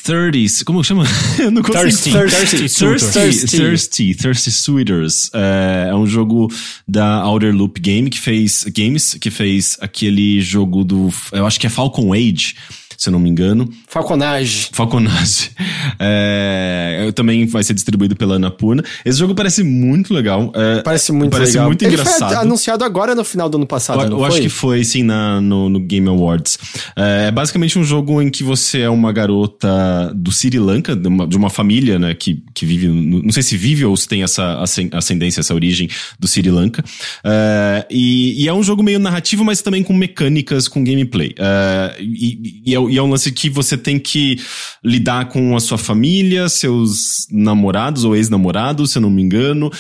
[0.04, 1.04] 30s, como chama?
[1.38, 1.82] Eu não consigo.
[1.82, 2.10] Thirsty.
[2.10, 2.56] Thirsty.
[2.56, 2.78] Thirsty.
[2.78, 3.56] Thirsty, Thirsty.
[3.58, 5.30] Thirsty, Thirsty Suitors.
[5.34, 6.48] É, é um jogo
[6.88, 11.66] da Outer Loop Game que fez Games, que fez aquele jogo do, eu acho que
[11.66, 12.56] é Falcon Age,
[13.00, 13.66] se eu não me engano.
[13.88, 14.68] Falconage.
[14.72, 15.50] Falconage.
[16.02, 18.82] É, também vai ser distribuído pela Anapurna.
[19.04, 20.52] Esse jogo parece muito legal.
[20.54, 21.66] é, Parece muito Parece legal.
[21.66, 22.28] muito Ele engraçado.
[22.28, 25.40] foi anunciado agora no final do ano passado, eu, eu acho que foi, sim, na,
[25.40, 26.58] no, no Game Awards.
[26.96, 31.08] É, é basicamente um jogo em que você é uma garota do Sri Lanka, de
[31.08, 34.06] uma, de uma família, né, que, que vive, no- não sei se vive ou se
[34.08, 36.82] tem essa ascen- ascendência, essa origem do Sri Lanka.
[37.24, 41.34] É, e, e é um jogo meio narrativo, mas também com mecânicas, com gameplay.
[41.38, 44.38] É, e, e é, e é um lance que você tem que
[44.84, 49.70] lidar com a sua família, seus namorados ou ex-namorados, se eu não me engano.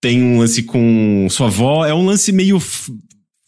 [0.00, 1.84] Tem um lance com sua avó.
[1.84, 2.60] É um lance meio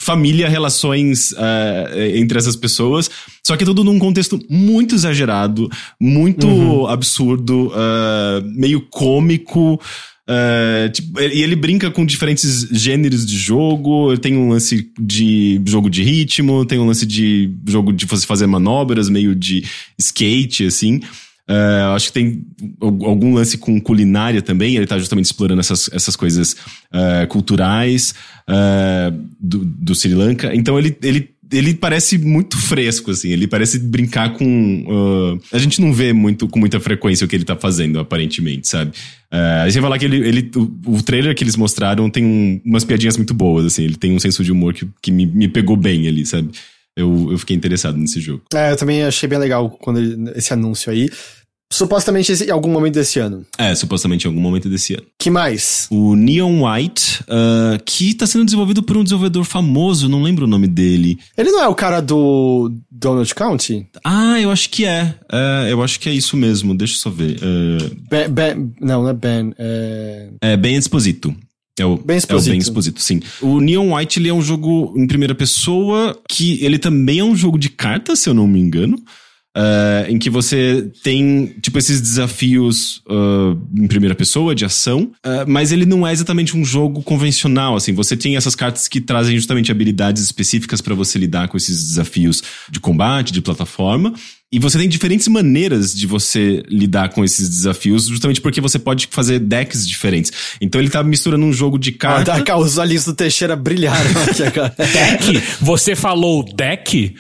[0.03, 3.09] família, relações eh, entre essas pessoas.
[3.47, 5.71] Só que é tudo num contexto muito exagerado,
[6.01, 9.81] muito absurdo, eh, meio cômico.
[10.29, 14.17] Eh, tipo, e ele brinca com diferentes gêneros de jogo.
[14.19, 18.47] Tem um lance de jogo de ritmo, tem um lance de jogo de você fazer
[18.47, 19.65] manobras, meio de
[19.99, 21.01] skate, assim.
[21.49, 22.47] Eu acho que tem
[22.81, 24.77] al- algum lance com culinária também.
[24.77, 26.57] Ele tá justamente explorando essas, essas coisas
[26.93, 28.15] é, culturais
[29.39, 30.55] do, do Sri Lanka.
[30.55, 33.31] Então ele, ele, ele parece muito fresco, assim.
[33.31, 34.85] Ele parece brincar com.
[34.89, 38.67] ah, a gente não vê muito com muita frequência o que ele tá fazendo, aparentemente,
[38.69, 38.93] sabe?
[39.31, 42.61] É, aí você falar que ele, ele, o, o trailer que eles mostraram tem um-
[42.65, 43.85] umas piadinhas muito boas, assim.
[43.85, 46.51] Ele tem um senso de humor que, que me, me pegou bem ali, sabe?
[46.95, 48.43] Eu, eu fiquei interessado nesse jogo.
[48.53, 51.09] É, eu também achei bem legal quando ele- esse anúncio aí.
[51.73, 53.47] Supostamente em algum momento desse ano.
[53.57, 55.05] É, supostamente em algum momento desse ano.
[55.19, 55.87] Que mais?
[55.91, 60.49] O Neon White, ah, que está sendo desenvolvido por um desenvolvedor famoso, não lembro o
[60.49, 61.19] nome dele.
[61.37, 63.87] Ele não é o cara do Donald County?
[64.05, 65.15] Ah, eu acho que é.
[65.33, 66.77] É, eu acho que é isso mesmo.
[66.77, 67.39] Deixa eu só ver.
[67.43, 69.55] É, Ben, Ben- não, não é Ben.
[69.59, 70.29] É...
[70.43, 71.35] É bem Exposito.
[71.81, 72.51] É o Ben É o Exposito.
[72.51, 73.21] bem Exposito, sim.
[73.41, 77.35] O Neon White ele é um jogo em primeira pessoa que ele também é um
[77.35, 78.99] jogo de cartas, se eu não me engano.
[79.57, 85.45] É, em que você tem, tipo, esses desafios ah, em primeira pessoa, de ação, ah,
[85.47, 87.93] mas ele não é exatamente um jogo convencional, assim.
[87.93, 92.43] Você tem essas cartas que trazem justamente habilidades específicas para você lidar com esses desafios
[92.71, 94.15] de combate, de plataforma.
[94.53, 99.09] E você tem diferentes maneiras de você lidar com esses desafios, justamente porque você pode
[99.11, 100.31] fazer decks diferentes.
[100.61, 102.45] Então ele tá misturando um jogo de Ah, carta.
[102.45, 104.75] tá, os olhinhos do Teixeira brilharam aqui agora.
[104.77, 105.43] Deck?
[105.63, 107.15] Você falou deck?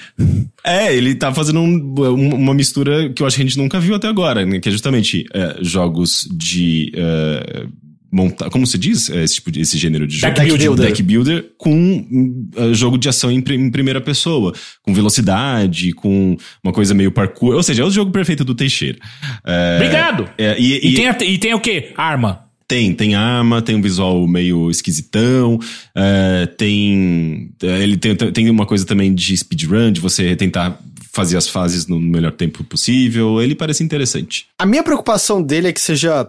[0.62, 3.80] É, ele tá fazendo um- um- uma mistura que eu acho que a gente nunca
[3.80, 4.60] viu até agora, né?
[4.60, 6.92] Que é justamente é, jogos de.
[6.94, 7.66] é,
[8.12, 8.50] montar.
[8.50, 10.34] Como se diz é, esse, tipo de, esse gênero de jogo?
[10.34, 10.86] Deck builder.
[10.86, 14.52] Deck builder com um, é, jogo de ação em, em primeira pessoa,
[14.82, 17.54] com velocidade, com uma coisa meio parkour.
[17.54, 18.98] Ou seja, é o jogo perfeito do Teixeira.
[19.44, 20.28] É, Obrigado.
[20.36, 21.92] é, e, E, e- tem, a- e tem o quê?
[21.96, 22.44] Arma.
[22.68, 25.58] Tem, tem arma, tem um visual meio esquisitão,
[25.94, 27.50] é, tem.
[27.62, 30.80] Ele tem, tem uma coisa também de speedrun, de você tentar
[31.12, 33.42] fazer as fases no melhor tempo possível.
[33.42, 34.46] Ele parece interessante.
[34.58, 36.26] A minha preocupação dele é que seja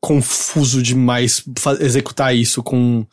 [0.00, 1.42] confuso demais
[1.80, 3.06] executar isso com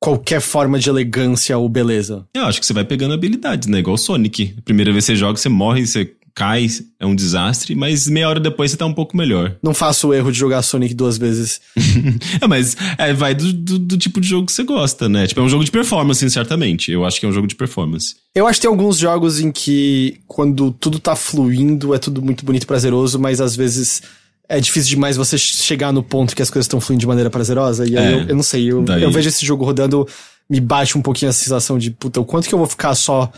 [0.00, 2.24] qualquer forma de elegância ou beleza.
[2.34, 3.78] Eu acho que você vai pegando habilidades, né?
[3.78, 4.54] Igual o Sonic.
[4.64, 6.68] Primeira vez que você joga, você morre, você cai,
[7.00, 9.56] é um desastre, mas meia hora depois você tá um pouco melhor.
[9.60, 11.60] Não faço o erro de jogar Sonic duas vezes.
[12.40, 15.26] é, mas é, vai do, do, do tipo de jogo que você gosta, né?
[15.26, 16.92] Tipo, é um jogo de performance, certamente.
[16.92, 18.14] Eu acho que é um jogo de performance.
[18.32, 22.44] Eu acho que tem alguns jogos em que, quando tudo tá fluindo, é tudo muito
[22.44, 24.00] bonito e prazeroso, mas às vezes
[24.48, 27.86] é difícil demais você chegar no ponto que as coisas estão fluindo de maneira prazerosa.
[27.88, 28.14] E aí É.
[28.14, 30.06] eu, eu não sei, eu, Daí- eu vejo esse jogo rodando,
[30.48, 33.30] me bate um pouquinho a sensação de, puta, o quanto que eu vou ficar só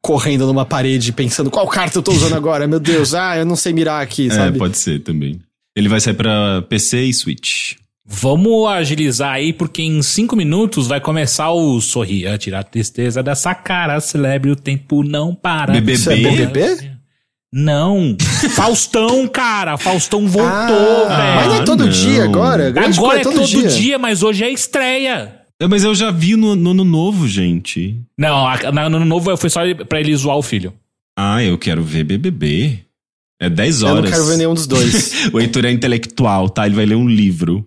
[0.00, 3.56] correndo numa parede pensando qual carta eu tô usando agora, meu Deus, ah, eu não
[3.56, 4.56] sei mirar aqui, sabe?
[4.56, 5.40] É, pode ser também.
[5.76, 7.72] Ele vai sair pra PC e Switch.
[8.06, 13.54] Vamos agilizar aí, porque em cinco minutos vai começar o sorrir, tirar a tristeza dessa
[13.54, 15.72] cara, celebre o tempo não para.
[15.72, 15.92] BBB?
[15.94, 16.90] Isso é BBB?
[17.56, 18.16] Não.
[18.56, 19.76] Faustão, cara.
[19.78, 20.48] Faustão voltou,
[21.08, 21.36] Ah, velho.
[21.36, 21.88] Mas não é todo não.
[21.92, 22.70] dia agora?
[22.72, 23.96] Grande Agora é coisa, todo, dia.
[23.96, 25.40] mas hoje é estreia.
[25.60, 27.96] É, mas eu já vi no, no ano novo, gente.
[28.18, 30.74] Não, no ano novo foi só pra ele zoar o filho.
[31.16, 32.80] Ah, eu quero ver BBB.
[33.40, 34.04] É 10 Eu horas.
[34.04, 35.28] não quero ver nenhum dos dois.
[35.32, 36.66] O Heitor é intelectual, tá?
[36.66, 37.64] Ele vai ler um livro.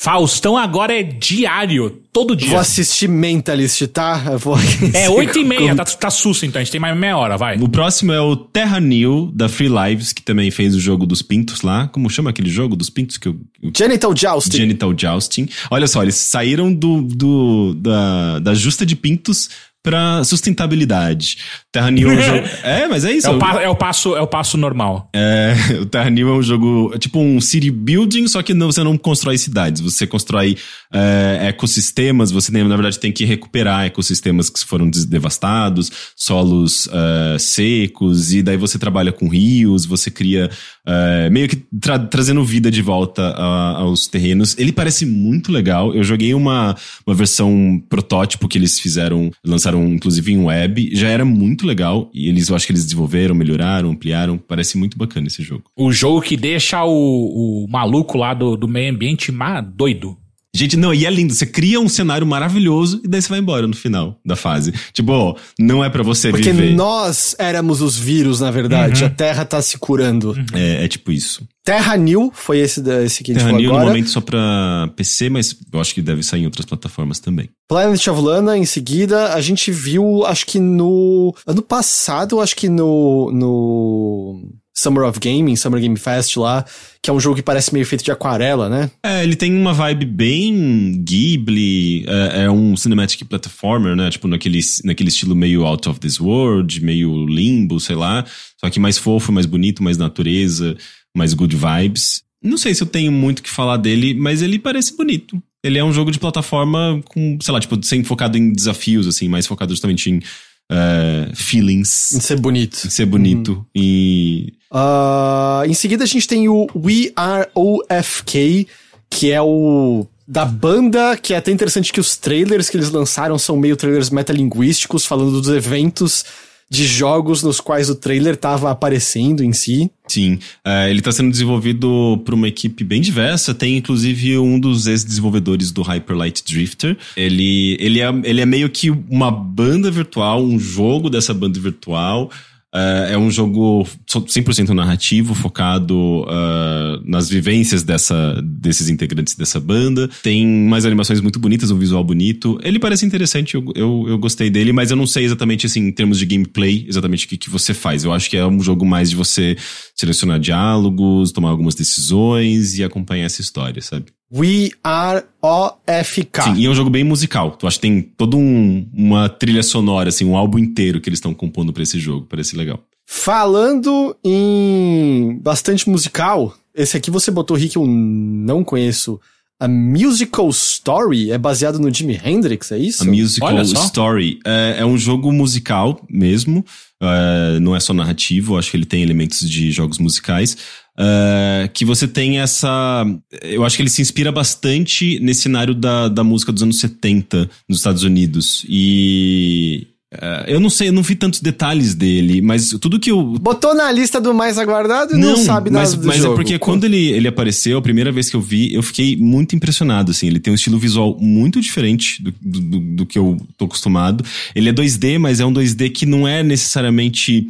[0.00, 2.50] Faustão agora é diário, todo dia.
[2.50, 4.22] Vou assistir Mentalist, tá?
[4.30, 4.56] Eu vou...
[4.94, 7.56] É oito e meia, tá, tá susto então, a gente tem mais meia hora, vai.
[7.58, 11.20] O próximo é o Terra New, da Free Lives, que também fez o jogo dos
[11.20, 11.88] pintos lá.
[11.88, 13.40] Como chama aquele jogo dos pintos que eu...
[13.60, 14.56] eu Genital Jousting.
[14.58, 15.48] Genital Jousting.
[15.68, 19.50] Olha só, eles saíram do, do- da, da justa de pintos
[19.82, 21.38] pra sustentabilidade.
[21.78, 22.48] Terra New é um jogo...
[22.64, 23.26] É, mas é isso.
[23.26, 25.08] É o, pa- é o passo, é o passo normal.
[25.14, 28.70] É, o Terra New é um jogo, é tipo um city building, só que não,
[28.70, 30.56] você não constrói cidades, você constrói
[30.92, 37.38] é, ecossistemas, você tem, na verdade tem que recuperar ecossistemas que foram devastados, solos é,
[37.38, 40.50] secos, e daí você trabalha com rios, você cria
[40.86, 44.56] é, meio que tra- trazendo vida de volta a- aos terrenos.
[44.58, 46.74] Ele parece muito legal, eu joguei uma,
[47.06, 52.28] uma versão protótipo que eles fizeram, lançaram inclusive em web, já era muito legal, e
[52.28, 55.64] eles, eu acho que eles desenvolveram, melhoraram, ampliaram, parece muito bacana esse jogo.
[55.76, 60.16] O jogo que deixa o, o maluco lá do, do meio ambiente doido.
[60.58, 61.32] Gente, não, e é lindo.
[61.32, 64.72] Você cria um cenário maravilhoso e daí você vai embora no final da fase.
[64.92, 66.74] Tipo, ó, não é pra você Porque viver.
[66.74, 69.04] nós éramos os vírus, na verdade.
[69.04, 70.34] A Terra tá se curando.
[70.52, 71.46] É, é tipo isso.
[71.64, 73.90] Terra New foi esse, esse que a gente Terra falou New no agora.
[73.90, 77.50] momento só pra PC, mas eu acho que deve sair em outras plataformas também.
[77.68, 81.34] Planet of Lana, em seguida, a gente viu, acho que no.
[81.46, 83.30] Ano passado, acho que no.
[83.32, 84.42] no
[84.78, 86.64] Summer of Gaming, Summer Game Fest lá,
[87.02, 88.88] que é um jogo que parece meio feito de aquarela, né?
[89.02, 94.08] É, ele tem uma vibe bem Ghibli, é, é um cinematic platformer, né?
[94.08, 98.24] Tipo, naquele, naquele estilo meio Out of This World, meio limbo, sei lá.
[98.60, 100.76] Só que mais fofo, mais bonito, mais natureza,
[101.16, 102.22] mais good vibes.
[102.40, 105.42] Não sei se eu tenho muito que falar dele, mas ele parece bonito.
[105.64, 109.28] Ele é um jogo de plataforma com, sei lá, tipo, sem focado em desafios, assim,
[109.28, 110.22] mais focado justamente em
[110.70, 112.86] é, feelings, Em ser bonito.
[112.86, 113.64] em ser bonito.
[113.74, 118.66] E Ah, em seguida, a gente tem o We Are OFK,
[119.10, 120.06] que é o.
[120.30, 124.10] Da banda, que é até interessante que os trailers que eles lançaram são meio trailers
[124.10, 126.22] metalinguísticos, falando dos eventos
[126.70, 129.90] de jogos nos quais o trailer tava aparecendo em si.
[130.06, 133.54] Sim, é, ele está sendo desenvolvido por uma equipe bem diversa.
[133.54, 136.96] Tem inclusive um dos ex-desenvolvedores do Hyper Light Drifter.
[137.16, 142.30] Ele, ele, é, ele é meio que uma banda virtual, um jogo dessa banda virtual.
[142.74, 150.08] É, é um jogo 100% narrativo, focado ah, nas vivências dessa, desses integrantes dessa banda.
[150.22, 152.58] Tem mais animações muito bonitas, um visual bonito.
[152.62, 155.92] Ele parece interessante, eu, eu, eu gostei dele, mas eu não sei exatamente, assim, em
[155.92, 158.04] termos de gameplay, exatamente o que, que você faz.
[158.04, 159.56] Eu acho que é um jogo mais de você
[159.94, 164.06] selecionar diálogos, tomar algumas decisões e acompanhar essa história, sabe?
[164.34, 166.42] We Are OFK.
[166.42, 167.52] Sim, e é um jogo bem musical.
[167.52, 171.18] Tu acha que tem toda um, uma trilha sonora, assim, um álbum inteiro que eles
[171.18, 172.26] estão compondo pra esse jogo.
[172.28, 172.82] Parece legal.
[173.06, 179.18] Falando em bastante musical, esse aqui você botou, Rick, eu não conheço.
[179.60, 183.02] A Musical Story é baseado no Jimi Hendrix, é isso?
[183.02, 183.86] A Musical.
[183.86, 186.64] Story é, é um jogo musical mesmo.
[187.02, 190.56] é, não é só narrativo, acho que ele tem elementos de jogos musicais.
[190.96, 193.04] é, que você tem essa.
[193.42, 197.50] Eu acho que ele se inspira bastante nesse cenário da, da música dos anos 70
[197.68, 198.64] nos Estados Unidos.
[198.68, 199.88] E.
[200.10, 203.74] é, eu não sei, eu não vi tantos detalhes dele, mas tudo que eu, Botou
[203.74, 206.32] na lista do mais aguardado e não, sabe nada mas, do mas jogo.
[206.32, 209.54] é porque quando ele, ele apareceu, a primeira vez que eu vi, eu fiquei muito
[209.54, 210.26] impressionado, assim.
[210.26, 214.24] Ele tem um estilo visual muito diferente do, do, do- que eu tô acostumado.
[214.54, 217.46] Ele é 2D, mas é um 2D que não é necessariamente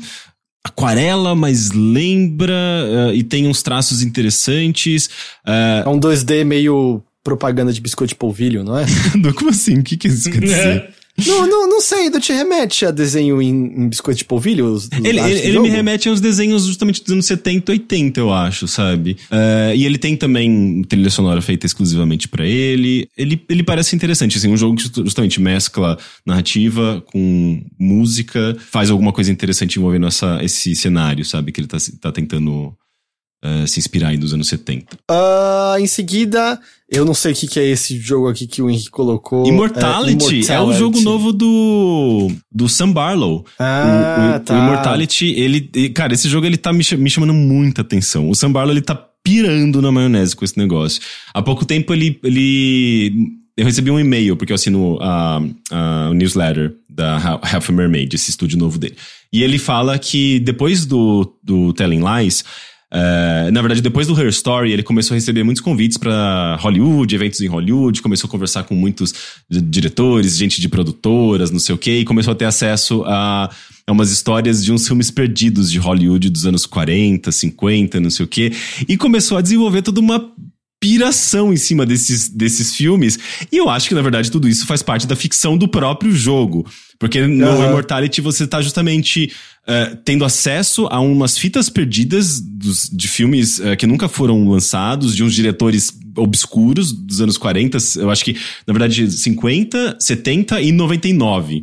[0.64, 2.54] aquarela, mas lembra
[3.12, 5.08] eh, e tem uns traços interessantes.
[5.46, 8.84] Eh, É um 2D meio propaganda de biscoito de polvilho, não é?
[9.36, 9.78] como assim?
[9.78, 10.90] O que, que isso quer dizer?
[11.26, 14.66] Não, não, não sei, do te remete a desenho em, em biscoito de polvilho?
[14.66, 18.68] Os, Ele, ele, ele me remete aos desenhos justamente dos anos 70 80, eu acho,
[18.68, 19.16] sabe?
[19.30, 23.08] Eh, e ele tem também trilha sonora feita exclusivamente pra ele.
[23.16, 23.42] ele.
[23.48, 29.32] Ele parece interessante, assim, um jogo que justamente mescla narrativa com música, faz alguma coisa
[29.32, 31.52] interessante envolvendo essa, esse cenário, sabe?
[31.52, 32.74] Que ele tá, tá tentando
[33.44, 34.96] uh, se inspirar aí dos anos 70.
[35.10, 36.60] Uh, em seguida,
[36.90, 39.46] eu não sei o que, que é esse jogo aqui que o Henrique colocou.
[39.46, 40.52] Immortality, é, Immortality.
[40.52, 43.44] é o jogo novo do, do Sam Barlow.
[43.58, 44.54] Ah, o, o, tá.
[44.54, 45.88] o Immortality, ele.
[45.90, 48.28] Cara, esse jogo ele tá me, me chamando muita atenção.
[48.30, 51.02] O Sam Barlow, ele tá pirando na maionese com esse negócio.
[51.34, 52.18] Há pouco tempo ele.
[52.24, 55.42] ele eu recebi um e-mail, porque eu assino a,
[55.72, 58.94] a newsletter da Half a Mermaid, esse estúdio novo dele.
[59.32, 62.44] E ele fala que depois do, do Telling Lies,
[62.90, 67.14] Uh, na verdade, depois do Her Story, ele começou a receber muitos convites para Hollywood,
[67.14, 69.12] eventos em Hollywood, começou a conversar com muitos
[69.50, 73.50] diretores, gente de produtoras, não sei o quê, e começou a ter acesso a,
[73.86, 78.24] a umas histórias de uns filmes perdidos de Hollywood dos anos 40, 50, não sei
[78.24, 78.52] o quê,
[78.88, 80.32] e começou a desenvolver toda uma
[80.80, 83.18] piração em cima desses, desses filmes.
[83.50, 86.66] E eu acho que, na verdade, tudo isso faz parte da ficção do próprio jogo.
[86.98, 87.64] Porque no uhum.
[87.66, 89.32] Immortality você tá justamente
[89.66, 95.14] uh, tendo acesso a umas fitas perdidas dos, de filmes uh, que nunca foram lançados,
[95.14, 98.34] de uns diretores obscuros dos anos 40, eu acho que,
[98.66, 101.62] na verdade, 50, 70 e 99.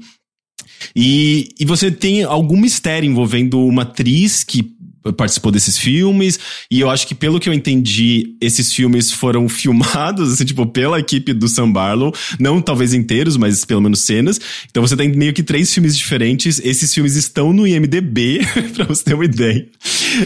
[0.96, 4.75] E, e você tem algum mistério envolvendo uma atriz que
[5.14, 10.34] participou desses filmes, e eu acho que pelo que eu entendi, esses filmes foram filmados,
[10.34, 14.40] assim, tipo, pela equipe do Sam Barlow, não talvez inteiros, mas pelo menos cenas.
[14.70, 18.40] Então você tem meio que três filmes diferentes, esses filmes estão no IMDB,
[18.74, 19.68] pra você ter uma ideia.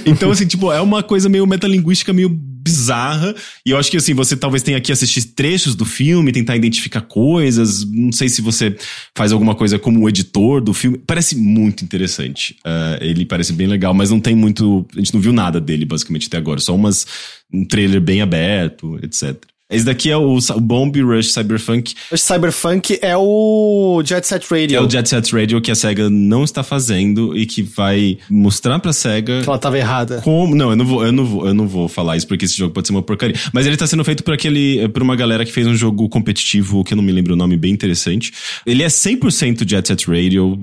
[0.06, 2.30] Então, assim, tipo, é uma coisa meio metalinguística, meio
[2.70, 3.36] bizarra.
[3.66, 7.02] E eu acho que assim, você talvez tenha que assistir trechos do filme, tentar identificar
[7.02, 7.84] coisas.
[7.90, 8.76] Não sei se você
[9.16, 10.98] faz alguma coisa como editor do filme.
[10.98, 12.56] Parece muito interessante.
[12.66, 14.86] Uh, ele parece bem legal, mas não tem muito.
[14.96, 16.60] A gente não viu nada dele, basicamente, até agora.
[16.60, 17.06] Só umas.
[17.52, 19.36] Um trailer bem aberto, etc.
[19.70, 21.94] Esse daqui é o, o Bomb Rush Cyberpunk.
[22.12, 24.78] Rush Cyberpunk é o Jet Set Radio.
[24.78, 28.80] É o Jet Set Radio que a SEGA não está fazendo e que vai mostrar
[28.80, 29.42] pra SEGA.
[29.44, 30.22] Que ela tava errada.
[30.24, 30.56] Como.
[30.56, 32.74] Não, eu não vou, eu não vou, eu não vou falar isso porque esse jogo
[32.74, 33.36] pode ser uma porcaria.
[33.54, 34.90] Mas ele tá sendo feito por aquele.
[34.90, 37.56] por uma galera que fez um jogo competitivo, que eu não me lembro o nome,
[37.56, 38.34] bem interessante.
[38.66, 40.60] Ele é 100% Jet Set Radio.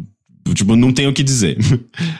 [0.54, 1.56] Tipo, não tenho o que dizer.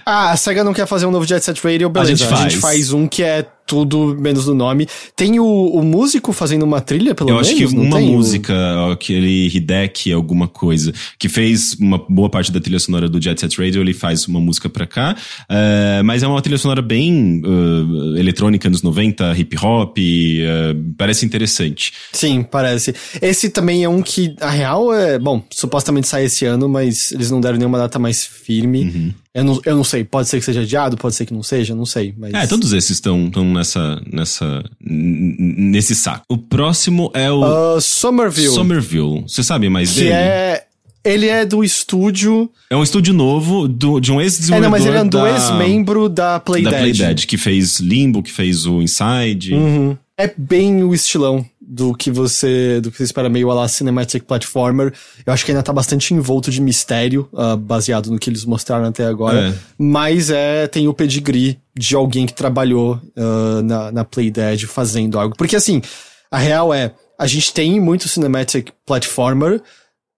[0.04, 2.12] Ah, a SEGA não quer fazer um novo Jet Set Radio, beleza.
[2.12, 4.86] A gente faz, a gente faz um que é tudo menos do nome.
[5.14, 7.48] Tem o, o músico fazendo uma trilha, pelo Eu menos?
[7.48, 8.92] acho que uma música, o...
[8.92, 13.58] aquele Hideki, alguma coisa, que fez uma boa parte da trilha sonora do Jet Set
[13.60, 15.16] Radio, ele faz uma música pra cá.
[15.50, 21.26] Uh, mas é uma trilha sonora bem uh, eletrônica nos 90, hip hop, uh, parece
[21.26, 21.92] interessante.
[22.12, 22.94] Sim, parece.
[23.20, 25.18] Esse também é um que, a real, é.
[25.18, 28.82] Bom, supostamente sai esse ano, mas eles não deram nenhuma data mais firme.
[28.82, 29.14] Uhum.
[29.36, 31.74] Eu não, eu não sei, pode ser que seja adiado, pode ser que não seja,
[31.74, 32.14] não sei.
[32.16, 32.32] Mas...
[32.32, 36.24] É, todos esses estão nessa, nessa, nesse saco.
[36.26, 37.76] O próximo é o...
[37.76, 38.54] Uh, Somerville.
[38.54, 39.24] Somerville.
[39.28, 40.12] Você sabe mais que dele?
[40.12, 40.64] é...
[41.04, 42.50] Ele é do estúdio...
[42.70, 45.30] É um estúdio novo do, de um ex-desenvolvedor É, não, mas ele é um da,
[45.30, 46.74] ex-membro da Playdead.
[46.74, 49.52] Da Playdead, que fez Limbo, que fez o Inside.
[49.52, 49.98] Uhum.
[50.16, 54.24] É bem o estilão do que você do que você espera meio a lá cinematic
[54.24, 54.92] platformer.
[55.24, 58.84] Eu acho que ainda tá bastante envolto de mistério, uh, baseado no que eles mostraram
[58.84, 59.48] até agora.
[59.48, 59.54] É.
[59.76, 65.34] Mas é tem o pedigree de alguém que trabalhou uh, na, na Playdead fazendo algo.
[65.36, 65.82] Porque assim,
[66.30, 69.60] a real é, a gente tem muito cinematic platformer,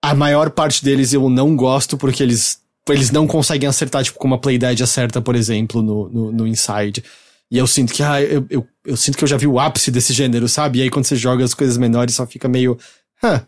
[0.03, 2.59] a maior parte deles eu não gosto porque eles
[2.93, 7.05] eles não conseguem acertar, tipo, como a Playdead acerta, por exemplo, no, no, no Inside.
[7.51, 9.91] E eu sinto que, ah, eu, eu, eu, sinto que eu já vi o ápice
[9.91, 10.79] desse gênero, sabe?
[10.79, 12.79] E aí quando você joga as coisas menores só fica meio.
[13.23, 13.45] Hã.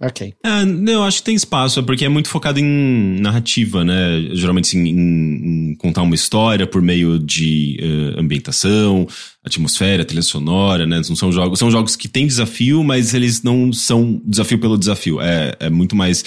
[0.00, 0.32] Ok.
[0.44, 4.28] É, eu acho que tem espaço, é porque é muito focado em narrativa, né?
[4.32, 9.08] Geralmente em, em, em contar uma história por meio de uh, ambientação,
[9.44, 11.00] atmosfera, trilha sonora, né?
[11.08, 15.20] Não são jogos, são jogos que têm desafio, mas eles não são desafio pelo desafio.
[15.20, 16.24] É, é muito mais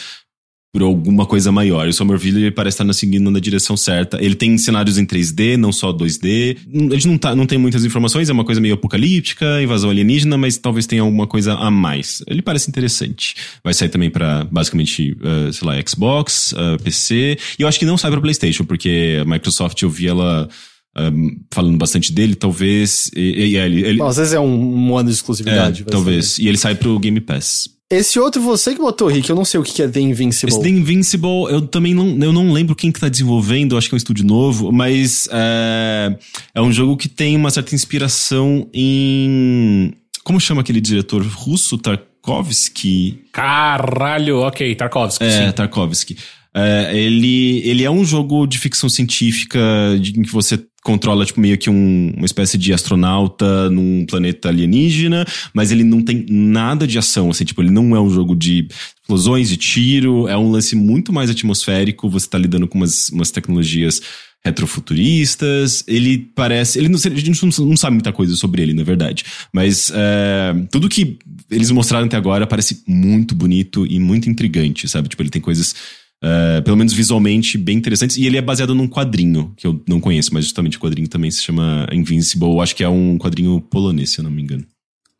[0.72, 1.86] por alguma coisa maior.
[1.86, 4.18] E o Somerville parece estar seguindo na direção certa.
[4.24, 6.58] Ele tem cenários em 3D, não só 2D.
[6.90, 10.38] A gente não, tá, não tem muitas informações, é uma coisa meio apocalíptica, invasão alienígena,
[10.38, 12.24] mas talvez tenha alguma coisa a mais.
[12.26, 13.36] Ele parece interessante.
[13.64, 17.38] Vai sair também para basicamente, uh, sei lá, Xbox, uh, PC.
[17.60, 20.48] E eu acho que não sai para PlayStation, porque a Microsoft eu vi ela.
[20.94, 23.10] Um, falando bastante dele, talvez.
[23.16, 24.04] E, e, ele, ele...
[24.04, 25.84] Às vezes é um, um ano de exclusividade.
[25.84, 26.38] É, talvez.
[26.38, 27.70] E ele sai pro Game Pass.
[27.92, 30.54] Esse outro você que botou, Rick, eu não sei o que é The Invincible.
[30.54, 33.94] Esse The Invincible, eu também não, eu não lembro quem que tá desenvolvendo, acho que
[33.94, 36.18] é um estúdio novo, mas é,
[36.56, 39.94] é um jogo que tem uma certa inspiração em...
[40.24, 43.24] Como chama aquele diretor russo, Tarkovsky?
[43.32, 45.52] Caralho, ok, Tarkovsky, É, sim.
[45.52, 46.18] Tarkovsky.
[46.54, 49.60] É, ele, ele é um jogo de ficção científica
[50.00, 54.50] de, em que você controla, tipo, meio que um, uma espécie de astronauta num planeta
[54.50, 58.36] alienígena, mas ele não tem nada de ação, assim, tipo, ele não é um jogo
[58.36, 58.68] de
[59.02, 63.30] explosões, de tiro, é um lance muito mais atmosférico, você tá lidando com umas, umas
[63.30, 64.02] tecnologias
[64.44, 66.80] retrofuturistas, ele parece.
[66.80, 69.24] Ele não, a gente não, não, sabe muita coisa sobre ele, na verdade.
[69.54, 75.10] Mas é, tudo que eles mostraram até agora parece muito bonito e muito intrigante, sabe?
[75.10, 75.76] Tipo, ele tem coisas.
[76.24, 78.18] É, pelo menos visualmente, bem interessantes.
[78.18, 81.32] E ele é baseado num quadrinho, que eu não conheço, mas justamente o quadrinho também
[81.32, 82.60] se chama Invincible.
[82.60, 84.64] Acho que é um quadrinho polonês, se eu não me engano.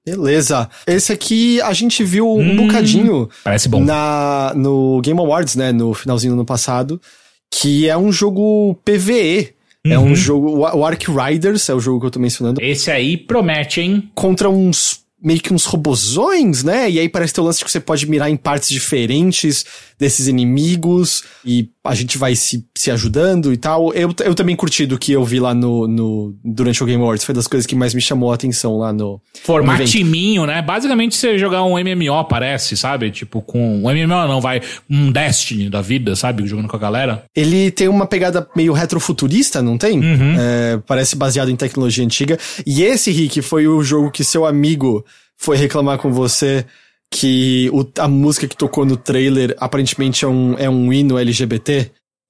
[0.06, 0.70] Beleza.
[0.88, 3.30] Esse aqui a gente viu um hum, bocadinho.
[3.44, 3.84] Parece bom.
[3.84, 5.72] Na, no Game Awards, né?
[5.72, 7.00] No finalzinho do ano passado
[7.52, 9.54] que é um jogo PVE.
[9.86, 9.92] Uhum.
[9.92, 10.16] É um uhum.
[10.16, 10.60] jogo.
[10.60, 12.62] O Ark Riders é o jogo que eu tô mencionando.
[12.62, 14.10] Esse aí promete, hein?
[14.16, 15.02] Contra uns.
[15.22, 16.90] Meio que uns robozões, né?
[16.90, 19.66] E aí parece ter o lance que você pode mirar em partes diferentes
[20.00, 23.94] desses inimigos e a gente vai se, se ajudando e tal.
[23.94, 27.24] Eu, eu também curti do que eu vi lá no, no durante o Game Awards.
[27.24, 29.22] Foi das coisas que mais me chamou a atenção lá no.
[29.44, 30.62] Formatiminho, né?
[30.62, 33.12] Basicamente você jogar um MMO, parece, sabe?
[33.12, 33.84] Tipo, com.
[33.84, 34.62] Um MMO não, vai.
[34.90, 36.48] Um Destiny da vida, sabe?
[36.48, 37.24] Jogando com a galera.
[37.36, 40.00] Ele tem uma pegada meio retrofuturista, não tem?
[40.00, 40.36] Uhum.
[40.40, 42.40] É, parece baseado em tecnologia antiga.
[42.66, 45.06] E esse, Rick, foi o jogo que seu amigo
[45.42, 46.64] foi reclamar com você
[47.12, 51.90] que o, a música que tocou no trailer aparentemente é um, é um hino LGBT.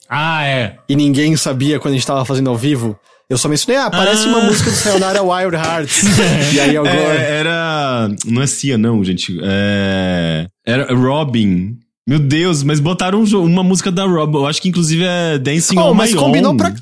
[0.09, 0.77] Ah, é.
[0.87, 2.97] E ninguém sabia quando a gente tava fazendo ao vivo.
[3.29, 4.29] Eu só mencionei, ah, parece ah.
[4.29, 6.03] uma música do Sayonara Wild Hearts.
[6.55, 6.95] e aí agora...
[6.95, 8.09] É, era...
[8.25, 9.37] Não é Cia, não, gente.
[9.43, 10.47] É...
[10.65, 11.77] Era Robin.
[12.07, 14.37] Meu Deus, mas botaram uma música da Robin.
[14.37, 16.57] Eu acho que inclusive é Dancing oh, on mas My combinou Own.
[16.57, 16.73] Pra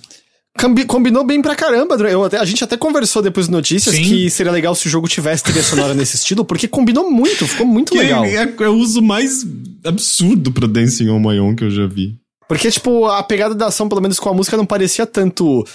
[0.87, 1.95] combinou bem pra caramba.
[1.95, 4.03] Eu até, a gente até conversou depois de notícias Sim.
[4.03, 7.65] que seria legal se o jogo tivesse trilha sonora nesse estilo, porque combinou muito, ficou
[7.65, 8.25] muito que legal.
[8.25, 9.45] É, é, o uso mais
[9.83, 12.17] absurdo pro Dancing on My Own que eu já vi.
[12.47, 15.65] Porque, tipo, a pegada da ação, pelo menos com a música, não parecia tanto.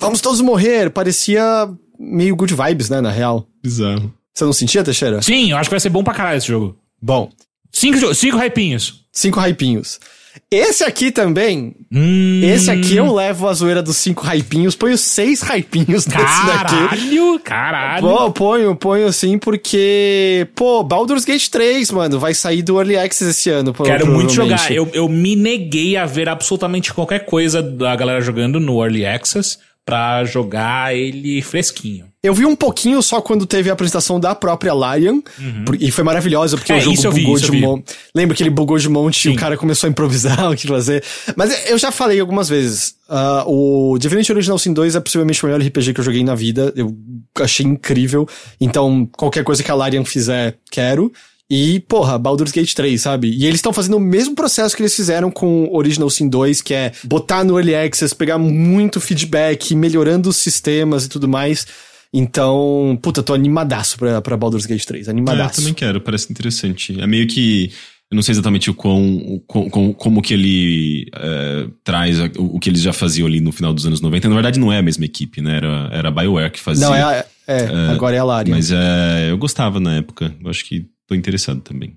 [0.00, 3.46] Vamos todos morrer, parecia meio good vibes, né, na real.
[3.62, 4.12] Bizarro.
[4.34, 5.20] Você não sentia, Teixeira?
[5.20, 6.76] Sim, eu acho que vai ser bom pra caralho esse jogo.
[7.00, 7.30] Bom.
[7.70, 9.04] Cinco, cinco hypinhos.
[9.12, 10.00] Cinco hypinhos.
[10.50, 11.74] Esse aqui também.
[11.90, 12.40] Hum.
[12.42, 16.74] Esse aqui eu levo a zoeira dos cinco hypinhos, ponho seis hypinhos nesse daqui.
[16.74, 18.02] Caralho, caralho.
[18.06, 20.46] Pô, ponho, ponho sim, porque.
[20.54, 23.72] Pô, Baldur's Gate 3, mano, vai sair do Early Access esse ano.
[23.72, 24.70] Quero muito jogar.
[24.70, 29.58] Eu, eu me neguei a ver absolutamente qualquer coisa da galera jogando no Early Access
[29.84, 32.06] pra jogar ele fresquinho.
[32.22, 35.64] Eu vi um pouquinho só quando teve a apresentação da própria Larian, uhum.
[35.80, 37.94] e foi maravilhosa, porque é, o jogo bugou vi, de monte.
[38.14, 39.30] Lembra que ele bugou de monte Sim.
[39.30, 41.02] e o cara começou a improvisar o que fazer.
[41.34, 45.48] Mas eu já falei algumas vezes, uh, o Divinity Original Sin 2 é possivelmente o
[45.48, 46.96] melhor RPG que eu joguei na vida, eu
[47.40, 48.28] achei incrível,
[48.60, 51.12] então qualquer coisa que a Larian fizer, quero.
[51.54, 53.28] E, porra, Baldur's Gate 3, sabe?
[53.28, 56.72] E eles estão fazendo o mesmo processo que eles fizeram com Original Sin 2, que
[56.72, 61.66] é botar no Early Access, pegar muito feedback, melhorando os sistemas e tudo mais.
[62.10, 65.42] Então, puta, tô animadaço pra, pra Baldur's Gate 3, animadaço.
[65.42, 66.98] É, eu também quero, parece interessante.
[66.98, 67.70] É meio que...
[68.10, 72.60] Eu não sei exatamente o quão, o, com, como que ele é, traz o, o,
[72.60, 74.26] que eles já faziam ali no final dos anos 90.
[74.26, 75.56] Na verdade, não é a mesma equipe, né?
[75.56, 76.86] Era, era a BioWare que fazia.
[76.86, 78.54] Não, é, é, é agora é a Larian.
[78.54, 80.34] Mas é, eu gostava na época.
[80.42, 81.94] Eu acho que Tô interessado também.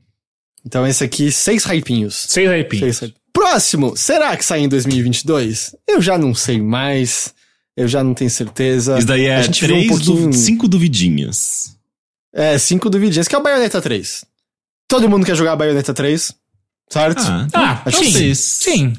[0.66, 2.26] Então esse aqui, seis hypinhos.
[2.28, 2.98] Seis hypinhos.
[2.98, 3.14] Seis...
[3.32, 5.74] Próximo, será que sai em 2022?
[5.88, 7.34] Eu já não sei mais.
[7.78, 8.98] Eu já não tenho certeza.
[8.98, 10.30] Isso daí é três, um pouquinho...
[10.30, 10.36] du...
[10.36, 11.78] cinco duvidinhas.
[12.34, 14.26] É, cinco duvidinhas, que é o Bayonetta 3.
[14.88, 16.34] Todo mundo quer jogar a Bayonetta 3,
[16.90, 17.24] certo?
[17.26, 18.12] Ah, ah acho sim.
[18.12, 18.36] Sim.
[18.36, 18.94] sim.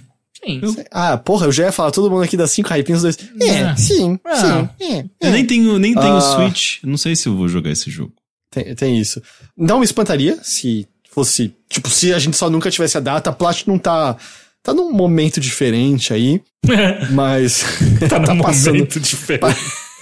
[0.46, 0.84] Sim.
[0.90, 3.18] Ah, porra, eu já ia falar, todo mundo aqui dá cinco hypinhos, dois.
[3.40, 3.76] É, é.
[3.76, 4.68] sim, ah.
[4.78, 4.84] sim.
[4.92, 6.20] É, eu nem tenho, nem tenho uh...
[6.20, 6.78] Switch.
[6.84, 8.14] Não sei se eu vou jogar esse jogo.
[8.56, 9.20] Tem, tem isso.
[9.54, 11.54] Não me espantaria se fosse.
[11.68, 14.16] Tipo, se a gente só nunca tivesse a data, a Platinum tá.
[14.62, 16.40] Tá num momento diferente aí.
[17.12, 17.64] mas.
[18.08, 19.56] tá, tá num passando, momento diferente.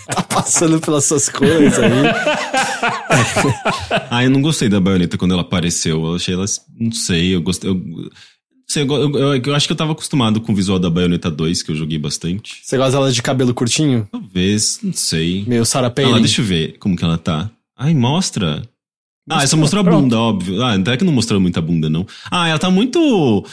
[0.06, 1.90] tá passando pelas suas coisas aí.
[4.08, 6.06] ah, eu não gostei da baioneta quando ela apareceu.
[6.06, 6.46] Eu achei ela.
[6.78, 7.68] Não sei, eu gostei.
[7.68, 7.76] Eu,
[8.76, 11.72] eu, eu, eu, acho que eu tava acostumado com o visual da Bayonetta 2, que
[11.72, 12.60] eu joguei bastante.
[12.62, 14.08] Você gosta dela de cabelo curtinho?
[14.10, 15.44] Talvez, não sei.
[15.46, 16.14] Meio Sarah Palin.
[16.14, 17.50] Ah, deixa eu ver como que ela tá.
[17.76, 18.62] Ai, mostra.
[19.28, 20.62] Ah, só mostrou a bunda, óbvio.
[20.62, 22.06] Ah, até que não mostrou muita bunda, não.
[22.30, 23.44] Ah, ela tá muito.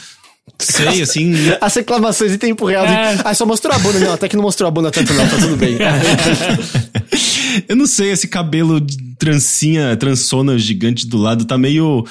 [0.58, 1.32] Sei, assim.
[1.60, 2.84] As reclamações em tempo real.
[2.84, 3.18] É.
[3.24, 3.98] Ah, só mostrou a bunda.
[3.98, 5.26] Não, até que não mostrou a bunda tanto, não.
[5.26, 5.76] Tá tudo bem.
[7.68, 12.04] eu não sei, esse cabelo de trancinha, transona gigante do lado tá meio.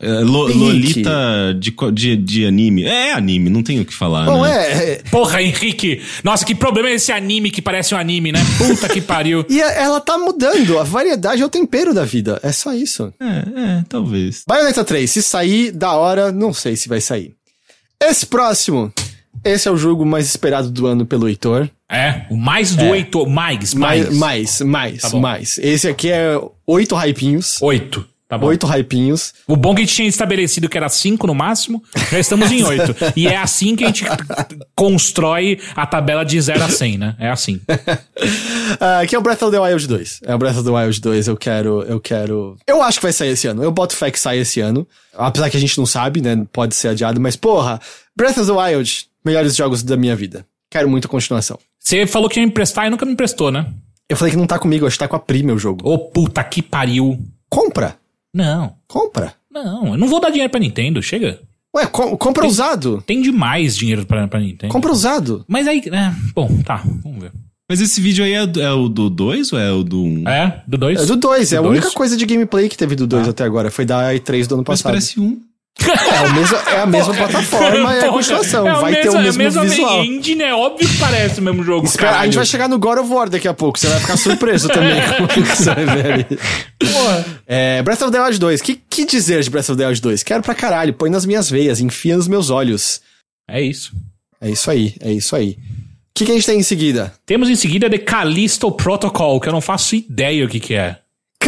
[0.00, 2.84] É, lo, Lolita de, de, de, anime.
[2.84, 4.26] É anime, não tenho o que falar.
[4.26, 4.50] Bom, né?
[4.50, 5.02] é, é.
[5.10, 6.00] Porra, Henrique.
[6.22, 8.38] Nossa, que problema é esse anime que parece um anime, né?
[8.56, 9.44] Puta que pariu.
[9.50, 10.78] e ela tá mudando.
[10.78, 12.38] A variedade é o tempero da vida.
[12.44, 13.12] É só isso.
[13.20, 14.44] É, é, talvez.
[14.46, 17.34] Bayonetta 3, se sair da hora, não sei se vai sair.
[18.00, 18.92] Esse próximo.
[19.44, 21.68] Esse é o jogo mais esperado do ano pelo Heitor.
[21.90, 23.28] É, o mais do Heitor.
[23.28, 24.18] Mais, Mais, mais.
[24.18, 25.58] mais, mais, Tá mais.
[25.58, 27.60] Esse aqui é oito hypinhos.
[27.62, 28.06] Oito.
[28.28, 28.36] Tá.
[28.44, 29.32] Oito hypinhos.
[29.46, 31.82] O bom que a gente tinha estabelecido que era cinco no máximo,
[32.12, 32.94] já estamos em oito.
[33.16, 34.04] e é assim que a gente
[34.76, 37.16] constrói a tabela de 0 a 100, né?
[37.18, 37.60] É assim.
[38.80, 40.20] Ah, que é o Breath of the Wild 2.
[40.24, 42.56] É o Breath of the Wild 2, eu quero, eu quero...
[42.66, 43.62] Eu acho que vai sair esse ano.
[43.62, 44.86] Eu boto fé que sai esse ano.
[45.16, 46.46] Apesar que a gente não sabe, né?
[46.52, 47.80] Pode ser adiado, mas porra,
[48.14, 50.44] Breath of the Wild, melhores jogos da minha vida.
[50.70, 51.58] Quero muito continuação.
[51.80, 53.66] Você falou que ia me emprestar e nunca me emprestou, né?
[54.08, 55.88] Eu falei que não tá comigo, acho que tá com a Pri, meu jogo.
[55.88, 57.18] Ô, puta que pariu.
[57.48, 57.96] Compra,
[58.34, 59.34] Não, compra.
[59.50, 61.40] não, eu não vou dar dinheiro pra Nintendo, chega.
[61.74, 63.02] Ué, com- compra usado.
[63.06, 64.72] Tem demais dinheiro pra, pra Nintendo.
[64.72, 65.44] Compra usado.
[65.46, 67.32] Mas aí, é, bom, tá, vamos ver.
[67.70, 70.22] Mas esse vídeo aí é, é o do 2 ou é o do 1?
[70.22, 70.28] Um?
[70.28, 71.02] É, do 2?
[71.02, 71.94] É do 2, é a Do única dois?
[71.94, 73.70] coisa de gameplay que teve do 2 até agora.
[73.70, 74.92] Foi da E3 do ano Mas passado.
[74.92, 75.38] parece um.
[75.80, 78.66] É, o mesmo- é a mesma plataforma, é a Porra, continuação.
[78.68, 80.04] é vai ter o mesmo é a mesma visual.
[80.04, 82.98] engine, é óbvio que parece o mesmo jogo, Espera, a gente vai chegar no God
[82.98, 83.78] of War daqui a pouco.
[83.78, 86.26] Você vai ficar surpreso também com o que você vai ver ali.
[87.46, 88.60] É, Breath of the Wild 2.
[88.62, 90.22] Que, que dizer de Breath of the Wild 2?
[90.22, 90.92] Quero pra caralho.
[90.94, 93.00] Põe nas minhas veias, enfia nos meus olhos.
[93.48, 93.92] É isso.
[94.40, 95.52] É isso aí, é isso aí.
[95.52, 97.12] O que, que a gente tem em seguida?
[97.24, 100.96] Temos em seguida The Callisto Protocol, que eu não faço ideia o que que é.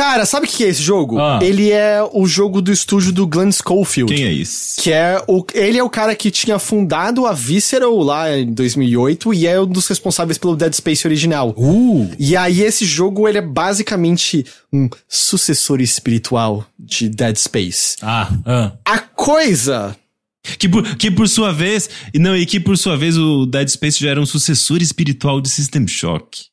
[0.01, 1.19] Cara, sabe o que é esse jogo?
[1.19, 1.41] Ah.
[1.43, 4.15] Ele é o jogo do estúdio do Glenn Schofield.
[4.15, 4.81] Quem é isso?
[4.81, 5.45] Que é o.
[5.53, 9.67] Ele é o cara que tinha fundado a Visceral lá em 2008 e é um
[9.67, 11.55] dos responsáveis pelo Dead Space original.
[11.55, 12.11] Uh!
[12.19, 17.99] E aí esse jogo ele é basicamente um sucessor espiritual de Dead Space.
[18.01, 18.73] Ah, ah.
[18.87, 19.95] A coisa
[20.57, 21.91] Que por, que por sua vez.
[22.15, 25.43] e Não, e que por sua vez o Dead Space já era um sucessor espiritual
[25.43, 26.49] de System Shock.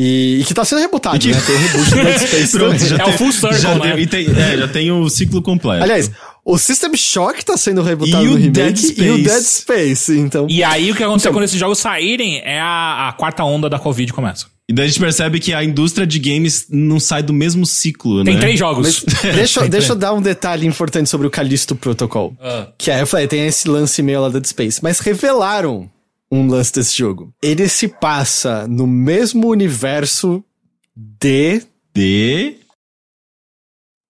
[0.00, 1.42] E, e que tá sendo rebutado, E que- né?
[1.44, 3.96] Tem o reboot do Dead Space Pronto, já É o tem, full circle, já né?
[3.96, 5.82] tem- tem- é, já tem o ciclo completo.
[5.82, 6.10] Aliás,
[6.44, 9.22] o System Shock tá sendo rebutado E no o remake Dead e o Space.
[9.22, 10.46] Dead Space, então...
[10.48, 13.68] E aí o que aconteceu Então- quando esses jogos saírem é a, a quarta onda
[13.68, 14.46] da Covid começa.
[14.70, 18.22] E daí a gente percebe que a indústria de games não sai do mesmo ciclo,
[18.22, 18.40] Tem né?
[18.40, 19.02] três jogos.
[19.06, 22.34] Mas deixa, eu- deixa eu dar um detalhe importante sobre o Callisto Protocol.
[22.40, 22.68] Ah.
[22.76, 24.80] Que é, eu falei, tem esse lance meio lá do Dead Space.
[24.82, 25.88] Mas revelaram
[26.30, 27.32] um lance desse jogo.
[27.42, 30.42] Ele se passa no mesmo universo
[30.96, 31.62] de
[31.94, 32.56] De.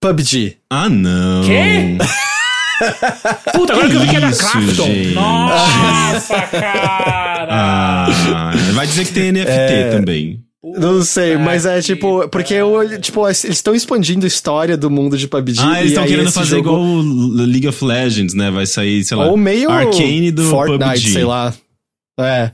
[0.00, 0.56] PUBG.
[0.70, 1.44] Ah, não.
[1.44, 1.96] Quê?
[3.52, 4.84] Puta, agora que eu vi que é da Isso, Crafton.
[4.86, 5.14] gente.
[5.14, 7.48] Nossa, cara.
[7.50, 9.90] Ah, vai dizer que tem NFT É.
[9.90, 10.44] também.
[10.62, 14.90] Não sei, mas é que tipo, porque eu, tipo, eles estão expandindo a história do
[14.90, 15.58] mundo de PUBG.
[15.60, 17.02] Ah, eles e estão querendo fazer jogo- igual o
[17.46, 18.50] League of Legends, né?
[18.50, 21.12] Vai sair, sei lá, Ou meio Arcane do Fortnite, PUBG.
[21.12, 21.54] sei lá.
[22.18, 22.50] É.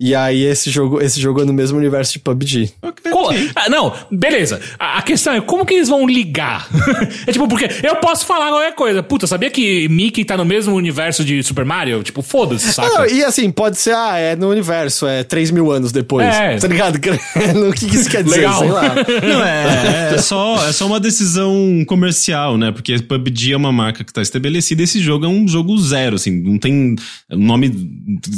[0.00, 2.70] E aí esse jogo, esse jogo é no mesmo universo de PUBG.
[2.80, 3.50] Ok, Co- ok.
[3.56, 4.60] Ah, não, beleza.
[4.78, 6.68] A, a questão é como que eles vão ligar?
[7.26, 9.02] é tipo, porque eu posso falar qualquer coisa.
[9.02, 12.00] Puta, sabia que Mickey tá no mesmo universo de Super Mario?
[12.04, 12.88] Tipo, foda-se, saca?
[12.88, 16.28] não, e assim, pode ser, ah, é no universo, é 3 mil anos depois.
[16.28, 16.56] É.
[16.58, 16.94] Tá ligado?
[17.68, 18.36] o que, que isso quer dizer?
[18.36, 18.58] Legal.
[18.60, 18.94] Sei lá.
[18.94, 22.70] Não, é, é, só, é só uma decisão comercial, né?
[22.70, 24.80] Porque PUBG é uma marca que tá estabelecida.
[24.80, 26.40] Esse jogo é um jogo zero, assim.
[26.40, 26.94] Não tem
[27.28, 27.72] nome,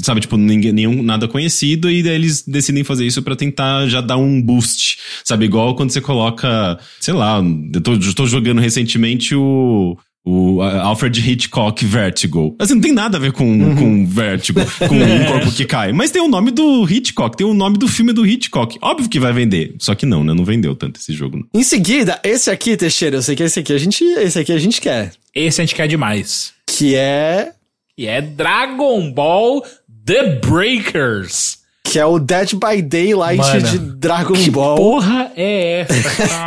[0.03, 0.23] sabe?
[0.23, 1.50] Tipo, ninguém, nenhum, nada conhecido.
[1.51, 4.99] E daí eles decidem fazer isso pra tentar já dar um boost.
[5.25, 5.45] Sabe?
[5.47, 7.43] Igual quando você coloca, sei lá,
[7.75, 9.97] eu tô, eu tô jogando recentemente o...
[10.23, 12.55] O Alfred Hitchcock Vertigo.
[12.59, 15.95] Assim, não tem nada a ver com, com Vertigo, com um corpo que cai.
[15.95, 18.77] Mas tem o nome do Hitchcock, tem o nome do filme do Hitchcock.
[18.83, 19.75] Óbvio que vai vender.
[19.79, 20.35] Só que não, né?
[20.35, 21.49] Não vendeu tanto esse jogo.
[21.55, 24.59] Em seguida, esse aqui, Teixeira, eu sei que esse aqui a gente, esse aqui a
[24.59, 25.13] gente quer.
[25.35, 26.53] Esse a gente quer demais.
[26.67, 27.53] Que é,
[27.97, 29.65] E é Dragon Ball
[30.05, 31.59] The Breakers.
[31.85, 34.77] que é o Dead by Daylight Mano, de Dragon Ball.
[34.77, 36.45] Porra é essa?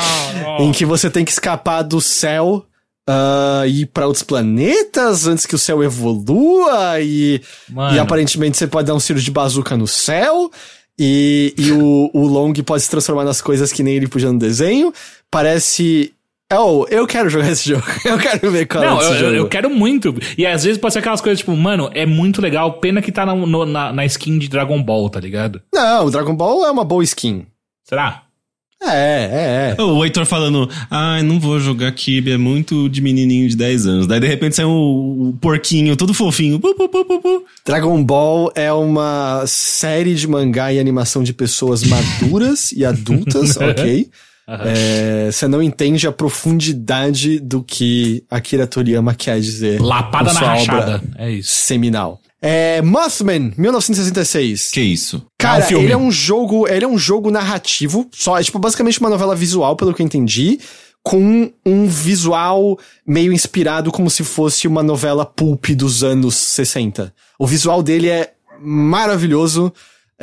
[0.59, 2.65] em que você tem que escapar do céu
[3.67, 7.41] e ir pra outros planetas antes que o céu evolua e,
[7.93, 10.49] e aparentemente você pode dar um tiro de bazuca no céu
[10.97, 14.39] e, e o, o Long pode se transformar nas coisas que nem ele podia no
[14.39, 14.93] desenho.
[15.29, 16.13] Parece...
[16.59, 17.83] Oh, eu quero jogar esse jogo.
[18.05, 19.33] Eu quero ver qual Não, é eu, esse eu- jogo.
[19.35, 20.15] eu quero muito.
[20.37, 23.25] E às vezes pode ser aquelas coisas tipo, mano, é muito legal, pena que tá
[23.25, 25.61] na, no- na, na skin de Dragon Ball, tá ligado?
[25.73, 27.45] Não, o Dragon Ball é uma boa skin.
[27.83, 28.23] Será?
[28.85, 29.81] É, é, é.
[29.81, 34.07] O Heitor falando, ai, não vou jogar Kibe, é muito de menininho de 10 anos.
[34.07, 36.59] Daí de repente sai o, o porquinho todo fofinho.
[36.59, 37.45] Pu, pu, pu, pu, pu.
[37.65, 44.09] Dragon Ball é uma série de mangá e animação de pessoas maduras e adultas, ok?
[44.47, 49.81] É, Você não entende a profundidade do que Akira Toriyama quer dizer.
[49.81, 50.95] Lapada na sua rachada.
[50.95, 51.49] obra É isso.
[51.53, 52.19] Seminal.
[52.41, 54.71] É, Mothman, 1966.
[54.71, 55.25] Que isso?
[55.37, 55.83] Cara, É um filme.
[55.85, 59.33] ele é um jogo, ele é um jogo narrativo, só é tipo basicamente uma novela
[59.35, 60.59] visual, pelo que eu entendi,
[61.01, 67.13] com um visual meio inspirado como se fosse uma novela pulp dos anos 60.
[67.39, 69.71] O visual dele é maravilhoso.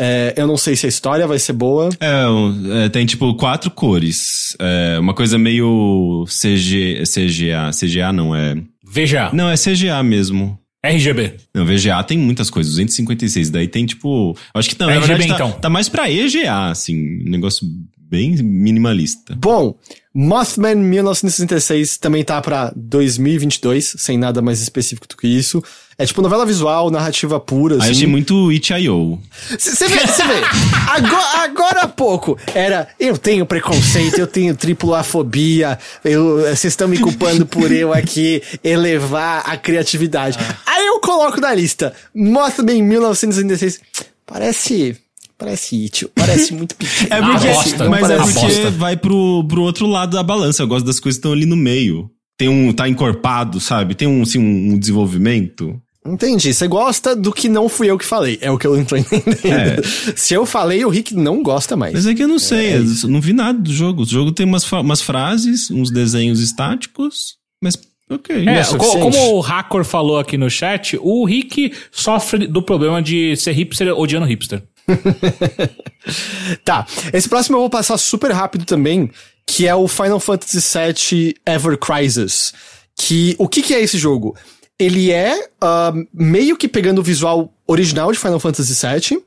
[0.02, 1.90] É, eu não sei se a história vai ser boa.
[2.00, 4.56] É, é, tem tipo quatro cores.
[4.58, 7.70] É, uma coisa meio CG, CGA.
[7.70, 8.54] CGA não é.
[8.82, 9.30] VGA.
[9.34, 10.58] Não, é CGA mesmo.
[10.82, 11.34] RGB.
[11.54, 13.50] Não, VGA tem muitas coisas, 256.
[13.50, 14.34] Daí tem tipo.
[14.54, 15.52] Acho que não, RGB, verdade tá, então.
[15.52, 17.20] tá mais pra EGA, assim.
[17.26, 17.66] Um negócio
[17.98, 19.36] bem minimalista.
[19.36, 19.78] Bom,
[20.12, 25.62] Mothman 1966 também tá pra 2022, sem nada mais específico do que isso.
[25.96, 27.90] É tipo novela visual, narrativa pura, Aí assim.
[27.90, 29.20] achei muito Itch.io.
[29.56, 30.40] Você vê, você vê.
[30.88, 36.98] Agora, agora há pouco era eu tenho preconceito, eu tenho tripulafobia, eu, vocês estão me
[36.98, 40.38] culpando por eu aqui elevar a criatividade.
[40.66, 43.80] Aí eu coloco na lista Mothman 1966.
[44.26, 44.96] Parece.
[45.40, 47.08] Parece It, parece muito pequeno.
[47.10, 47.88] É porque, bosta.
[47.88, 48.70] mas é porque bosta.
[48.72, 50.62] vai pro, pro outro lado da balança.
[50.62, 52.10] Eu gosto das coisas que estão ali no meio.
[52.36, 53.94] Tem um, tá encorpado, sabe?
[53.94, 55.80] Tem um, assim, um, um desenvolvimento.
[56.06, 56.52] Entendi.
[56.52, 58.38] Você gosta do que não fui eu que falei.
[58.42, 59.82] É o que eu não tô entendendo.
[60.14, 61.94] Se eu falei, o Rick não gosta mais.
[61.94, 64.02] Mas é que eu não sei, eu não vi nada do jogo.
[64.02, 67.78] O jogo tem umas, umas frases, uns desenhos estáticos, mas
[68.10, 68.46] ok.
[68.46, 73.36] É, é como o Hacker falou aqui no chat, o Rick sofre do problema de
[73.36, 74.62] ser hipster odiando hipster.
[76.64, 76.86] Tá.
[77.12, 79.10] Esse próximo eu vou passar super rápido também,
[79.46, 82.52] que é o Final Fantasy VII Ever Crisis.
[82.96, 84.36] Que, o que que é esse jogo?
[84.78, 89.22] Ele é ah, meio que pegando o visual original de Final Fantasy VII,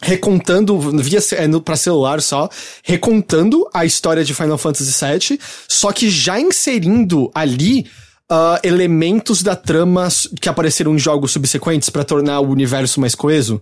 [0.00, 2.48] recontando via é, no, pra celular só,
[2.82, 7.86] recontando a história de Final Fantasy VII, só que já inserindo ali
[8.30, 10.08] ah, elementos da trama
[10.40, 13.60] que apareceram em jogos subsequentes pra tornar o universo mais coeso.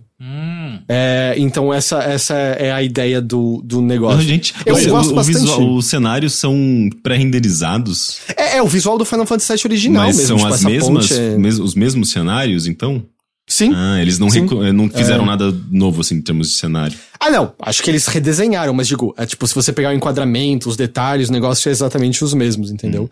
[0.89, 4.21] É, então essa, essa é a ideia do, do negócio.
[4.21, 5.39] Gente, eu o- gosto o, bastante.
[5.39, 10.17] visual- os cenários são pré-renderizados, É, é o visual do Final Fantasy VII original mas
[10.17, 10.27] mesmo.
[10.27, 13.03] são tipo, as mesmas, é- mes- os mesmos cenários, então?
[13.47, 13.73] Sim.
[13.75, 14.41] Ah, eles não, Sim.
[14.43, 16.97] reco- não fizeram nada novo, assim, em termos de cenário.
[17.19, 17.53] Ah, não.
[17.61, 21.27] Acho que eles redesenharam, mas digo, é tipo, se você pegar o enquadramento, os detalhes,
[21.29, 23.09] o negócio é exatamente os mesmos, entendeu?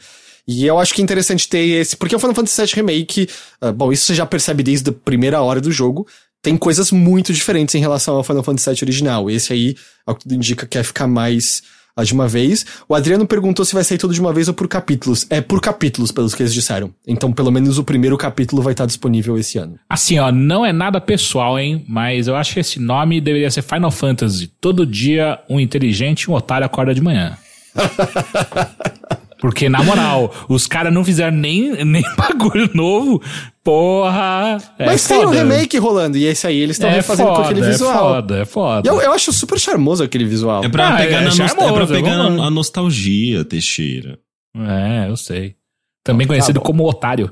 [0.47, 1.95] E eu acho que é interessante ter esse.
[1.95, 3.29] Porque o Final Fantasy VII Remake,
[3.61, 6.07] ah, bom, isso você já percebe desde a primeira hora do jogo.
[6.41, 9.29] Tem coisas muito diferentes em relação ao Final Fantasy VII original.
[9.29, 11.61] Esse aí, ao que tudo indica, quer ficar mais
[11.95, 12.65] ah, de uma vez.
[12.87, 15.27] O Adriano perguntou se vai sair tudo de uma vez ou por capítulos.
[15.29, 16.93] É por capítulos, pelos que eles disseram.
[17.07, 19.77] Então, pelo menos o primeiro capítulo vai estar disponível esse ano.
[19.89, 21.85] Assim, ó, não é nada pessoal, hein?
[21.87, 24.47] Mas eu acho que esse nome deveria ser Final Fantasy.
[24.59, 27.37] Todo dia um inteligente e um otário acorda de manhã.
[29.41, 33.21] Porque, na moral, os caras não fizeram nem, nem bagulho novo.
[33.63, 34.57] Porra.
[34.77, 35.37] É Mas tem um foda.
[35.37, 38.09] remake rolando, e esse aí eles estão É refazendo foda, com aquele é visual.
[38.15, 38.89] foda, é foda.
[38.89, 40.63] Eu, eu acho super charmoso aquele visual.
[40.63, 42.41] É pra Ah, pegar, é na é charmoso, pra é pegar bom.
[42.43, 44.19] a nostalgia, Teixeira.
[44.55, 45.55] É, eu sei.
[46.03, 46.65] Também conhecido bom.
[46.65, 47.31] como otário.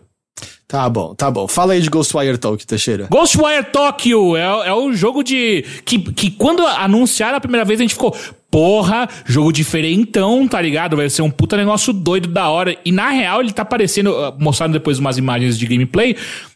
[0.68, 1.48] Tá bom, tá bom.
[1.48, 3.08] Fala aí de Ghostwire Tokyo, Teixeira.
[3.10, 5.66] Ghostwire Tokyo é, é o jogo de.
[5.84, 8.16] Que, que quando anunciaram a primeira vez a gente ficou.
[8.52, 10.96] Porra, jogo diferentão, tá ligado?
[10.98, 12.76] Vai ser um puta negócio doido da hora.
[12.84, 14.16] E na real ele tá parecendo.
[14.16, 16.16] ah, Mostraram depois umas imagens de gameplay.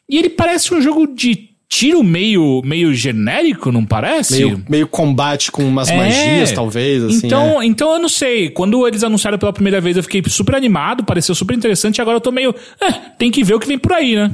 [0.09, 4.33] E ele parece um jogo de tiro meio, meio genérico, não parece?
[4.43, 5.97] Meio, meio combate com umas É.
[5.97, 7.25] magias, talvez, assim.
[7.27, 7.65] então, é.
[7.65, 8.49] então eu não sei.
[8.49, 11.97] Quando eles anunciaram pela primeira vez, eu fiquei super animado, pareceu super interessante.
[11.97, 12.53] E agora eu tô meio.
[12.81, 14.31] É, tem que ver o que vem por aí, né?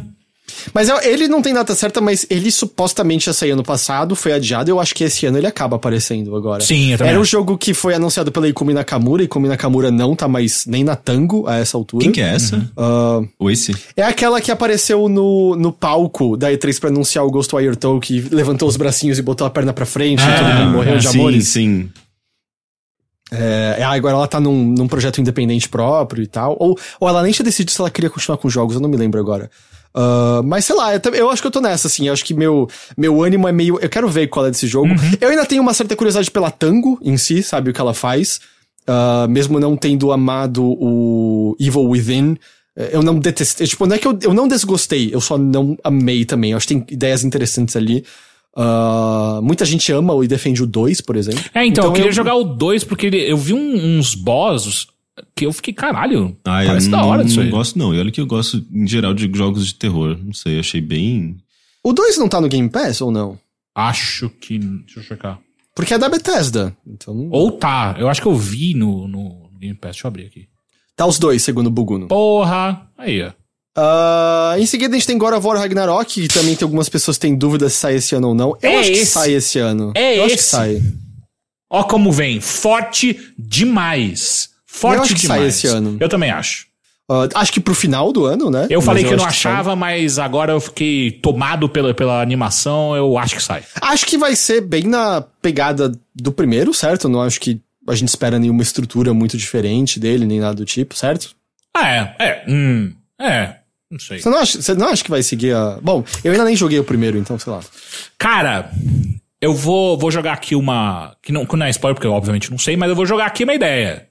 [0.73, 4.69] Mas ele não tem data certa, mas ele supostamente ia sair ano passado, foi adiado.
[4.69, 6.61] Eu acho que esse ano ele acaba aparecendo agora.
[6.61, 9.91] Sim, eu também Era um jogo que foi anunciado pela Ikumi Nakamura, e Ikumi Nakamura
[9.91, 12.03] não tá mais nem na Tango a essa altura.
[12.03, 12.69] Quem que é essa?
[12.77, 13.75] Ah, Ou esse?
[13.95, 18.35] é aquela que apareceu no, no palco da E3 pra anunciar o Ghostwire Tokyo, que
[18.35, 21.11] levantou os bracinhos e botou a perna pra frente, e todo mundo morreu de Ah,
[21.11, 21.47] sim, amores.
[21.47, 21.89] sim.
[23.31, 26.57] É, é, agora ela tá num, num projeto independente próprio e tal.
[26.59, 28.97] Ou, ou ela nem tinha decidido se ela queria continuar com jogos, eu não me
[28.97, 29.51] lembro agora.
[29.93, 32.07] Ah, mas sei lá, eu, eu acho que eu tô nessa, assim.
[32.07, 32.67] Eu acho que meu,
[32.97, 33.79] meu ânimo é meio.
[33.81, 34.89] Eu quero ver qual é desse jogo.
[35.19, 38.39] Eu ainda tenho uma certa curiosidade pela Tango em si, sabe o que ela faz.
[38.87, 42.37] Ah, mesmo não tendo amado o Evil Within.
[42.77, 43.67] eh, Eu não detestei.
[43.67, 46.51] Tipo, não é que eu, eu não desgostei, eu só não amei também.
[46.51, 48.03] Eu acho que tem ideias interessantes ali.
[48.55, 51.43] Ah, muita gente ama e defende o 2, por exemplo.
[51.53, 54.87] É, então, eu queria jogar o 2 porque eu vi um- uns boss
[55.35, 57.49] que eu fiquei, caralho, Ah, eu parece não, da hora disso não aí.
[57.49, 57.93] gosto não.
[57.93, 60.17] E olha que eu gosto, em geral, de jogos de terror.
[60.23, 61.37] Não sei, eu achei bem...
[61.83, 63.39] O 2 não tá no Game Pass ou não?
[63.75, 64.57] Acho que...
[64.59, 65.39] Deixa eu checar.
[65.75, 66.75] Porque é da Bethesda.
[66.85, 67.29] Então.
[67.31, 70.47] Ou tá, eu acho que eu vi no, no Game Pass, deixa eu abrir aqui.
[70.95, 72.07] Tá os dois, segundo o Buguno.
[72.09, 73.31] Porra, aí, ó.
[73.77, 77.15] Ah, em seguida a gente tem God of War Ragnarok, que também tem algumas pessoas
[77.17, 78.57] que têm dúvidas se sai esse ano ou não.
[78.61, 79.11] Eu É acho que esse.
[79.11, 79.93] sai esse ano.
[79.95, 80.49] É Eu acho que esse.
[80.49, 80.81] sai.
[81.71, 84.49] Ó como vem, forte demais.
[84.79, 85.55] Forte Eu acho que sai demais.
[85.55, 85.97] esse ano.
[85.99, 86.67] Eu também acho.
[87.09, 88.67] Uh, acho que pro final do ano, né?
[88.69, 92.95] Eu Mas falei que eu não achava, mas agora eu fiquei tomado pela, pela animação,
[92.95, 93.63] eu acho que sai.
[93.63, 93.91] sai.
[93.91, 97.09] Acho que vai ser bem na pegada do primeiro, certo?
[97.09, 100.95] Não acho que a gente espera nenhuma estrutura muito diferente dele, nem nada do tipo,
[100.95, 101.35] certo?
[101.75, 103.55] Ah, é, é, hum, é,
[103.89, 104.19] não sei.
[104.19, 105.79] Você não acha, você não acha que vai seguir a.
[105.81, 107.61] Bom, eu ainda nem joguei o primeiro, então sei lá.
[108.19, 108.71] Cara,
[109.41, 111.15] eu vou, vou jogar aqui uma.
[111.23, 113.25] Que não, que não é spoiler, porque eu obviamente não sei, mas eu vou jogar
[113.25, 114.08] aqui uma ideia.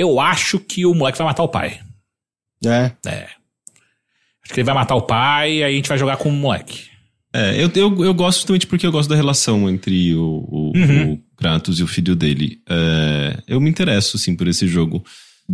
[0.00, 1.80] Eu acho que o moleque vai matar o pai.
[2.64, 2.92] É.
[3.06, 3.28] É.
[4.42, 6.32] Acho que ele vai matar o pai e aí a gente vai jogar com o
[6.32, 6.88] moleque.
[7.32, 11.12] É, eu, eu, eu gosto justamente porque eu gosto da relação entre o, o, Uhum.
[11.12, 12.58] o Kratos e o filho dele.
[12.68, 15.04] É, eu me interesso, sim, por esse jogo.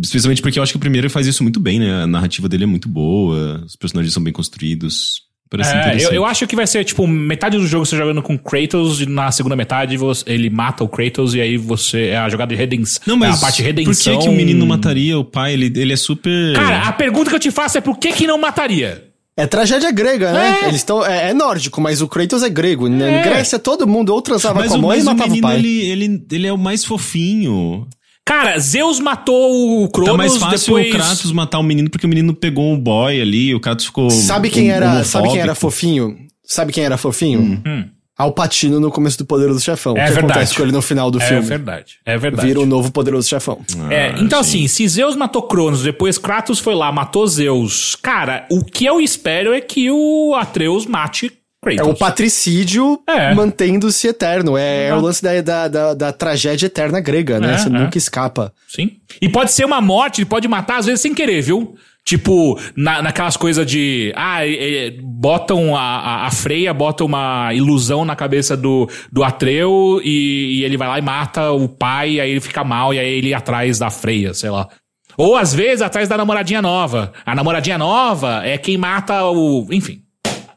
[0.01, 2.03] Especialmente porque eu acho que o primeiro faz isso muito bem, né?
[2.03, 5.21] A narrativa dele é muito boa, os personagens são bem construídos.
[5.59, 8.99] É, eu, eu acho que vai ser, tipo, metade do jogo você jogando com Kratos
[9.01, 12.07] e na segunda metade você- ele mata o Kratos e aí você.
[12.07, 13.01] É a jogada de redenção.
[13.07, 14.17] Não, mas é a parte de por redenção.
[14.17, 15.53] que, que o menino mataria o pai?
[15.53, 16.53] Ele, ele é super...
[16.55, 19.05] Cara, a pergunta que eu te faço é por que que não mataria?
[19.39, 20.61] É tragédia grega, né?
[20.63, 20.65] É.
[20.65, 21.05] Eles estão.
[21.05, 22.89] É, é nórdico, mas o Kratos é grego.
[22.89, 23.21] Na É.
[23.23, 25.29] Grécia, todo mundo ou transava mas com a o, mãe e mas o matava o
[25.29, 25.57] menino, pai.
[25.59, 27.87] ele, ele, ele é o mais fofinho.
[28.27, 30.93] Cara, Zeus matou o Cronos Tá mais fácil depois...
[30.93, 34.09] o Kratos matar o menino porque o menino pegou um boy ali, o Kratos ficou.
[34.09, 35.55] Sabe quem era, sabe quem era homofóbico.
[35.71, 36.17] fofinho?
[36.43, 37.61] Sabe quem era fofinho?
[37.65, 37.85] Hum.
[38.17, 39.91] Al Pacino no começo do Poderoso Chefão.
[39.95, 40.31] É o que verdade.
[40.33, 41.43] acontece com ele no final do É filme?
[41.45, 42.47] verdade, é verdade.
[42.47, 43.61] Vira o novo Poderoso Chefão.
[43.91, 44.65] É, Ah, então sim.
[44.65, 47.95] assim, se Zeus matou Cronos, depois Kratos foi lá, matou Zeus.
[48.01, 51.31] Cara, o que eu espero é que o Atreus mate
[51.75, 51.91] Kratos.
[51.91, 53.33] É o patricídio É.
[53.33, 54.57] mantendo-se eterno.
[54.57, 57.53] É, é o lance da, da, da, da tragédia eterna grega, né?
[57.53, 57.71] É, Você é.
[57.71, 58.53] nunca escapa.
[58.67, 58.91] Sim.
[59.21, 61.75] E pode ser uma morte, ele pode matar às vezes sem querer, viu?
[62.03, 64.13] Tipo, na, naquelas coisas de.
[64.15, 69.99] Ah, é, botam a, a, a freia, botam uma ilusão na cabeça do, do Atreu
[70.01, 73.09] e, e ele vai lá e mata o pai, aí ele fica mal e aí
[73.17, 74.69] ele ia atrás da freia, sei lá.
[75.17, 77.11] Ou às vezes atrás da namoradinha nova.
[77.25, 79.67] A namoradinha nova é quem mata o.
[79.69, 79.99] Enfim.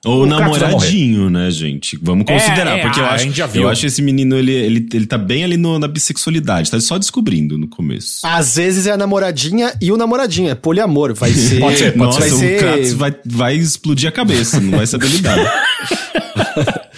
[0.05, 1.99] Ou namoradinho, né, gente?
[2.01, 3.63] Vamos considerar, é, porque eu ah, a acho, gente já viu.
[3.63, 6.97] eu acho esse menino, ele, ele, ele tá bem ali no- na bissexualidade, tá só
[6.99, 8.21] descobrindo no começo.
[8.25, 10.49] Às vezes é a namoradinha e o namoradinho.
[10.49, 11.13] É poliamor.
[11.15, 11.61] Vai ser.
[11.61, 12.95] Pode ser, pode Nossa, vai o ser.
[12.95, 15.37] Vai, vai explodir a cabeça, não vai saber lidar.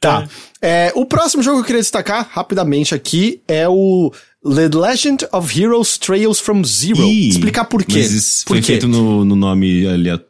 [0.00, 0.26] Tá.
[0.60, 4.12] É, o próximo jogo que eu queria destacar rapidamente aqui é o
[4.44, 7.04] The Legend of Heroes Trails from Zero.
[7.04, 7.98] Ih, Explicar por quê.
[7.98, 8.66] Mas isso por foi quê?
[8.66, 9.84] feito no, no nome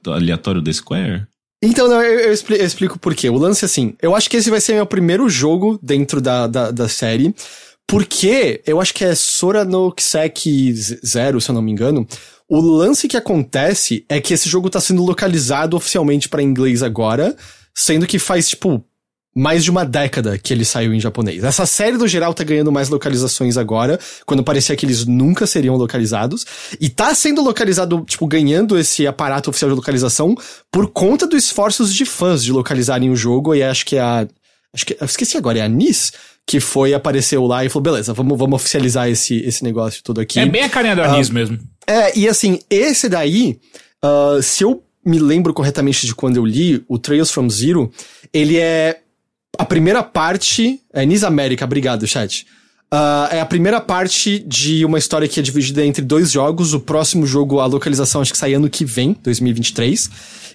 [0.06, 1.22] aleatório da Square?
[1.62, 3.30] Então, não, eu, eu expli- eu explico por quê.
[3.30, 6.46] O lance é assim, eu acho que esse vai ser meu primeiro jogo dentro da,
[6.46, 7.34] da, da série,
[7.86, 12.06] porque eu acho que é Sora no Kiseki Zero, se eu não me engano.
[12.48, 17.36] O lance que acontece é que esse jogo tá sendo localizado oficialmente pra inglês agora,
[17.74, 18.84] sendo que faz, tipo,
[19.34, 21.42] mais de uma década que ele saiu em japonês.
[21.42, 25.76] Essa série, no geral, tá ganhando mais localizações agora, quando parecia que eles nunca seriam
[25.76, 26.44] localizados.
[26.80, 30.34] E tá sendo localizado, tipo, ganhando esse aparato oficial de localização
[30.70, 33.54] por conta dos esforços de fãs de localizarem o jogo.
[33.54, 34.26] E acho que é a.
[34.74, 34.96] Acho que.
[35.00, 36.12] Eu esqueci agora, é a Nis
[36.46, 40.40] que foi, apareceu lá e falou: beleza, vamos, vamos oficializar esse, esse negócio todo aqui.
[40.40, 41.58] É bem a carinha da Anis mesmo.
[41.86, 43.58] É, e assim, esse daí,
[44.02, 47.90] ah, se eu me lembro corretamente de quando eu li, o Trails from Zero,
[48.32, 49.00] ele é
[49.58, 50.80] a primeira parte.
[50.92, 52.46] É Nis América, obrigado, chat.
[52.94, 56.74] Ah, é a primeira parte de uma história que é dividida entre dois jogos.
[56.74, 60.10] O próximo jogo, a localização, acho que sai ano que vem, 2023.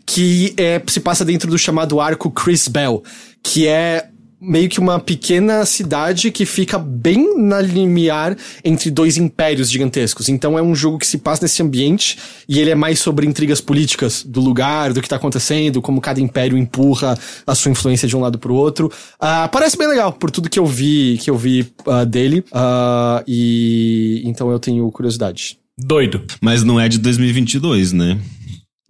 [0.06, 3.04] Que é, se passa dentro do chamado arco Chris Bell,
[3.42, 4.10] que é
[4.40, 10.30] meio que uma pequena cidade que fica bem na limiar entre dois impérios gigantescos.
[10.30, 13.60] Então é um jogo que se passa nesse ambiente e ele é mais sobre intrigas
[13.60, 18.16] políticas do lugar, do que tá acontecendo, como cada império empurra a sua influência de
[18.16, 18.92] um lado pro outro.
[19.20, 22.44] Ah, parece bem legal por tudo que eu vi, que eu vi ah, dele.
[22.52, 25.58] Ah, e então eu tenho curiosidade.
[25.78, 26.24] Doido.
[26.42, 28.20] Mas não é de 2022, né?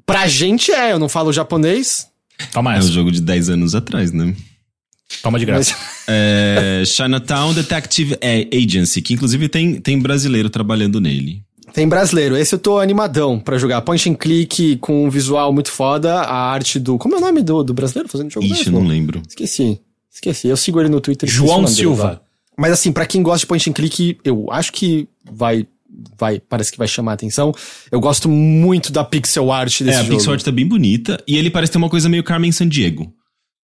[0.05, 2.07] Pra gente é, eu não falo japonês,
[2.51, 2.91] Toma É um essa.
[2.91, 4.33] jogo de 10 anos atrás, né?
[5.21, 5.73] Toma de graça.
[5.75, 8.17] mas É, Chinatown Detective
[8.53, 11.43] Agency, que inclusive tem, tem brasileiro trabalhando nele.
[11.73, 12.35] Tem brasileiro.
[12.37, 13.81] Esse eu tô animadão pra jogar.
[13.81, 16.21] Point and click com um visual muito foda.
[16.21, 16.97] A arte do.
[16.97, 18.45] Como é o nome do, do brasileiro fazendo jogo?
[18.45, 19.21] Ixi, não lembro.
[19.27, 19.79] Esqueci.
[20.11, 20.47] Esqueci.
[20.47, 21.29] Eu sigo ele no Twitter.
[21.29, 22.03] João dele Silva.
[22.03, 22.21] lá.
[22.57, 25.67] Mas assim, pra quem gosta de point and click, eu acho que vai.
[26.17, 27.53] Vai, parece que vai chamar a atenção.
[27.91, 30.15] Eu gosto muito da pixel art desse É, a jogo.
[30.15, 33.11] pixel art tá bem bonita e ele parece ter uma coisa meio Carmen Sandiego.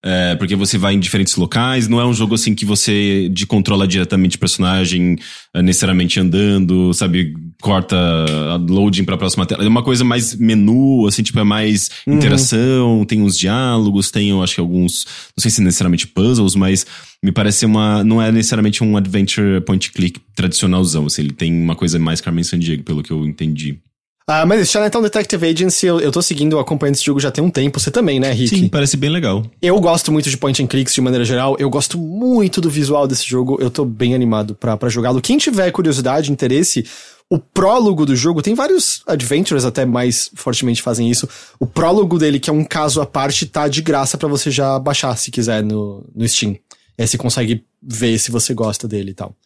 [0.06, 3.46] É, porque você vai em diferentes locais, não é um jogo assim que você de
[3.46, 5.16] controla diretamente o personagem,
[5.54, 7.32] é, necessariamente andando, sabe,
[7.62, 9.64] corta a loading pra próxima tela.
[9.64, 12.16] É uma coisa mais menu, assim, tipo, é mais Uhum.
[12.16, 16.86] interação, tem uns diálogos, tem, eu acho que alguns, não sei se necessariamente puzzles, mas
[17.22, 21.50] me parece ser uma, não é necessariamente um adventure point click tradicionalzão, assim, ele tem
[21.50, 23.78] uma coisa mais Carmen Sandiego, pelo que eu entendi.
[24.26, 27.50] Ah, mas Chinatown Detective Agency, eu, eu tô seguindo, acompanhando esse jogo já tem um
[27.50, 27.78] tempo.
[27.78, 28.56] Você também, né, Rick?
[28.56, 29.44] Sim, parece bem legal.
[29.60, 31.56] Eu gosto muito de point and clicks de maneira geral.
[31.58, 33.58] Eu gosto muito do visual desse jogo.
[33.60, 35.20] Eu tô bem animado pra, pra jogá-lo.
[35.20, 36.86] Quem tiver curiosidade, interesse,
[37.28, 41.28] o prólogo do jogo, tem vários adventures até mais fortemente fazem isso.
[41.60, 44.78] O prólogo dele, que é um caso à parte, tá de graça para você já
[44.78, 46.52] baixar se quiser no, no Steam.
[46.96, 49.36] E aí você consegue ver se você gosta dele e tal.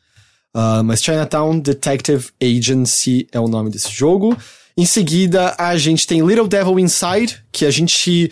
[0.54, 4.36] Uh, mas Chinatown Detective Agency é o nome desse jogo.
[4.78, 8.30] Em seguida, a gente tem Little Devil Inside, que a gente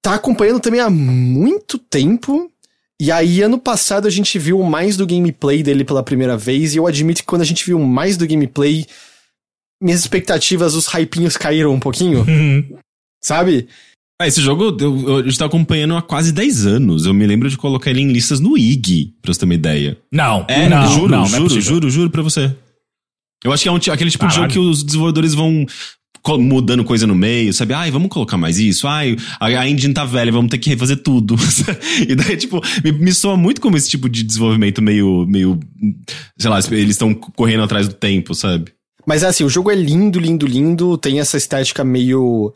[0.00, 2.48] tá acompanhando também há muito tempo.
[3.00, 6.74] E aí, ano passado, a gente viu mais do gameplay dele pela primeira vez.
[6.74, 8.86] E eu admito que quando a gente viu mais do gameplay,
[9.82, 12.24] minhas expectativas, os hypinhos caíram um pouquinho.
[13.20, 13.66] sabe?
[14.22, 17.04] Ah, esse jogo eu, eu estou acompanhando há quase 10 anos.
[17.04, 19.98] Eu me lembro de colocar ele em listas no IG, pra você ter uma ideia.
[20.12, 22.54] Não, É, não, juro, não, não é juro, juro, juro pra você.
[23.44, 24.52] Eu acho que é um, aquele tipo de jogo Caralho.
[24.52, 25.66] que os desenvolvedores vão
[26.38, 27.72] mudando coisa no meio, sabe?
[27.72, 28.86] Ai, vamos colocar mais isso.
[28.86, 31.34] Ai, a, a engine tá velha, vamos ter que refazer tudo.
[32.06, 35.58] e daí, tipo, me, me soa muito como esse tipo de desenvolvimento meio, meio,
[36.38, 38.72] sei lá, eles estão correndo atrás do tempo, sabe?
[39.06, 40.98] Mas é assim, o jogo é lindo, lindo, lindo.
[40.98, 42.52] Tem essa estética meio.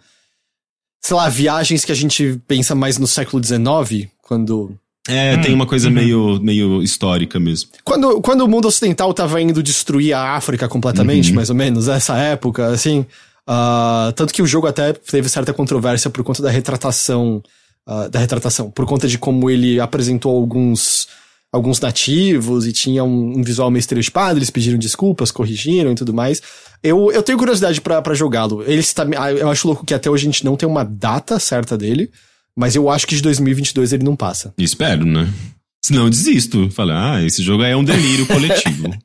[1.03, 4.79] Sei lá, viagens que a gente pensa mais no século XIX, quando.
[5.07, 7.71] É, tem uma coisa meio, meio histórica mesmo.
[7.85, 12.17] Quando, quando o mundo ocidental tava indo destruir a África completamente, mais ou menos, essa
[12.17, 13.05] época, assim.
[13.47, 17.43] ah, tanto que o jogo até teve certa controvérsia por conta da retratação.
[17.87, 21.07] ah, da retratação, por conta de como ele apresentou alguns.
[21.53, 26.13] Alguns nativos e tinha um, um visual meio estereotipado, eles pediram desculpas, corrigiram e tudo
[26.13, 26.43] mais.
[26.83, 28.65] Eu, eu tenho curiosidade pra pra jogá-lo.
[28.67, 31.39] Ele está, ah, eu acho louco que até hoje a gente não tem uma data
[31.39, 32.11] certa dele,
[32.57, 34.53] mas eu acho que de 2022 ele não passa.
[34.59, 35.29] Espero, né?
[35.85, 36.71] Senão eu desisto.
[36.71, 38.91] Fala, ah, esse jogo é um delírio coletivo.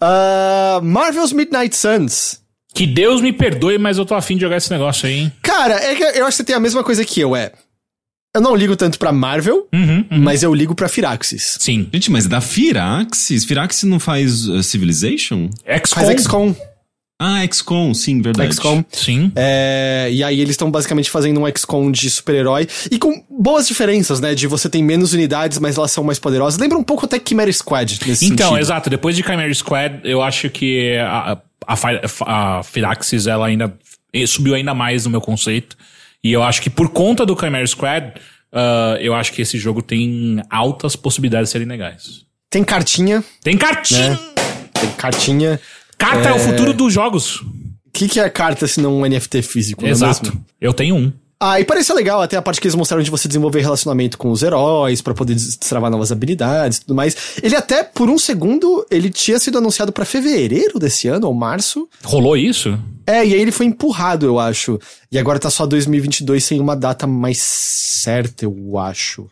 [0.00, 2.40] Ah, Marvel's Midnight Suns.
[2.74, 5.32] Que Deus me perdoe, mas eu tô afim de jogar esse negócio aí, hein?
[5.42, 7.52] Cara, é que eu acho que você tem a mesma coisa que eu, é.
[8.34, 10.18] Eu não ligo tanto pra Marvel, Uhum, uhum.
[10.20, 11.56] mas eu ligo pra Firaxis.
[11.58, 11.88] Sim.
[11.92, 13.44] Gente, mas da Firaxis?
[13.44, 15.48] Firaxis não faz uh, Civilization?
[15.66, 16.04] XCOM.
[16.04, 16.54] Faz XCOM.
[17.20, 18.54] Ah, XCOM, sim, verdade.
[18.54, 18.84] XCOM.
[18.92, 19.32] Sim.
[19.34, 22.68] É, e aí eles estão basicamente fazendo um XCOM de super-herói.
[22.92, 24.34] E com boas diferenças, né?
[24.36, 26.60] De você tem menos unidades, mas elas são mais poderosas.
[26.60, 28.60] Lembra um pouco até Chimera Squad nesse Então, sentido.
[28.62, 28.88] exato.
[28.88, 31.76] Depois de Chimera Squad, eu acho que a, a,
[32.58, 33.76] a Firaxis, ela ainda
[34.28, 35.76] subiu ainda mais no meu conceito.
[36.22, 38.12] E eu acho que por conta do Chimera Squad,
[38.52, 42.22] ah, eu acho que esse jogo tem altas possibilidades de serem legais.
[42.48, 44.10] Tem cartinha, Tem cartinha!
[44.10, 44.18] né?
[44.80, 45.60] Tem cartinha.
[45.98, 46.32] Carta é...
[46.32, 47.40] o futuro dos jogos.
[47.40, 49.84] O que, que é carta se não um NFT físico?
[49.84, 50.32] é Exato.
[50.60, 51.12] Eu tenho um.
[51.40, 54.32] Ah, e pareceu legal até a parte que eles mostraram de você desenvolver relacionamento com
[54.32, 57.38] os heróis pra poder destravar novas habilidades e tudo mais.
[57.40, 61.88] Ele até, por um segundo, ele tinha sido anunciado pra fevereiro desse ano, ou março.
[62.02, 62.76] Rolou isso?
[63.06, 64.80] É, e aí ele foi empurrado, eu acho.
[65.12, 69.30] E agora tá só 2022 sem uma data mais certa, eu acho.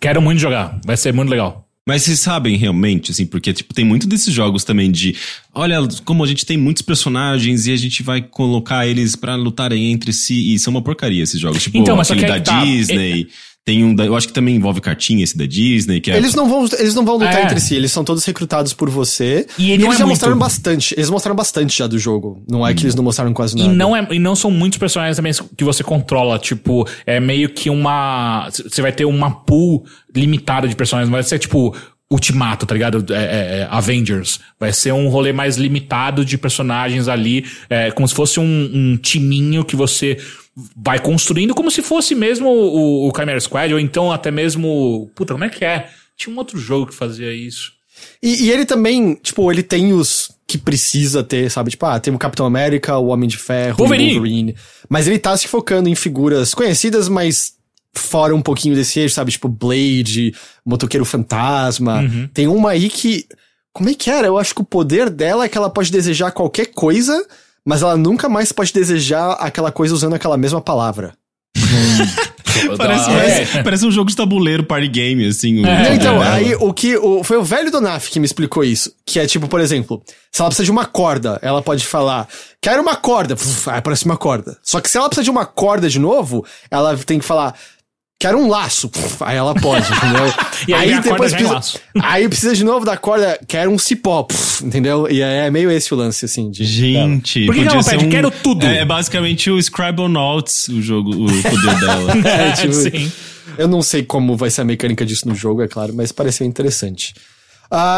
[0.00, 0.80] Quero muito jogar.
[0.84, 1.66] Vai ser muito legal.
[1.88, 5.16] Mas vocês sabem realmente, assim, porque, tipo, tem muito desses jogos também de.
[5.52, 9.90] Olha, como a gente tem muitos personagens e a gente vai colocar eles pra lutarem
[9.90, 10.54] entre si.
[10.54, 11.62] E são uma porcaria esses jogos.
[11.62, 12.64] Tipo, Então, mas aquele da aí tá.
[12.64, 13.28] Disney.
[13.62, 14.06] Tem um da.
[14.06, 16.16] Eu acho que também envolve cartinha esse da Disney, que é.
[16.16, 17.42] Eles não vão, eles não vão lutar É.
[17.44, 19.46] entre si, eles são todos recrutados por você.
[19.58, 20.08] E ele não eles é já muito.
[20.16, 20.94] mostraram bastante.
[20.96, 22.42] Eles mostraram bastante já do jogo.
[22.48, 23.74] Não é que eles não mostraram quase E nada.
[23.74, 26.38] não, é, e não são muitos personagens também que você controla.
[26.38, 28.48] Tipo, é meio que uma.
[28.50, 29.84] Você vai ter uma pool
[30.16, 31.08] limitada de personagens.
[31.10, 31.76] Não vai ser tipo.
[32.10, 33.04] Ultimato, tá ligado?
[33.12, 34.40] É, é, é, Avengers.
[34.58, 37.46] Vai ser um rolê mais limitado de personagens ali.
[37.68, 40.18] É, como se fosse um, um timinho que você
[40.76, 45.10] vai construindo, como se fosse mesmo o, o Chimera Squad, ou então até mesmo.
[45.14, 45.88] Puta, como é que é?
[46.16, 47.72] Tinha um outro jogo que fazia isso.
[48.22, 51.70] E, e ele também, tipo, ele tem os que precisa ter, sabe?
[51.70, 54.10] Tipo, ah, tem o Capitão América, o Homem de Ferro, Wolverine.
[54.10, 54.56] o Wolverine.
[54.88, 57.54] Mas ele tá se focando em figuras conhecidas, mas
[57.94, 59.32] fora um pouquinho desse eixo, sabe?
[59.32, 60.34] Tipo, Blade,
[60.64, 62.02] Motoqueiro Fantasma.
[62.32, 63.26] Tem uma aí que.
[63.72, 64.26] Como é que era?
[64.26, 67.24] Eu acho que o poder dela é que ela pode desejar qualquer coisa,
[67.64, 71.12] mas ela nunca mais pode desejar aquela coisa usando aquela mesma palavra.
[72.76, 73.62] Parece, Ah, parece, é.
[73.62, 75.62] parece um jogo de tabuleiro, party game, assim.
[75.62, 75.94] o- É.
[75.94, 76.34] Então, dela.
[76.34, 76.96] aí o que.
[76.96, 78.92] O, foi o velho Donaf que me explicou isso.
[79.06, 80.02] Que é tipo, por exemplo,
[80.32, 82.28] se ela precisa de uma corda, ela pode falar,
[82.60, 83.36] quero uma corda.
[83.68, 84.58] Aí aparece uma corda.
[84.62, 87.54] Só que se ela precisa de uma corda de novo, ela tem que falar.
[88.20, 88.90] Quero um laço.
[88.90, 90.32] Puf, aí ela pode, entendeu?
[90.68, 91.80] E aí a corda já é precisa, laço.
[92.02, 94.22] aí precisa de novo da corda, quero um cipó.
[94.24, 95.08] Puf, entendeu?
[95.10, 96.50] E aí é meio esse o lance, assim.
[96.50, 98.66] De, Gente, Por que ela pede, um- "Quero tudo"?
[98.66, 102.12] É, é basicamente o Scribblenauts, o jogo, o poder dela.
[102.28, 103.10] É, tipo, Sim.
[103.56, 106.46] Eu não sei como vai ser a mecânica disso no jogo, é claro, mas pareceu
[106.46, 107.14] interessante.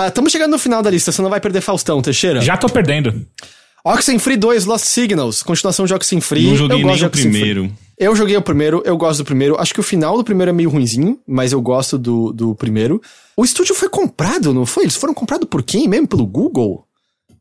[0.07, 2.41] Estamos chegando no final da lista, você não vai perder Faustão, Teixeira?
[2.41, 3.27] Já tô perdendo.
[3.85, 6.47] Oxenfree 2 Lost Signals, continuação de Oxenfree.
[6.47, 7.73] Não joguei eu gosto nem o primeiro.
[8.03, 9.57] Eu joguei o primeiro, eu gosto do primeiro.
[9.61, 13.01] Acho que o final do primeiro é meio ruinzinho, mas eu gosto do, do primeiro.
[13.37, 14.83] O estúdio foi comprado, não foi?
[14.85, 16.09] Eles foram comprados por quem mesmo?
[16.09, 16.85] Pelo Google?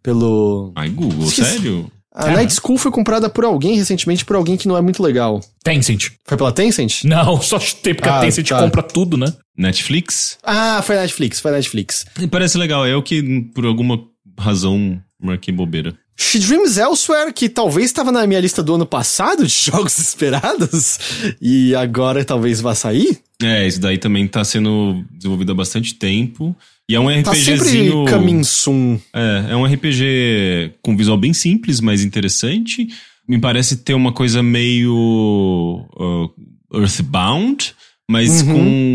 [0.03, 0.71] Pelo.
[0.75, 1.51] Ai, Google, Esqueci.
[1.53, 1.91] sério?
[2.13, 2.33] A Cara.
[2.35, 5.39] Night School foi comprada por alguém recentemente, por alguém que não é muito legal.
[5.63, 6.09] Tencent.
[6.25, 7.05] Foi pela Tencent?
[7.05, 8.59] Não, só chutei porque Ah, a Tencent tá.
[8.59, 9.33] compra tudo, né?
[9.57, 10.38] Netflix?
[10.43, 12.05] Ah, foi Netflix, foi Netflix.
[12.29, 12.85] Parece legal.
[12.85, 13.97] Eu que, por alguma
[14.38, 15.95] razão, marquei bobeira.
[16.22, 20.99] She Dreams Elsewhere, que talvez estava na minha lista do ano passado de jogos esperados,
[21.41, 23.19] e agora talvez vá sair.
[23.41, 26.56] É, isso daí também tá sendo desenvolvido há bastante tempo.
[26.88, 28.06] E é um Tá sempre RPGzinho.
[28.07, 28.99] coming soon.
[29.14, 32.88] É, é um RPG com visual bem simples, mas interessante.
[33.27, 37.73] Me parece ter uma coisa meio uh, Earthbound,
[38.10, 38.53] mas Uhum.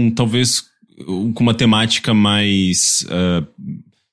[0.09, 0.65] com talvez
[1.35, 3.47] com uma temática mais, uh,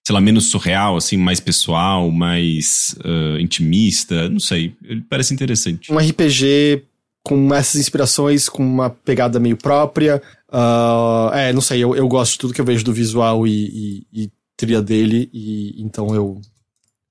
[0.06, 4.28] sei lá, menos surreal, assim, mais pessoal, mais uh, intimista.
[4.30, 5.92] Não sei, ele parece interessante.
[5.92, 6.84] Um RPG
[7.24, 10.22] com essas inspirações, com uma pegada meio própria.
[10.52, 14.06] Ah, é, não sei, eu, eu gosto de tudo que eu vejo do visual e,
[14.12, 16.42] e, e trilha dele, e então eu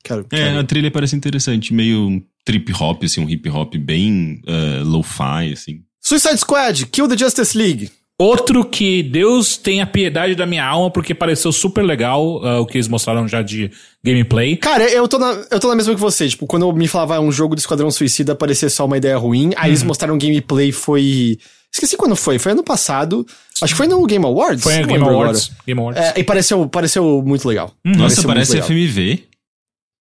[0.04, 0.20] quero.
[0.30, 0.58] É, quero.
[0.58, 5.82] a trilha parece interessante, meio trip hop, assim, um hip hop bem uh, lo-fi, assim.
[6.00, 7.90] Suicide Squad, Kill the Justice League.
[8.18, 12.76] Outro que Deus tenha piedade da minha alma, porque pareceu super legal ah, o que
[12.76, 13.70] eles mostraram já de
[14.04, 14.56] gameplay.
[14.56, 16.28] Cara, eu tô, na, eu tô na mesma que você.
[16.28, 19.52] Tipo, quando eu me falava um jogo do Esquadrão Suicida, parecia só uma ideia ruim.
[19.56, 21.38] Aí eles mostraram gameplay, foi.
[21.72, 22.38] Esqueci quando foi.
[22.38, 23.26] Foi ano passado.
[23.60, 24.62] Acho que foi no Game Awards.
[24.62, 25.50] Foi não a Game Awards.
[25.66, 26.02] Game Awards.
[26.02, 27.72] É, e pareceu, pareceu muito legal.
[27.84, 28.68] Nossa, Pareceu parece legal.
[28.68, 29.24] FMV.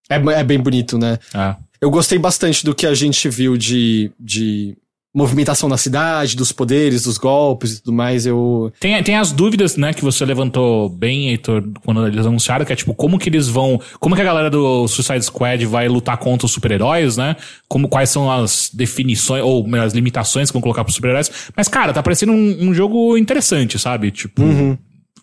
[0.10, 1.18] É, é bem bonito, né?
[1.34, 1.56] Ah.
[1.80, 4.76] Eu gostei bastante do que a gente viu de, de
[5.14, 8.26] movimentação na cidade, dos poderes, dos golpes e tudo mais.
[8.26, 8.72] Eu.
[8.80, 12.76] Tem, tem as dúvidas, né, que você levantou bem, Heitor, quando eles anunciaram, que é
[12.76, 13.80] tipo, como que eles vão.
[14.00, 17.36] Como que a galera do Suicide Squad vai lutar contra os super-heróis, né?
[17.68, 21.32] Como, quais são as definições, ou melhor, as limitações que vão colocar pros super-heróis.
[21.56, 24.12] Mas, cara, tá parecendo um, um jogo interessante, sabe?
[24.12, 24.42] Tipo.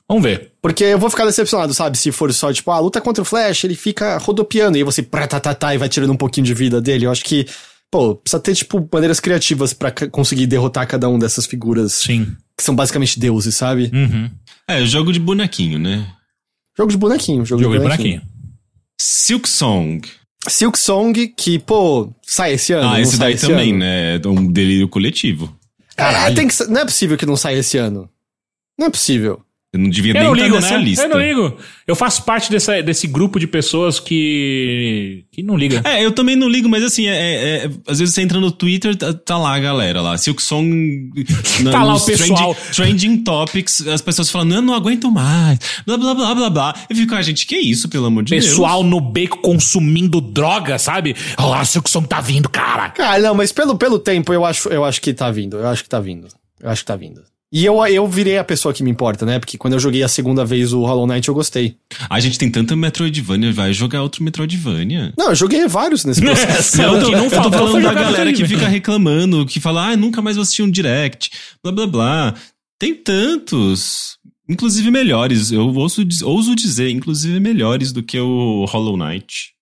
[0.08, 0.52] Vamos ver.
[0.62, 1.98] Porque eu vou ficar decepcionado, sabe?
[1.98, 5.74] Se for só, tipo, ah, luta contra o Flash, ele fica rodopiando e você pratatatá
[5.74, 7.04] e vai tirando um pouquinho de vida dele.
[7.04, 7.46] Eu acho que,
[7.90, 12.36] pô, precisa ter, tipo, maneiras criativas pra ca- conseguir derrotar cada um dessas figuras Sim.
[12.56, 13.90] que são basicamente deuses, sabe?
[13.92, 14.30] Uhum.
[14.66, 16.06] É, jogo de bonequinho, né?
[16.76, 18.20] Jogo de bonequinho, jogo, Jogo de de bonequinho.
[18.20, 18.38] bonequinho.
[19.00, 20.00] Silk Song.
[20.48, 22.88] Silk Song, que, pô, sai esse ano.
[22.88, 23.78] Ah, esse sai daí também, ano.
[23.80, 24.16] né?
[24.16, 25.54] É um delírio coletivo.
[25.96, 28.08] É, tem que, não é possível que não saia esse ano.
[28.78, 29.42] Não é possível.
[29.70, 30.82] Eu não devia Eu nem não estar ligo, nessa né?
[30.84, 31.04] lista.
[31.04, 31.56] Eu não ligo.
[31.86, 35.24] Eu faço parte dessa, desse grupo de pessoas que.
[35.30, 35.82] que não liga.
[35.84, 38.50] É, eu também não ligo, mas assim, é, é- é- às vezes você entra no
[38.50, 40.16] Twitter, tá, tá lá a galera lá.
[40.16, 41.10] Silk Song.
[41.62, 42.54] na- Tá lá o pessoal.
[42.72, 45.58] Trending, trending Topics, as pessoas falando, eu não aguento mais.
[45.86, 46.74] Blá, blá, blá, blá, blá.
[46.88, 51.14] Eu fico, ah, gente, que isso, pelo amor de Pessoal no beco consumindo droga, sabe?
[51.36, 52.88] Ah, seu que som tá vindo, cara.
[52.90, 55.58] Cara, não, mas pelo, pelo tempo eu acho, eu acho que tá vindo.
[55.58, 56.26] Eu acho que tá vindo.
[56.58, 57.20] Eu acho que tá vindo.
[57.50, 59.38] E eu, eu virei a pessoa que me importa, né?
[59.38, 61.76] Porque quando eu joguei a segunda vez o Hollow Knight eu gostei.
[62.10, 65.14] A gente tem tanta Metroidvania, vai jogar outro Metroidvania.
[65.16, 66.76] Não, eu joguei vários nesse processo.
[66.76, 69.96] Não, eu o tô, eu tô falando da galera que fica reclamando, que fala, ah,
[69.96, 71.30] nunca mais vou assistir um direct,
[71.62, 72.34] blá blá blá.
[72.78, 75.50] Tem tantos, inclusive melhores.
[75.50, 79.52] Eu ouso, diz- ouso dizer, inclusive melhores do que o Hollow Knight.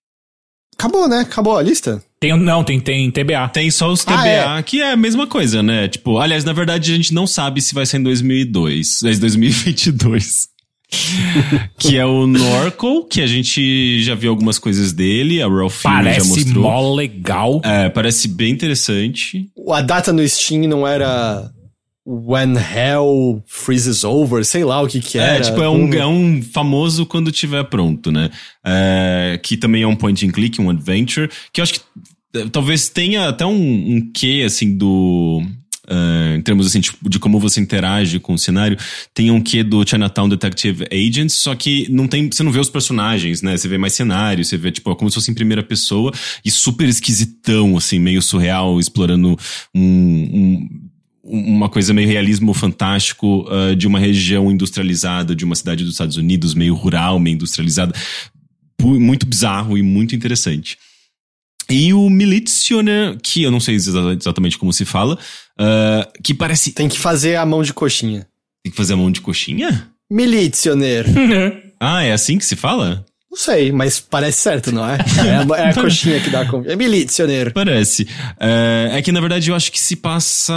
[0.77, 1.21] Acabou, né?
[1.21, 2.03] Acabou a lista?
[2.19, 3.49] Tem, não, tem, tem TBA.
[3.49, 5.87] Tem só os Ah, TBA, que é a mesma coisa, né?
[5.87, 10.47] Tipo, aliás, na verdade, a gente não sabe se vai ser em 2002, mas 2022.
[11.77, 15.97] que é o Norco, que a gente já viu algumas coisas dele, a Ralph Fiennes
[15.97, 16.63] já Parece mostrou.
[16.63, 17.61] mó legal.
[17.63, 19.45] É, parece bem interessante.
[19.69, 21.51] A data no Steam não era
[22.09, 25.39] When Hell Freezes Over, sei lá o que que era.
[25.39, 28.29] É, tipo, é um, é um famoso quando tiver pronto, né?
[28.65, 31.81] É, que também é um point and click, um adventure, que eu acho que
[32.35, 33.51] eh, talvez tenha até um,
[33.97, 35.41] um quê, assim, do...
[35.89, 38.77] eh, em termos assim, tipo, de como você interage com o cenário,
[39.13, 42.69] tem um quê do Chinatown Detective Agents, só que não tem, você não vê os
[42.69, 43.57] personagens, né?
[43.57, 46.13] Você vê mais cenário, você vê, tipo, como se fosse em primeira pessoa
[46.45, 49.37] e super esquisitão, assim, meio surreal, explorando
[49.75, 49.81] um-
[50.33, 50.69] um
[51.29, 56.15] uma coisa meio realismo fantástico ah, de uma região industrializada, de uma cidade dos Estados
[56.17, 57.93] Unidos, meio rural, meio industrializada.
[58.81, 60.77] Muito bizarro e muito interessante.
[61.69, 65.17] E o Militioner, que eu não sei exa- exatamente como se fala,
[65.59, 66.71] ah, que parece.
[66.71, 68.25] Tem que fazer a mão de coxinha.
[68.63, 69.89] Tem que fazer a mão de coxinha?
[70.09, 71.05] Militioner.
[71.79, 73.05] Ah, é assim que se fala?
[73.29, 74.97] Não sei, mas parece certo, não é?
[75.25, 76.63] É a, é a coxinha que dá com.
[76.65, 77.51] É milicioneiro.
[77.51, 78.07] Parece.
[78.39, 80.53] É, é, que, na verdade, eu acho que se passa.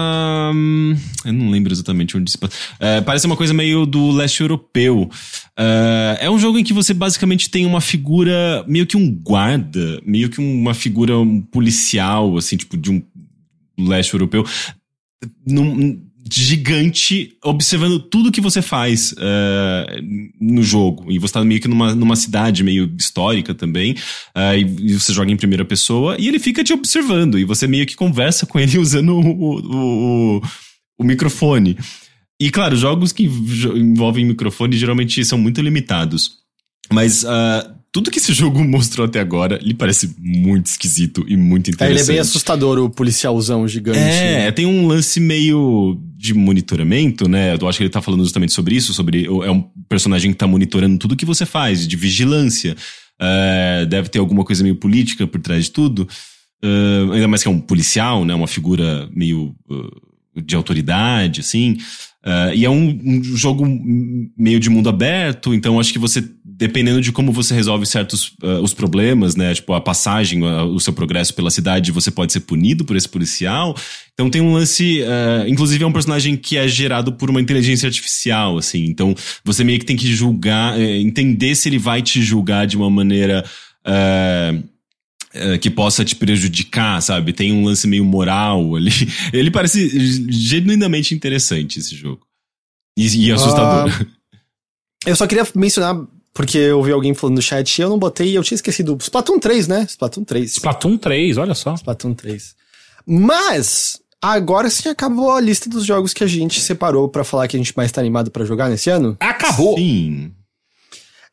[0.55, 2.56] Hum, eu não lembro exatamente onde se passa.
[2.78, 5.10] É, parece uma coisa meio do leste europeu.
[5.59, 10.01] É, é um jogo em que você basicamente tem uma figura, meio que um guarda,
[10.06, 11.14] meio que uma figura
[11.51, 13.02] policial, assim, tipo, de um
[13.78, 14.47] leste europeu.
[15.44, 20.02] Num, gigante observando tudo que você faz uh,
[20.40, 21.10] no jogo.
[21.10, 23.92] E você tá meio que numa, numa cidade meio histórica também.
[24.36, 27.38] Uh, e, você joga em primeira pessoa e ele fica te observando.
[27.38, 30.42] E você meio que conversa com ele usando o, o, o,
[30.98, 31.76] o microfone.
[32.40, 36.38] E claro, jogos que envolvem microfone geralmente são muito limitados.
[36.92, 41.70] Mas uh, tudo que esse jogo mostrou até agora lhe parece muito esquisito e muito
[41.70, 41.98] interessante.
[41.98, 43.98] É, ele é bem assustador, o policialzão gigante.
[43.98, 47.56] É, tem um lance meio de monitoramento, né?
[47.60, 49.26] Eu acho que ele tá falando justamente sobre isso, sobre.
[49.26, 52.76] É um personagem que tá monitorando tudo que você faz, de vigilância.
[53.20, 56.08] É, deve ter alguma coisa meio política por trás de tudo.
[56.62, 58.34] Uh, ainda mais que é um policial, né?
[58.34, 61.78] Uma figura meio uh, de autoridade, assim.
[62.24, 63.66] Uh, e é um, um, jogo
[64.36, 66.22] meio de mundo aberto, então acho que você,
[66.61, 69.55] dependendo de como você resolve certos uh, os problemas, né?
[69.55, 73.09] Tipo, a passagem, uh, o seu progresso pela cidade, você pode ser punido por esse
[73.09, 73.74] policial.
[74.12, 75.01] Então tem um lance.
[75.49, 78.85] inclusive, é um personagem que é gerado por uma inteligência artificial, assim.
[78.85, 82.77] Então você meio que tem que julgar, eh, entender se ele vai te julgar de
[82.77, 83.43] uma maneira.
[85.32, 87.32] Uh, que possa te prejudicar, sabe?
[87.32, 88.91] Tem um lance meio moral ali.
[89.32, 89.89] Ele parece
[90.28, 92.27] genuinamente interessante esse jogo.
[92.99, 93.89] E, e assustador.
[94.03, 94.07] Uh,
[95.07, 98.36] eu só queria mencionar, porque eu vi alguém falando no chat e eu não botei,
[98.36, 98.97] eu tinha esquecido.
[99.01, 99.86] Splatoon 3, né?
[99.89, 100.52] Splatoon 3.
[100.52, 101.74] Splatoon 3, olha só.
[101.74, 102.55] Splatoon 3.
[103.07, 107.57] Mas, agora sim acabou a lista dos jogos que a gente separou para falar que
[107.57, 109.16] a gente mais tá animado para jogar nesse ano.
[109.19, 109.77] Acabou!
[109.77, 110.32] Sim.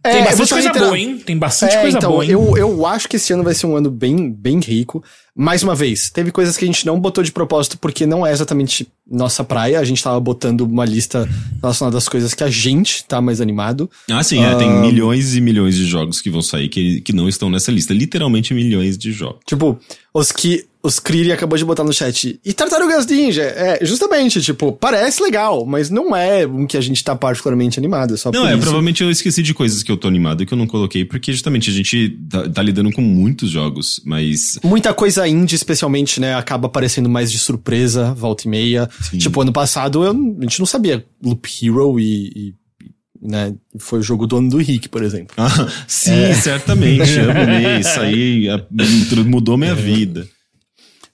[0.03, 1.19] É, Tem bastante coisa boa, hein?
[1.19, 2.31] Tem bastante é, coisa então, boa, hein?
[2.31, 5.03] Eu, eu acho que esse ano vai ser um ano bem, bem rico.
[5.39, 8.31] Mais uma vez, teve coisas que a gente não botou de propósito porque não é
[8.31, 9.79] exatamente nossa praia.
[9.79, 11.29] A gente tava botando uma lista
[11.61, 13.87] relacionada às coisas que a gente tá mais animado.
[14.09, 14.47] Ah, sim, uh...
[14.47, 17.71] é, tem milhões e milhões de jogos que vão sair que, que não estão nessa
[17.71, 17.93] lista.
[17.93, 19.41] Literalmente milhões de jogos.
[19.45, 19.79] Tipo,
[20.11, 22.39] os que os Kriri acabou de botar no chat.
[22.43, 23.43] E Tartarugas Ninja?
[23.43, 28.13] É, justamente, tipo, parece legal, mas não é um que a gente tá particularmente animado.
[28.13, 28.61] É só não, é, isso.
[28.61, 31.31] provavelmente eu esqueci de coisas que eu tô animado e que eu não coloquei, porque
[31.33, 34.59] justamente a gente tá, tá, lidando com muitos jogos, mas.
[34.63, 38.89] Muita coisa indie, especialmente, né, acaba aparecendo mais de surpresa, volta e meia.
[39.01, 39.17] Sim.
[39.17, 42.55] Tipo, ano passado eu, a gente não sabia Loop Hero e, e
[43.21, 43.53] né?
[43.79, 45.35] Foi o jogo do ano do Rick, por exemplo.
[45.37, 46.33] Ah, sim, é.
[46.33, 47.11] certamente.
[47.17, 47.79] Eu amei.
[47.79, 48.47] Isso aí
[49.25, 49.75] mudou minha é.
[49.75, 50.27] vida.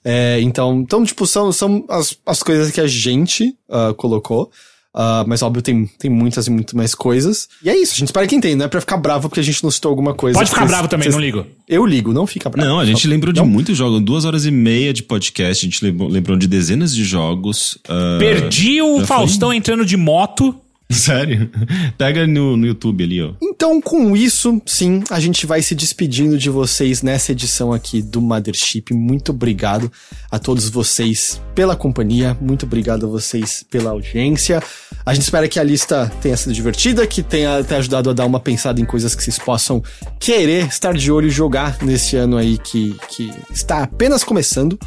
[0.04, 4.50] É, então, então, tipo, são, são as, as coisas que a gente uh, colocou.
[4.94, 7.48] Uh, mas óbvio, tem, tem muitas e muito mais coisas.
[7.62, 9.42] E é isso, a gente espera que entenda, não é pra ficar bravo porque a
[9.42, 10.38] gente não citou alguma coisa.
[10.38, 11.44] Pode ficar bravo também, não ligo.
[11.68, 12.68] Eu ligo, não fica bravo.
[12.68, 15.84] Não, a gente lembrou de muitos jogos, duas horas e meia de podcast, a gente
[15.84, 17.76] lembrou, lembrou de dezenas de jogos.
[17.88, 19.56] Uh, Perdi o Faustão foi?
[19.56, 20.54] entrando de moto.
[20.90, 21.50] Sério?
[21.96, 23.32] Pega no, no YouTube ali, ó.
[23.42, 28.20] Então, com isso, sim, a gente vai se despedindo de vocês nessa edição aqui do
[28.20, 28.92] Mothership.
[28.92, 29.90] Muito obrigado
[30.30, 34.62] a todos vocês pela companhia, muito obrigado a vocês pela audiência.
[35.06, 38.26] A gente espera que a lista tenha sido divertida, que tenha, tenha ajudado a dar
[38.26, 39.82] uma pensada em coisas que vocês possam
[40.20, 44.78] querer estar de olho e jogar nesse ano aí que, que está apenas começando.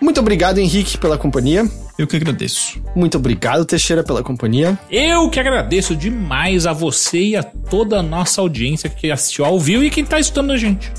[0.00, 1.68] Muito obrigado, Henrique, pela companhia.
[1.98, 2.80] Eu que agradeço.
[2.94, 4.78] Muito obrigado, Teixeira, pela companhia.
[4.90, 9.58] Eu que agradeço demais a você e a toda a nossa audiência que assistiu ao
[9.58, 10.92] vivo e quem tá escutando a gente.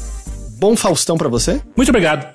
[0.59, 1.61] Bom Faustão para você.
[1.77, 2.27] Muito obrigado.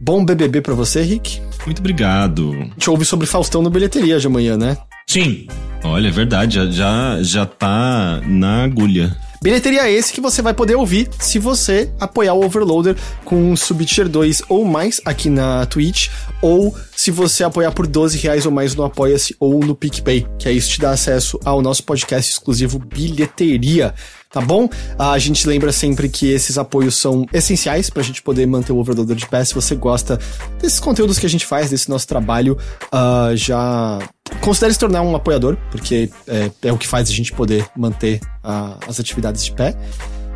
[0.00, 1.40] Bom BBB para você, Rick.
[1.66, 2.52] Muito obrigado.
[2.52, 4.76] A gente ouve sobre Faustão no bilheteria de amanhã, né?
[5.08, 5.46] Sim.
[5.82, 9.16] Olha, é verdade, já, já, já tá na agulha.
[9.44, 12.96] Bilheteria esse que você vai poder ouvir se você apoiar o Overloader
[13.26, 16.08] com um Subtier 2 ou mais aqui na Twitch,
[16.40, 20.48] ou se você apoiar por 12 reais ou mais no Apoia-se ou no PicPay, que
[20.48, 23.92] aí isso te dá acesso ao nosso podcast exclusivo Bilheteria
[24.34, 24.68] tá bom?
[24.98, 29.14] A gente lembra sempre que esses apoios são essenciais pra gente poder manter o Overloader
[29.14, 29.44] de pé.
[29.44, 30.18] Se você gosta
[30.60, 34.00] desses conteúdos que a gente faz, desse nosso trabalho, uh, já
[34.40, 38.20] considere se tornar um apoiador, porque é, é o que faz a gente poder manter
[38.42, 39.76] uh, as atividades de pé.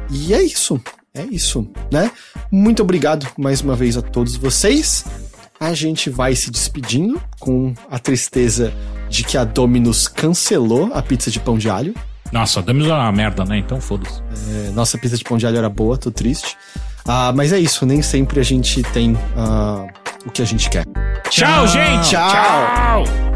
[0.08, 0.80] E é isso.
[1.12, 2.12] É isso, né?
[2.52, 5.04] Muito obrigado mais uma vez a todos vocês.
[5.58, 8.72] A gente vai se despedindo com a tristeza
[9.10, 11.92] de que a Dominus cancelou a pizza de pão de alho.
[12.32, 13.59] Nossa, Domino's é uma merda, né?
[13.59, 14.22] Então foda-se.
[14.50, 16.56] É, nossa pizza de pão de alho era boa, tô triste.
[17.06, 19.86] Ah, mas é isso, nem sempre a gente tem ah,
[20.26, 20.84] o que a gente quer.
[21.30, 22.10] Tchau, gente!
[22.10, 22.30] Tchau!
[22.30, 23.27] Tchau.